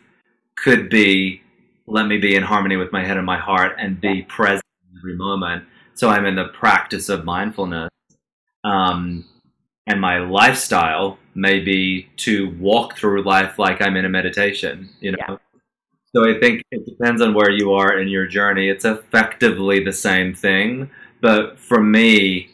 could 0.55 0.89
be 0.89 1.41
let 1.87 2.07
me 2.07 2.17
be 2.17 2.35
in 2.35 2.43
harmony 2.43 2.75
with 2.77 2.91
my 2.91 3.05
head 3.05 3.17
and 3.17 3.25
my 3.25 3.37
heart 3.37 3.75
and 3.77 4.01
be 4.01 4.23
present 4.23 4.63
every 4.97 5.15
moment. 5.15 5.63
So 5.93 6.09
I'm 6.09 6.25
in 6.25 6.35
the 6.35 6.47
practice 6.47 7.09
of 7.09 7.23
mindfulness. 7.23 7.89
Um, 8.63 9.25
and 9.85 10.01
my 10.01 10.17
lifestyle 10.17 11.19
may 11.35 11.59
be 11.59 12.09
to 12.17 12.49
walk 12.59 12.97
through 12.97 13.23
life 13.23 13.59
like 13.59 13.83
I'm 13.83 13.95
in 13.95 14.05
a 14.05 14.09
meditation, 14.09 14.89
you 14.99 15.11
know? 15.11 15.17
Yeah. 15.29 15.37
So 16.15 16.27
I 16.27 16.39
think 16.39 16.63
it 16.71 16.85
depends 16.85 17.21
on 17.21 17.35
where 17.35 17.51
you 17.51 17.73
are 17.73 17.99
in 17.99 18.07
your 18.07 18.25
journey. 18.25 18.67
It's 18.67 18.85
effectively 18.85 19.83
the 19.83 19.93
same 19.93 20.33
thing. 20.33 20.89
But 21.21 21.59
for 21.59 21.83
me, 21.83 22.49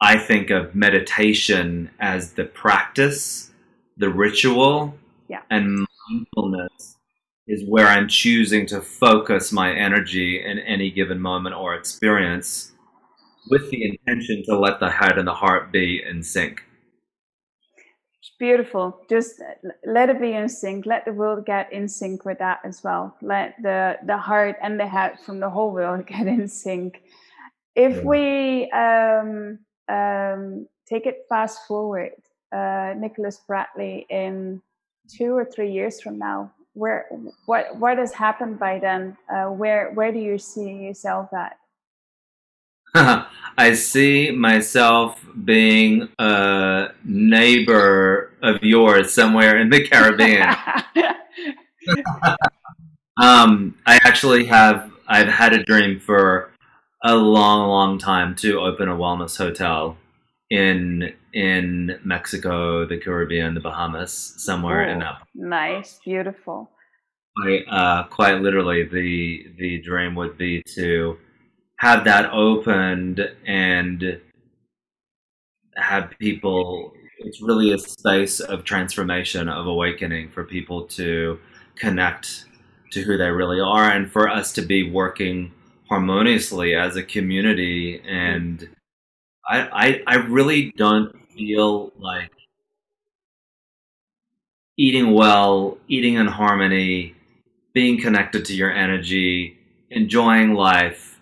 I 0.00 0.18
think 0.18 0.50
of 0.50 0.74
meditation 0.74 1.90
as 2.00 2.32
the 2.32 2.44
practice 2.44 3.48
the 3.98 4.08
ritual 4.08 4.94
yeah. 5.28 5.42
and 5.50 5.86
mindfulness 6.10 6.96
is 7.46 7.64
where 7.66 7.86
I'm 7.86 8.08
choosing 8.08 8.66
to 8.66 8.80
focus 8.80 9.52
my 9.52 9.72
energy 9.72 10.44
in 10.44 10.58
any 10.58 10.90
given 10.90 11.18
moment 11.18 11.54
or 11.54 11.74
experience 11.74 12.72
with 13.50 13.70
the 13.70 13.84
intention 13.84 14.42
to 14.44 14.58
let 14.58 14.80
the 14.80 14.90
head 14.90 15.18
and 15.18 15.26
the 15.26 15.34
heart 15.34 15.72
be 15.72 16.02
in 16.02 16.22
sync. 16.22 16.62
It's 18.20 18.32
beautiful. 18.38 19.00
Just 19.08 19.40
let 19.86 20.10
it 20.10 20.20
be 20.20 20.32
in 20.32 20.48
sync. 20.50 20.84
Let 20.84 21.06
the 21.06 21.12
world 21.12 21.46
get 21.46 21.72
in 21.72 21.88
sync 21.88 22.26
with 22.26 22.38
that 22.40 22.60
as 22.64 22.84
well. 22.84 23.16
Let 23.22 23.54
the, 23.62 23.96
the 24.04 24.18
heart 24.18 24.56
and 24.62 24.78
the 24.78 24.86
head 24.86 25.18
from 25.24 25.40
the 25.40 25.48
whole 25.48 25.72
world 25.72 26.06
get 26.14 26.26
in 26.26 26.48
sync. 26.48 27.02
If 27.74 28.02
we 28.04 28.70
um, 28.72 29.60
um, 29.88 30.66
take 30.86 31.06
it 31.06 31.24
fast 31.28 31.66
forward 31.66 32.10
uh, 32.52 32.94
Nicholas 32.96 33.40
Pratley 33.48 34.04
in 34.10 34.60
two 35.08 35.34
or 35.36 35.44
three 35.44 35.72
years 35.72 36.00
from 36.00 36.18
now? 36.18 36.52
Where 36.74 37.06
what 37.46 37.76
what 37.76 37.98
has 37.98 38.12
happened 38.12 38.58
by 38.58 38.78
then? 38.78 39.16
Uh, 39.32 39.46
where 39.46 39.90
where 39.92 40.12
do 40.12 40.18
you 40.18 40.38
see 40.38 40.70
yourself 40.70 41.32
at? 41.32 41.58
I 43.58 43.74
see 43.74 44.30
myself 44.30 45.24
being 45.44 46.08
a 46.18 46.88
neighbor 47.04 48.32
of 48.42 48.62
yours 48.62 49.12
somewhere 49.12 49.58
in 49.58 49.70
the 49.70 49.86
Caribbean. 49.86 50.54
um, 53.20 53.74
I 53.86 53.98
actually 54.04 54.46
have 54.46 54.90
I've 55.06 55.28
had 55.28 55.52
a 55.54 55.64
dream 55.64 56.00
for 56.00 56.50
a 57.02 57.16
long, 57.16 57.68
long 57.68 57.98
time 57.98 58.34
to 58.36 58.60
open 58.60 58.88
a 58.88 58.96
wellness 58.96 59.36
hotel 59.38 59.96
in 60.50 61.12
in 61.32 61.98
Mexico, 62.04 62.86
the 62.86 62.98
Caribbean, 62.98 63.54
the 63.54 63.60
Bahamas, 63.60 64.34
somewhere 64.36 64.88
in 64.88 64.98
that. 65.00 65.22
Nice, 65.34 66.00
beautiful. 66.04 66.70
I 67.44 67.58
uh, 67.70 68.02
quite 68.08 68.40
literally 68.40 68.84
the 68.84 69.46
the 69.58 69.80
dream 69.80 70.14
would 70.16 70.36
be 70.36 70.62
to 70.74 71.18
have 71.76 72.04
that 72.04 72.32
opened 72.32 73.20
and 73.46 74.20
have 75.76 76.12
people. 76.18 76.92
It's 77.20 77.40
really 77.40 77.72
a 77.72 77.78
space 77.78 78.40
of 78.40 78.64
transformation, 78.64 79.48
of 79.48 79.66
awakening 79.66 80.30
for 80.30 80.44
people 80.44 80.86
to 80.88 81.38
connect 81.76 82.46
to 82.92 83.02
who 83.02 83.16
they 83.16 83.30
really 83.30 83.60
are, 83.60 83.90
and 83.90 84.10
for 84.10 84.28
us 84.28 84.52
to 84.54 84.62
be 84.62 84.90
working 84.90 85.52
harmoniously 85.88 86.74
as 86.74 86.96
a 86.96 87.02
community 87.02 88.00
and 88.06 88.68
I, 89.48 89.68
I, 89.72 90.02
I 90.06 90.14
really 90.16 90.72
don't 90.76 91.14
feel 91.32 91.92
like 91.98 92.30
eating 94.76 95.14
well, 95.14 95.78
eating 95.88 96.14
in 96.14 96.26
harmony, 96.26 97.14
being 97.72 98.00
connected 98.00 98.44
to 98.46 98.54
your 98.54 98.70
energy, 98.70 99.58
enjoying 99.90 100.54
life, 100.54 101.20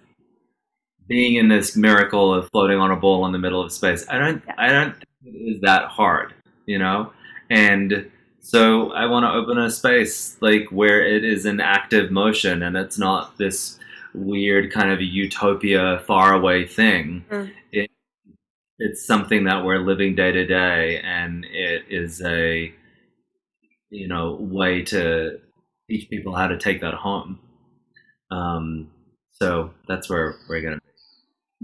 being 1.09 1.37
in 1.37 1.49
this 1.49 1.77
miracle 1.77 2.35
of 2.35 2.49
floating 2.51 2.79
on 2.79 2.91
a 2.91 2.97
bowl 2.97 3.27
in 3.27 3.33
the 3.33 3.39
middle 3.39 3.63
of 3.63 3.73
space. 3.73 4.05
I 4.09 4.19
don't 4.19 4.43
I 4.59 4.71
don't 4.71 4.93
think 4.93 5.37
it 5.37 5.57
is 5.57 5.61
that 5.63 5.85
hard, 5.85 6.35
you 6.67 6.79
know? 6.79 7.13
And 7.49 8.11
so 8.41 8.93
I 8.93 9.07
want 9.07 9.25
to 9.25 9.31
open 9.31 9.59
a 9.59 9.71
space 9.71 10.37
like 10.41 10.67
where 10.71 11.05
it 11.05 11.25
is 11.25 11.47
in 11.47 11.61
active 11.61 12.11
motion 12.11 12.63
and 12.63 12.77
it's 12.77 12.99
not 12.99 13.39
this 13.39 13.79
weird 14.15 14.73
kind 14.73 14.91
of 14.91 15.01
utopia 15.01 16.03
faraway 16.07 16.67
thing. 16.67 17.25
Mm. 17.31 17.53
It, 17.73 17.91
it's 18.79 19.07
something 19.07 19.45
that 19.45 19.65
we're 19.65 19.79
living 19.79 20.15
day 20.15 20.33
to 20.33 20.47
day 20.47 21.01
and 21.03 21.45
it 21.47 21.85
is 21.89 22.21
a 22.23 22.73
you 23.91 24.09
know 24.09 24.37
way 24.41 24.83
to 24.83 25.39
teach 25.89 26.11
people 26.11 26.35
how 26.35 26.49
to 26.49 26.59
take 26.59 26.81
that 26.81 26.95
home. 26.95 27.39
Um, 28.31 28.91
so 29.31 29.71
that's 29.87 30.11
where 30.11 30.35
we're 30.49 30.61
gonna 30.61 30.79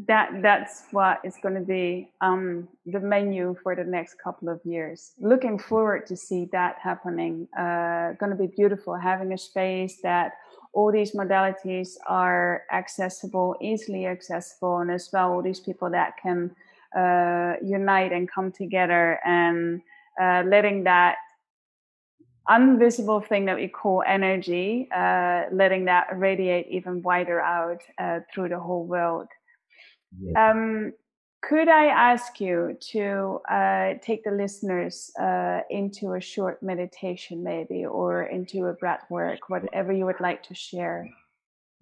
that 0.06 0.30
that's 0.40 0.84
what 0.90 1.20
is 1.22 1.36
going 1.42 1.54
to 1.54 1.60
be 1.60 2.10
um, 2.22 2.66
the 2.86 3.00
menu 3.00 3.54
for 3.62 3.76
the 3.76 3.84
next 3.84 4.16
couple 4.22 4.48
of 4.48 4.60
years. 4.64 5.12
Looking 5.20 5.58
forward 5.58 6.06
to 6.06 6.16
see 6.16 6.48
that 6.52 6.76
happening. 6.82 7.46
Uh, 7.56 8.12
going 8.18 8.30
to 8.30 8.36
be 8.36 8.48
beautiful 8.56 8.96
having 8.96 9.32
a 9.32 9.38
space 9.38 10.00
that 10.02 10.32
all 10.72 10.90
these 10.90 11.12
modalities 11.12 11.96
are 12.06 12.62
accessible, 12.72 13.54
easily 13.60 14.06
accessible, 14.06 14.78
and 14.78 14.90
as 14.90 15.10
well 15.12 15.32
all 15.32 15.42
these 15.42 15.60
people 15.60 15.90
that 15.90 16.14
can 16.22 16.56
uh, 16.96 17.54
unite 17.62 18.12
and 18.12 18.30
come 18.30 18.52
together 18.52 19.18
and 19.24 19.80
uh, 20.20 20.42
letting 20.46 20.84
that 20.84 21.16
invisible 22.48 23.20
thing 23.20 23.44
that 23.46 23.56
we 23.56 23.68
call 23.68 24.02
energy, 24.06 24.88
uh, 24.94 25.44
letting 25.52 25.84
that 25.86 26.08
radiate 26.18 26.66
even 26.68 27.02
wider 27.02 27.40
out 27.40 27.80
uh, 27.98 28.20
through 28.32 28.48
the 28.48 28.58
whole 28.58 28.84
world. 28.84 29.28
Um, 30.36 30.92
could 31.42 31.68
I 31.68 31.86
ask 31.86 32.40
you 32.40 32.76
to 32.92 33.40
uh, 33.50 33.94
take 34.00 34.22
the 34.24 34.30
listeners 34.30 35.10
uh, 35.18 35.60
into 35.70 36.12
a 36.12 36.20
short 36.20 36.62
meditation, 36.62 37.42
maybe, 37.42 37.84
or 37.84 38.24
into 38.24 38.66
a 38.66 38.72
breath 38.74 39.04
work, 39.10 39.48
whatever 39.48 39.92
you 39.92 40.06
would 40.06 40.20
like 40.20 40.42
to 40.44 40.54
share? 40.54 41.08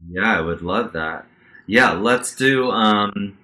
Yeah, 0.08 0.38
I 0.38 0.40
would 0.40 0.62
love 0.62 0.92
that. 0.94 1.26
Yeah, 1.66 1.92
let's 1.92 2.34
do 2.34 2.70
um, 2.70 3.38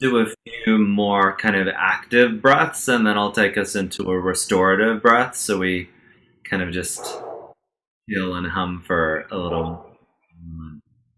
do 0.00 0.18
a 0.18 0.26
few 0.64 0.78
more 0.78 1.36
kind 1.36 1.56
of 1.56 1.68
active 1.68 2.40
breaths, 2.40 2.88
and 2.88 3.06
then 3.06 3.18
I'll 3.18 3.32
take 3.32 3.56
us 3.56 3.74
into 3.74 4.10
a 4.10 4.18
restorative 4.18 5.02
breath, 5.02 5.36
so 5.36 5.58
we 5.58 5.90
kind 6.44 6.62
of 6.62 6.70
just 6.70 7.04
feel 8.08 8.34
and 8.34 8.46
hum 8.46 8.82
for 8.86 9.26
a 9.30 9.36
little. 9.36 9.84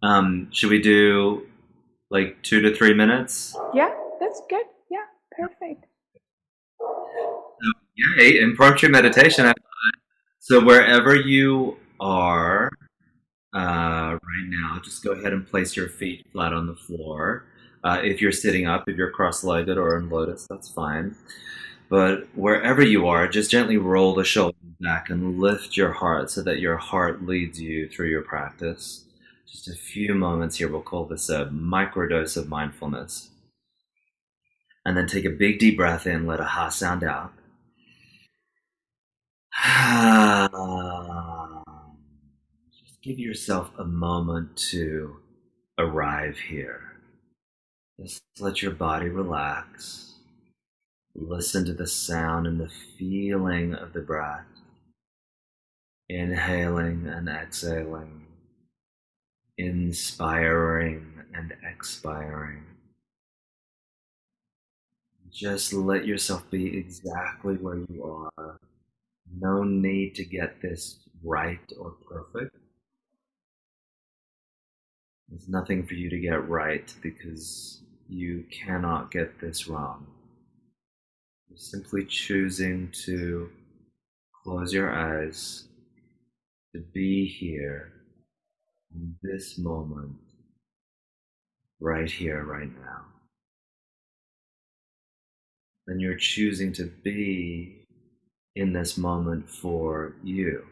Um, 0.02 0.48
should 0.50 0.70
we 0.70 0.80
do 0.80 1.46
like 2.10 2.42
two 2.42 2.60
to 2.60 2.74
three 2.74 2.92
minutes. 2.92 3.56
Yeah, 3.72 3.90
that's 4.20 4.42
good. 4.50 4.64
Yeah, 4.90 5.06
perfect. 5.30 5.86
So, 6.78 7.72
yay, 7.94 8.40
impromptu 8.40 8.88
meditation. 8.88 9.52
So 10.40 10.64
wherever 10.64 11.14
you 11.14 11.76
are 12.00 12.70
uh, 13.54 14.16
right 14.16 14.46
now, 14.48 14.80
just 14.82 15.04
go 15.04 15.12
ahead 15.12 15.32
and 15.32 15.46
place 15.46 15.76
your 15.76 15.88
feet 15.88 16.26
flat 16.32 16.52
on 16.52 16.66
the 16.66 16.74
floor. 16.74 17.44
Uh, 17.82 18.00
if 18.02 18.20
you're 18.20 18.32
sitting 18.32 18.66
up, 18.66 18.88
if 18.88 18.96
you're 18.96 19.10
cross-legged 19.10 19.78
or 19.78 19.96
in 19.98 20.10
lotus, 20.10 20.46
that's 20.48 20.68
fine. 20.68 21.16
But 21.88 22.28
wherever 22.34 22.82
you 22.82 23.08
are, 23.08 23.26
just 23.26 23.50
gently 23.50 23.76
roll 23.76 24.14
the 24.14 24.24
shoulders 24.24 24.56
back 24.80 25.10
and 25.10 25.40
lift 25.40 25.76
your 25.76 25.92
heart 25.92 26.30
so 26.30 26.42
that 26.42 26.60
your 26.60 26.76
heart 26.76 27.24
leads 27.24 27.60
you 27.60 27.88
through 27.88 28.08
your 28.08 28.22
practice 28.22 29.04
just 29.50 29.68
a 29.68 29.74
few 29.74 30.14
moments 30.14 30.56
here. 30.56 30.68
We'll 30.68 30.82
call 30.82 31.06
this 31.06 31.28
a 31.28 31.46
microdose 31.46 32.36
of 32.36 32.48
mindfulness. 32.48 33.30
And 34.84 34.96
then 34.96 35.06
take 35.06 35.24
a 35.24 35.30
big 35.30 35.58
deep 35.58 35.76
breath 35.76 36.06
in, 36.06 36.26
let 36.26 36.40
a 36.40 36.44
ha 36.44 36.68
sound 36.68 37.04
out. 37.04 37.32
Just 42.72 43.02
give 43.02 43.18
yourself 43.18 43.70
a 43.78 43.84
moment 43.84 44.56
to 44.70 45.16
arrive 45.78 46.38
here. 46.38 46.89
Just 48.00 48.22
let 48.38 48.62
your 48.62 48.72
body 48.72 49.08
relax. 49.08 50.14
Listen 51.14 51.64
to 51.66 51.74
the 51.74 51.86
sound 51.86 52.46
and 52.46 52.58
the 52.60 52.70
feeling 52.98 53.74
of 53.74 53.92
the 53.92 54.00
breath. 54.00 54.46
Inhaling 56.08 57.06
and 57.06 57.28
exhaling 57.28 58.20
inspiring 59.60 61.22
and 61.34 61.52
expiring. 61.70 62.64
Just 65.30 65.72
let 65.72 66.06
yourself 66.06 66.50
be 66.50 66.76
exactly 66.78 67.54
where 67.54 67.76
you 67.76 68.30
are. 68.36 68.58
No 69.38 69.62
need 69.62 70.14
to 70.16 70.24
get 70.24 70.60
this 70.62 70.98
right 71.22 71.60
or 71.78 71.94
perfect. 72.08 72.56
There's 75.28 75.48
nothing 75.48 75.86
for 75.86 75.94
you 75.94 76.10
to 76.10 76.18
get 76.18 76.48
right 76.48 76.92
because 77.02 77.82
you 78.10 78.44
cannot 78.50 79.10
get 79.10 79.40
this 79.40 79.68
wrong. 79.68 80.06
You're 81.48 81.58
simply 81.58 82.04
choosing 82.04 82.90
to 83.04 83.50
close 84.42 84.72
your 84.72 84.92
eyes, 84.92 85.64
to 86.74 86.82
be 86.92 87.26
here 87.26 87.92
in 88.94 89.14
this 89.22 89.58
moment, 89.58 90.16
right 91.80 92.10
here, 92.10 92.42
right 92.44 92.70
now. 92.80 93.04
And 95.86 96.00
you're 96.00 96.16
choosing 96.16 96.72
to 96.74 96.90
be 97.04 97.86
in 98.56 98.72
this 98.72 98.96
moment 98.98 99.48
for 99.48 100.14
you. 100.22 100.64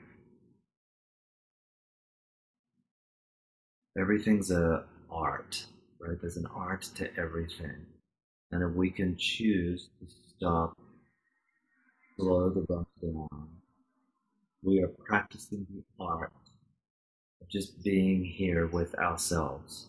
Everything's 3.99 4.51
a 4.51 4.84
art, 5.11 5.66
right? 6.01 6.17
There's 6.21 6.37
an 6.37 6.47
art 6.55 6.83
to 6.97 7.09
everything. 7.17 7.87
And 8.51 8.63
if 8.63 8.75
we 8.75 8.91
can 8.91 9.17
choose 9.19 9.89
to 10.01 10.07
stop, 10.37 10.79
slow 12.17 12.51
the 12.51 12.61
breath 12.61 12.87
down, 13.03 13.49
we 14.63 14.83
are 14.83 14.89
practicing 15.07 15.67
the 15.71 15.83
art 16.05 16.33
of 17.41 17.49
just 17.49 17.83
being 17.85 18.25
here 18.25 18.67
with 18.67 18.95
ourselves. 18.95 19.87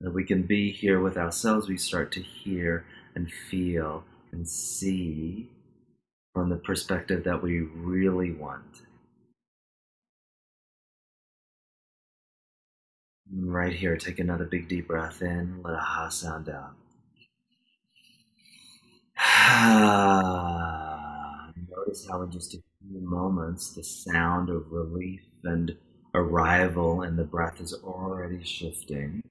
And 0.00 0.12
we 0.12 0.24
can 0.24 0.42
be 0.42 0.70
here 0.72 1.00
with 1.00 1.16
ourselves, 1.16 1.68
we 1.68 1.78
start 1.78 2.12
to 2.12 2.20
hear 2.20 2.84
and 3.14 3.30
feel 3.30 4.04
and 4.32 4.46
see 4.46 5.48
from 6.34 6.50
the 6.50 6.56
perspective 6.56 7.24
that 7.24 7.42
we 7.42 7.60
really 7.60 8.30
want. 8.30 8.85
Right 13.32 13.72
here, 13.72 13.96
take 13.96 14.20
another 14.20 14.44
big 14.44 14.68
deep 14.68 14.86
breath 14.86 15.20
in, 15.20 15.60
let 15.62 15.74
a 15.74 15.78
ha 15.78 16.08
sound 16.08 16.48
out. 16.48 16.74
Notice 21.68 22.06
how 22.08 22.22
in 22.22 22.30
just 22.30 22.54
a 22.54 22.58
few 22.88 23.00
moments 23.00 23.74
the 23.74 23.82
sound 23.82 24.48
of 24.48 24.70
relief 24.70 25.22
and 25.42 25.76
arrival 26.14 27.02
in 27.02 27.16
the 27.16 27.24
breath 27.24 27.60
is 27.60 27.74
already 27.74 28.44
shifting. 28.44 29.24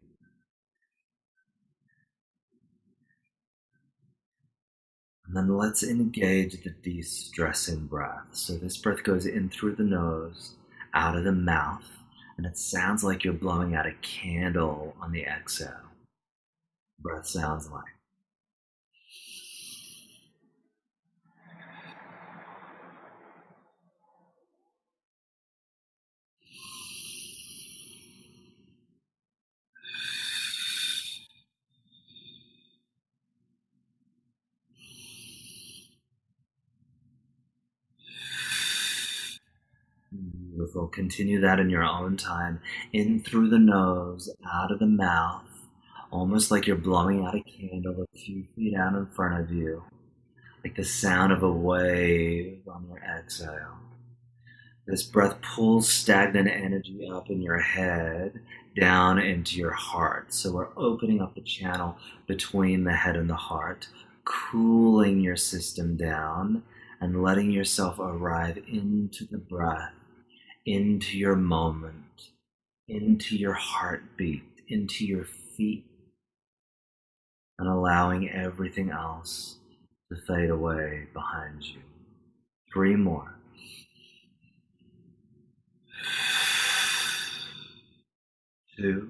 And 5.25 5.35
then 5.35 5.57
let's 5.57 5.83
engage 5.83 6.63
the 6.63 6.69
de 6.69 7.01
stressing 7.01 7.87
breath. 7.87 8.27
So 8.33 8.57
this 8.57 8.77
breath 8.77 9.03
goes 9.03 9.25
in 9.25 9.49
through 9.49 9.75
the 9.75 9.83
nose, 9.83 10.55
out 10.93 11.17
of 11.17 11.23
the 11.23 11.31
mouth, 11.31 11.89
and 12.37 12.45
it 12.45 12.57
sounds 12.57 13.03
like 13.03 13.23
you're 13.23 13.33
blowing 13.33 13.75
out 13.75 13.85
a 13.85 13.93
candle 14.01 14.95
on 15.01 15.11
the 15.11 15.23
exhale. 15.23 15.91
Breath 16.99 17.27
sounds 17.27 17.69
like. 17.69 17.94
Continue 40.87 41.39
that 41.41 41.59
in 41.59 41.69
your 41.69 41.83
own 41.83 42.17
time. 42.17 42.61
In 42.93 43.21
through 43.21 43.49
the 43.49 43.59
nose, 43.59 44.29
out 44.51 44.71
of 44.71 44.79
the 44.79 44.85
mouth, 44.85 45.43
almost 46.11 46.51
like 46.51 46.67
you're 46.67 46.75
blowing 46.75 47.25
out 47.25 47.35
a 47.35 47.41
candle 47.41 48.03
a 48.03 48.17
few 48.17 48.45
feet 48.55 48.75
out 48.75 48.95
in 48.95 49.05
front 49.07 49.39
of 49.39 49.51
you, 49.51 49.83
like 50.63 50.75
the 50.75 50.83
sound 50.83 51.31
of 51.31 51.43
a 51.43 51.51
wave 51.51 52.61
on 52.67 52.87
your 52.89 52.99
exhale. 52.99 53.77
This 54.87 55.03
breath 55.03 55.41
pulls 55.41 55.91
stagnant 55.91 56.47
energy 56.47 57.09
up 57.11 57.29
in 57.31 57.41
your 57.41 57.59
head 57.59 58.39
down 58.79 59.17
into 59.17 59.57
your 59.57 59.71
heart. 59.71 60.31
So 60.33 60.51
we're 60.51 60.77
opening 60.77 61.21
up 61.21 61.33
the 61.33 61.41
channel 61.41 61.97
between 62.27 62.83
the 62.83 62.93
head 62.93 63.15
and 63.15 63.29
the 63.29 63.35
heart, 63.35 63.87
cooling 64.25 65.21
your 65.21 65.37
system 65.37 65.97
down 65.97 66.63
and 67.01 67.23
letting 67.23 67.51
yourself 67.51 67.99
arrive 67.99 68.59
into 68.67 69.25
the 69.25 69.37
breath, 69.37 69.91
into 70.65 71.17
your 71.17 71.35
moment, 71.35 72.29
into 72.87 73.35
your 73.37 73.53
heartbeat, 73.53 74.43
into 74.67 75.05
your 75.05 75.25
feet, 75.57 75.85
and 77.59 77.67
allowing 77.69 78.29
everything 78.29 78.89
else 78.91 79.57
to 80.11 80.17
fade 80.27 80.49
away 80.49 81.07
behind 81.13 81.63
you. 81.63 81.81
Three 82.73 82.95
more. 82.95 83.35
Two. 88.77 89.09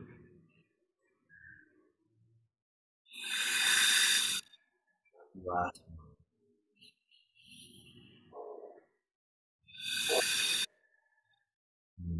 Last 5.45 5.81
one. 5.87 5.97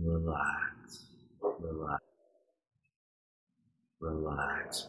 Relax, 0.01 1.05
relax, 1.59 2.03
relax. 4.25 4.87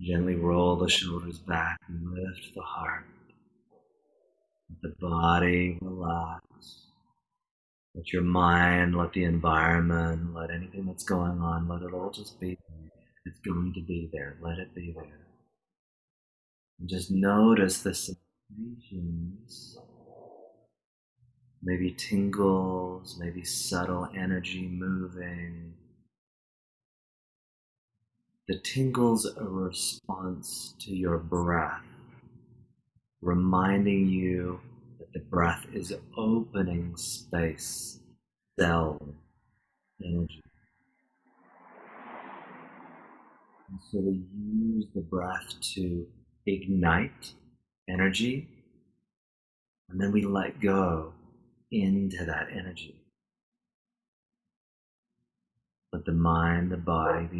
Gently 0.00 0.34
roll 0.34 0.76
the 0.76 0.88
shoulders 0.88 1.38
back 1.38 1.78
and 1.88 2.02
lift 2.12 2.54
the 2.54 2.62
heart. 2.62 3.04
Let 4.70 4.82
the 4.82 4.94
body 5.00 5.78
relax. 5.80 6.42
Let 7.94 8.12
your 8.12 8.22
mind, 8.22 8.96
let 8.96 9.12
the 9.12 9.24
environment, 9.24 10.34
let 10.34 10.50
anything 10.50 10.86
that's 10.86 11.04
going 11.04 11.38
on, 11.40 11.68
let 11.68 11.82
it 11.82 11.94
all 11.94 12.10
just 12.10 12.40
be 12.40 12.58
there. 12.68 12.90
It's 13.26 13.38
going 13.40 13.72
to 13.74 13.82
be 13.82 14.10
there. 14.12 14.36
Let 14.42 14.58
it 14.58 14.74
be 14.74 14.92
there. 14.96 15.28
And 16.80 16.88
just 16.88 17.10
notice 17.12 17.82
the 17.82 17.94
sensations 17.94 19.78
maybe 21.64 21.92
tingles, 21.92 23.18
maybe 23.18 23.42
subtle 23.42 24.08
energy 24.16 24.68
moving. 24.68 25.72
The 28.46 28.58
tingles 28.58 29.24
a 29.24 29.44
response 29.44 30.74
to 30.80 30.94
your 30.94 31.16
breath, 31.16 31.80
reminding 33.22 34.10
you 34.10 34.60
that 34.98 35.10
the 35.14 35.20
breath 35.20 35.64
is 35.72 35.94
opening 36.18 36.94
space, 36.94 38.00
cell, 38.60 39.00
energy. 40.04 40.42
And 43.70 43.80
so 43.90 44.00
we 44.00 44.22
use 44.36 44.88
the 44.94 45.00
breath 45.00 45.54
to 45.76 46.06
ignite 46.44 47.32
energy, 47.88 48.46
and 49.88 49.98
then 49.98 50.12
we 50.12 50.22
let 50.22 50.60
go 50.60 51.14
into 51.70 52.26
that 52.26 52.48
energy. 52.52 53.00
Let 55.94 56.04
the 56.04 56.12
mind, 56.12 56.70
the 56.70 56.76
body, 56.76 57.26
the 57.26 57.38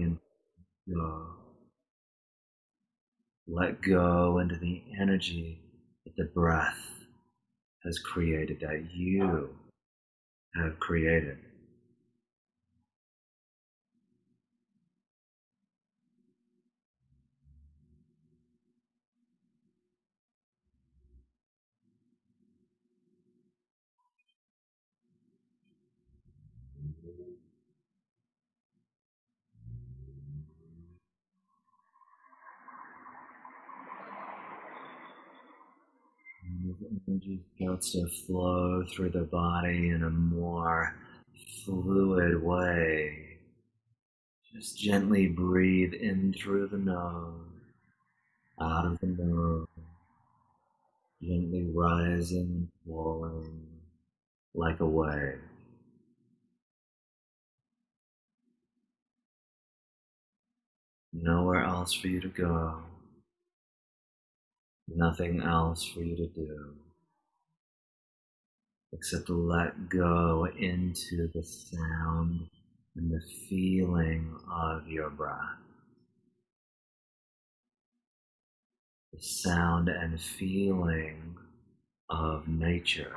Let 3.46 3.80
go 3.82 4.38
into 4.38 4.56
the 4.56 4.82
energy 5.00 5.60
that 6.04 6.16
the 6.16 6.24
breath 6.24 6.78
has 7.84 7.98
created, 7.98 8.60
that 8.60 8.90
you 8.92 9.50
have 10.56 10.78
created. 10.78 11.38
Energy 37.24 37.40
starts 37.56 37.92
to 37.92 38.06
flow 38.06 38.84
through 38.84 39.10
the 39.10 39.22
body 39.22 39.90
in 39.90 40.02
a 40.04 40.10
more 40.10 40.94
fluid 41.64 42.42
way. 42.42 43.38
Just 44.52 44.78
gently 44.78 45.26
breathe 45.26 45.94
in 45.94 46.32
through 46.32 46.68
the 46.68 46.78
nose, 46.78 47.34
out 48.60 48.86
of 48.86 49.00
the 49.00 49.06
nose, 49.06 49.66
gently 51.22 51.66
rising 51.74 52.40
and 52.40 52.68
falling 52.86 53.66
like 54.54 54.80
a 54.80 54.86
wave. 54.86 55.40
Nowhere 61.12 61.64
else 61.64 61.92
for 61.92 62.08
you 62.08 62.20
to 62.20 62.28
go. 62.28 62.82
Nothing 64.88 65.42
else 65.42 65.84
for 65.84 66.00
you 66.00 66.16
to 66.16 66.26
do 66.26 66.74
except 68.94 69.26
to 69.26 69.34
let 69.34 69.88
go 69.88 70.46
into 70.58 71.28
the 71.34 71.42
sound 71.42 72.48
and 72.96 73.10
the 73.10 73.20
feeling 73.48 74.34
of 74.50 74.86
your 74.88 75.10
breath. 75.10 75.36
The 79.12 79.20
sound 79.20 79.88
and 79.88 80.20
feeling 80.20 81.36
of 82.08 82.46
nature, 82.48 83.14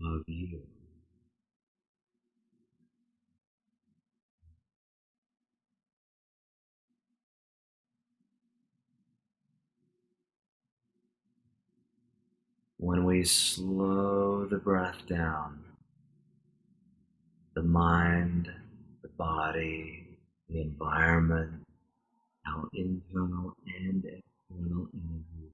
of 0.00 0.22
you. 0.26 0.62
When 12.86 13.04
we 13.04 13.24
slow 13.24 14.46
the 14.48 14.58
breath 14.58 14.98
down, 15.08 15.58
the 17.56 17.62
mind, 17.64 18.48
the 19.02 19.08
body, 19.18 20.06
the 20.48 20.60
environment, 20.60 21.50
our 22.46 22.68
internal 22.74 23.52
and 23.80 24.04
external 24.04 24.86
energy 24.94 25.52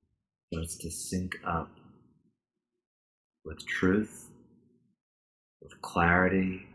starts 0.52 0.76
to 0.76 0.90
sync 0.90 1.34
up 1.46 1.70
with 3.46 3.66
truth, 3.66 4.28
with 5.62 5.72
clarity, 5.80 6.66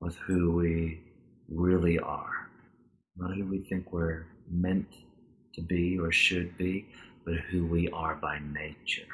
with 0.00 0.14
who 0.18 0.52
we 0.52 1.00
really 1.48 1.98
are, 1.98 2.48
not 3.16 3.34
who 3.34 3.44
we 3.44 3.58
think 3.68 3.92
we're 3.92 4.24
meant 4.48 4.86
to 5.52 5.62
be 5.62 5.98
or 5.98 6.12
should 6.12 6.56
be, 6.56 6.86
but 7.24 7.34
who 7.50 7.66
we 7.66 7.88
are 7.90 8.14
by 8.14 8.38
nature. 8.38 9.06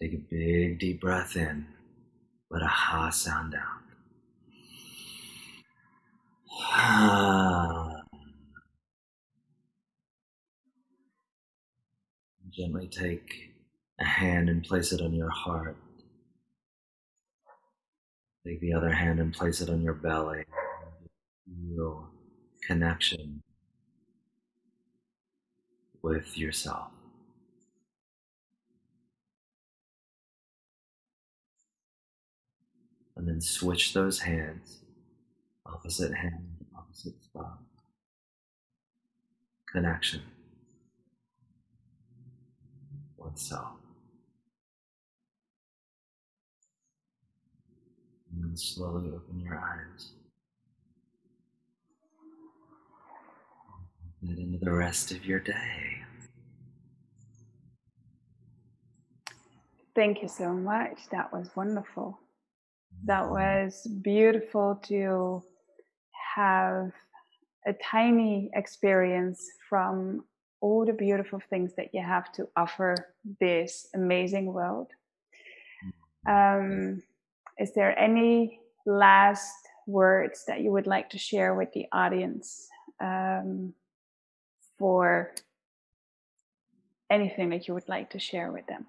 Take 0.00 0.14
a 0.14 0.18
big 0.30 0.78
deep 0.80 1.00
breath 1.00 1.36
in. 1.36 1.66
Let 2.50 2.62
a 2.62 2.66
ha 2.66 3.10
sound 3.10 3.54
out. 3.54 3.82
Gently 12.50 12.88
take 12.88 13.52
a 14.00 14.04
hand 14.04 14.48
and 14.48 14.64
place 14.64 14.90
it 14.92 15.00
on 15.00 15.12
your 15.12 15.30
heart. 15.30 15.76
Take 18.44 18.60
the 18.60 18.72
other 18.72 18.90
hand 18.90 19.20
and 19.20 19.32
place 19.32 19.60
it 19.60 19.68
on 19.68 19.82
your 19.82 19.94
belly 19.94 20.44
real 21.58 22.08
connection 22.66 23.42
with 26.02 26.38
yourself. 26.38 26.90
And 33.16 33.28
then 33.28 33.40
switch 33.40 33.92
those 33.92 34.20
hands, 34.20 34.78
opposite 35.66 36.14
hand, 36.14 36.64
opposite 36.76 37.22
spot. 37.22 37.58
Connection 39.70 40.22
with 43.18 43.36
self. 43.38 43.74
And 48.32 48.42
then 48.44 48.56
slowly 48.56 49.10
open 49.10 49.40
your 49.40 49.58
eyes. 49.58 50.12
And 54.22 54.38
into 54.38 54.58
the 54.58 54.72
rest 54.72 55.12
of 55.12 55.24
your 55.24 55.40
day. 55.40 56.02
Thank 59.94 60.22
you 60.22 60.28
so 60.28 60.52
much. 60.52 60.98
That 61.10 61.32
was 61.32 61.50
wonderful. 61.56 62.18
That 63.04 63.28
was 63.28 63.86
beautiful 64.02 64.80
to 64.84 65.42
have 66.36 66.92
a 67.66 67.72
tiny 67.72 68.50
experience 68.54 69.44
from 69.68 70.24
all 70.60 70.84
the 70.84 70.92
beautiful 70.92 71.40
things 71.50 71.72
that 71.76 71.88
you 71.92 72.02
have 72.02 72.32
to 72.32 72.48
offer 72.56 72.94
this 73.40 73.88
amazing 73.94 74.46
world. 74.52 74.88
Um, 76.28 77.02
is 77.58 77.72
there 77.74 77.98
any 77.98 78.60
last 78.86 79.54
words 79.86 80.44
that 80.46 80.60
you 80.60 80.70
would 80.70 80.86
like 80.86 81.10
to 81.10 81.18
share 81.18 81.54
with 81.54 81.72
the 81.72 81.86
audience 81.92 82.68
um, 83.00 83.72
for 84.80 85.30
anything 87.10 87.50
that 87.50 87.68
you 87.68 87.74
would 87.74 87.88
like 87.88 88.08
to 88.10 88.18
share 88.18 88.50
with 88.50 88.66
them? 88.66 88.86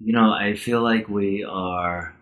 You 0.00 0.12
know, 0.14 0.32
I 0.32 0.56
feel 0.56 0.82
like 0.82 1.08
we 1.08 1.44
are. 1.44 2.16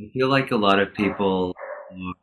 I 0.00 0.08
feel 0.14 0.28
like 0.28 0.50
a 0.50 0.56
lot 0.56 0.80
of 0.80 0.94
people 0.94 1.54
are 1.92 2.14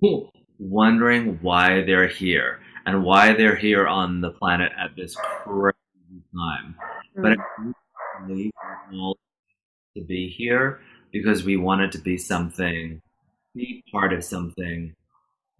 wondering 0.60 1.40
why 1.42 1.82
they're 1.82 2.06
here 2.06 2.60
and 2.86 3.02
why 3.02 3.34
they're 3.34 3.56
here 3.56 3.88
on 3.88 4.20
the 4.20 4.30
planet 4.30 4.70
at 4.78 4.94
this 4.96 5.16
crazy 5.16 5.76
time. 6.32 6.76
But 7.16 7.38
I 7.38 8.26
believe 8.26 8.50
all 8.94 9.16
to 9.96 10.04
be 10.04 10.28
here 10.28 10.80
because 11.12 11.44
we 11.44 11.56
wanted 11.56 11.92
to 11.92 11.98
be 11.98 12.16
something, 12.16 13.00
be 13.54 13.82
part 13.90 14.12
of 14.12 14.24
something 14.24 14.94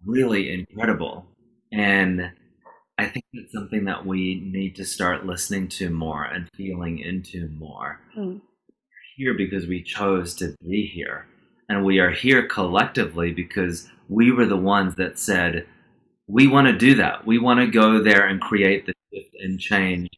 really 0.05 0.51
incredible. 0.53 1.25
And 1.71 2.31
I 2.97 3.07
think 3.07 3.25
it's 3.33 3.53
something 3.53 3.85
that 3.85 4.05
we 4.05 4.41
need 4.45 4.75
to 4.75 4.85
start 4.85 5.25
listening 5.25 5.67
to 5.69 5.89
more 5.89 6.23
and 6.23 6.47
feeling 6.55 6.99
into 6.99 7.49
more. 7.49 7.99
Mm. 8.17 8.41
Here 9.17 9.33
because 9.33 9.67
we 9.67 9.83
chose 9.83 10.33
to 10.35 10.55
be 10.61 10.85
here. 10.85 11.27
And 11.69 11.85
we 11.85 11.99
are 11.99 12.11
here 12.11 12.47
collectively 12.47 13.31
because 13.31 13.89
we 14.09 14.31
were 14.31 14.45
the 14.45 14.57
ones 14.57 14.95
that 14.95 15.19
said, 15.19 15.65
we 16.27 16.47
want 16.47 16.67
to 16.67 16.77
do 16.77 16.95
that. 16.95 17.25
We 17.25 17.37
want 17.37 17.59
to 17.59 17.67
go 17.67 18.01
there 18.01 18.25
and 18.25 18.41
create 18.41 18.85
the 18.85 18.93
shift 19.13 19.35
and 19.39 19.59
change 19.59 20.09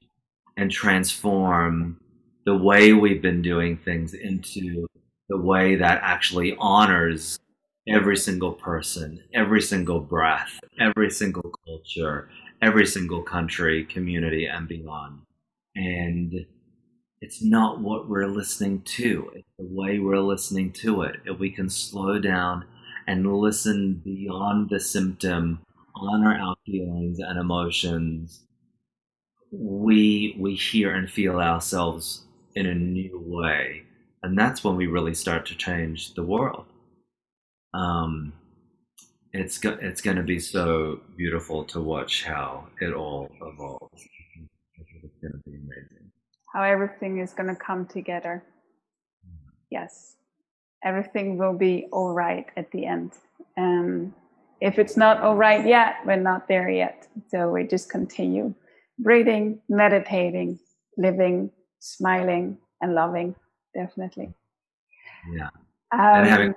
and 0.58 0.72
transform 0.72 2.00
the 2.46 2.56
way 2.56 2.94
we've 2.94 3.22
been 3.22 3.42
doing 3.42 3.78
things 3.78 4.14
into 4.14 4.88
the 5.30 5.38
way 5.38 5.76
that 5.76 6.00
actually 6.04 6.56
honors 6.60 7.40
every 7.88 8.18
single 8.18 8.54
person, 8.54 9.24
every 9.34 9.62
single 9.62 10.00
breath, 10.00 10.60
every 10.80 11.10
single 11.10 11.52
culture, 11.66 12.30
every 12.62 12.86
single 12.86 13.22
country, 13.22 13.86
community, 13.86 14.46
and 14.46 14.68
beyond. 14.68 15.22
And 15.76 16.46
it's 17.22 17.42
not 17.42 17.80
what 17.80 18.10
we're 18.10 18.28
listening 18.28 18.82
to, 18.82 19.32
it's 19.34 19.48
the 19.58 19.66
way 19.66 20.00
we're 20.00 20.20
listening 20.20 20.72
to 20.74 21.04
it. 21.04 21.18
If 21.26 21.40
we 21.40 21.50
can 21.50 21.70
slow 21.70 22.20
down 22.20 22.66
and 23.08 23.36
listen 23.36 24.02
beyond 24.04 24.70
the 24.70 24.80
symptom, 24.80 25.62
honor 25.96 26.38
our 26.38 26.56
feelings 26.66 27.20
and 27.20 27.40
emotions, 27.40 28.44
we 29.54 30.36
we 30.40 30.56
hear 30.56 30.96
and 30.96 31.10
feel 31.10 31.40
ourselves 31.40 32.24
in 32.56 32.66
a 32.66 32.74
new 32.74 33.22
way. 33.26 33.84
And 34.24 34.38
that's 34.38 34.64
when 34.64 34.76
we 34.76 34.88
really 34.88 35.14
start 35.14 35.46
to 35.48 35.56
change 35.56 36.14
the 36.16 36.24
world. 36.24 36.66
Um, 37.74 38.34
it's 39.32 39.58
go- 39.58 39.78
it's 39.82 40.02
going 40.02 40.18
to 40.18 40.24
be 40.24 40.40
so 40.40 41.02
beautiful 41.18 41.64
to 41.66 41.82
watch 41.82 42.24
how 42.24 42.68
it 42.82 42.94
all 42.94 43.30
evolves. 43.42 44.02
It's 45.04 45.20
going 45.22 45.34
to 45.34 45.42
be 45.46 45.56
amazing. 45.56 46.12
How 46.54 46.64
everything 46.64 47.20
is 47.20 47.34
going 47.34 47.50
to 47.50 47.56
come 47.56 47.86
together. 47.86 48.44
Yes, 49.70 50.16
everything 50.84 51.38
will 51.38 51.58
be 51.58 51.88
all 51.92 52.14
right 52.14 52.46
at 52.58 52.72
the 52.72 52.86
end. 52.86 53.12
Um, 53.58 54.14
if 54.62 54.80
it's 54.80 54.96
not 54.96 55.20
all 55.22 55.36
right 55.36 55.66
yet, 55.66 55.96
we're 56.06 56.16
not 56.16 56.48
there 56.48 56.70
yet. 56.70 57.08
So 57.30 57.50
we 57.52 57.66
just 57.66 57.90
continue 57.90 58.54
breathing, 59.00 59.60
meditating, 59.70 60.60
living, 60.98 61.52
smiling, 61.80 62.58
and 62.82 62.94
loving. 62.94 63.36
Definitely. 63.74 64.34
Yeah. 65.32 65.50
Um, 65.92 66.56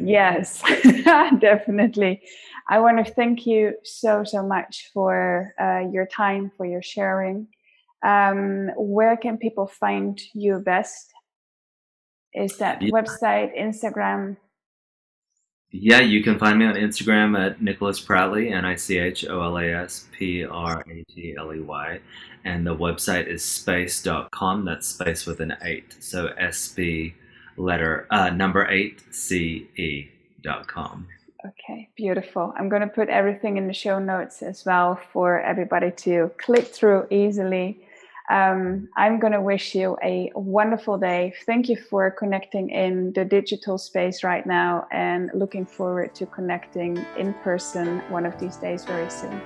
Yes, 0.00 0.62
definitely. 1.40 2.22
I 2.68 2.80
want 2.80 3.04
to 3.04 3.12
thank 3.12 3.46
you 3.46 3.74
so, 3.82 4.24
so 4.24 4.42
much 4.46 4.90
for 4.94 5.52
uh, 5.60 5.88
your 5.90 6.06
time, 6.06 6.52
for 6.56 6.66
your 6.66 6.82
sharing. 6.82 7.48
Um, 8.06 8.70
where 8.76 9.16
can 9.16 9.36
people 9.36 9.66
find 9.66 10.20
you 10.34 10.58
best? 10.58 11.12
Is 12.32 12.56
that 12.58 12.80
yeah. 12.80 12.90
website, 12.90 13.58
Instagram? 13.58 14.36
Yeah, 15.72 16.00
you 16.00 16.22
can 16.22 16.38
find 16.38 16.58
me 16.58 16.66
on 16.66 16.74
Instagram 16.74 17.38
at 17.38 17.62
Nicholas 17.62 18.04
Pratley, 18.04 18.52
N 18.52 18.64
I 18.64 18.74
C 18.74 18.98
H 18.98 19.24
O 19.26 19.40
L 19.40 19.56
A 19.58 19.66
S 19.72 20.08
P 20.10 20.44
R 20.44 20.84
A 20.88 21.04
T 21.04 21.36
L 21.38 21.54
E 21.54 21.60
Y. 21.60 22.00
And 22.44 22.66
the 22.66 22.74
website 22.74 23.28
is 23.28 23.44
space.com. 23.44 24.64
That's 24.64 24.88
space 24.88 25.26
with 25.26 25.40
an 25.40 25.56
eight. 25.62 25.94
So 26.00 26.28
S 26.38 26.68
B 26.68 27.14
letter 27.56 28.06
uh, 28.10 28.30
number 28.30 28.66
eight 28.66 29.02
C 29.14 29.68
E 29.76 30.10
dot 30.42 30.66
com. 30.66 31.06
Okay, 31.46 31.88
beautiful. 31.96 32.52
I'm 32.58 32.68
going 32.68 32.82
to 32.82 32.88
put 32.88 33.08
everything 33.08 33.56
in 33.56 33.66
the 33.66 33.72
show 33.72 33.98
notes 33.98 34.42
as 34.42 34.64
well 34.66 35.00
for 35.12 35.40
everybody 35.40 35.90
to 35.92 36.30
click 36.36 36.66
through 36.66 37.06
easily. 37.10 37.80
Um, 38.30 38.88
I'm 38.96 39.18
going 39.18 39.32
to 39.32 39.40
wish 39.40 39.74
you 39.74 39.96
a 40.04 40.30
wonderful 40.36 40.96
day. 40.96 41.34
Thank 41.46 41.68
you 41.68 41.76
for 41.76 42.12
connecting 42.12 42.70
in 42.70 43.12
the 43.12 43.24
digital 43.24 43.76
space 43.76 44.22
right 44.22 44.46
now 44.46 44.86
and 44.92 45.30
looking 45.34 45.66
forward 45.66 46.14
to 46.14 46.26
connecting 46.26 47.04
in 47.18 47.34
person 47.42 47.98
one 48.08 48.24
of 48.24 48.38
these 48.38 48.56
days 48.56 48.84
very 48.84 49.10
soon. 49.10 49.40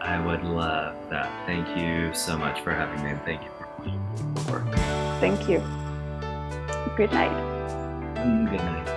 I 0.00 0.24
would 0.24 0.44
love 0.44 0.96
that. 1.10 1.30
Thank 1.46 1.76
you 1.76 2.14
so 2.14 2.38
much 2.38 2.62
for 2.62 2.72
having 2.72 3.04
me 3.04 3.10
and 3.10 3.22
thank 3.22 3.42
you 3.42 3.50
for 4.46 4.52
work. 4.52 4.74
Thank 5.20 5.46
you. 5.46 5.58
Good 6.96 7.12
night. 7.12 7.36
Good 8.50 8.60
night. 8.60 8.95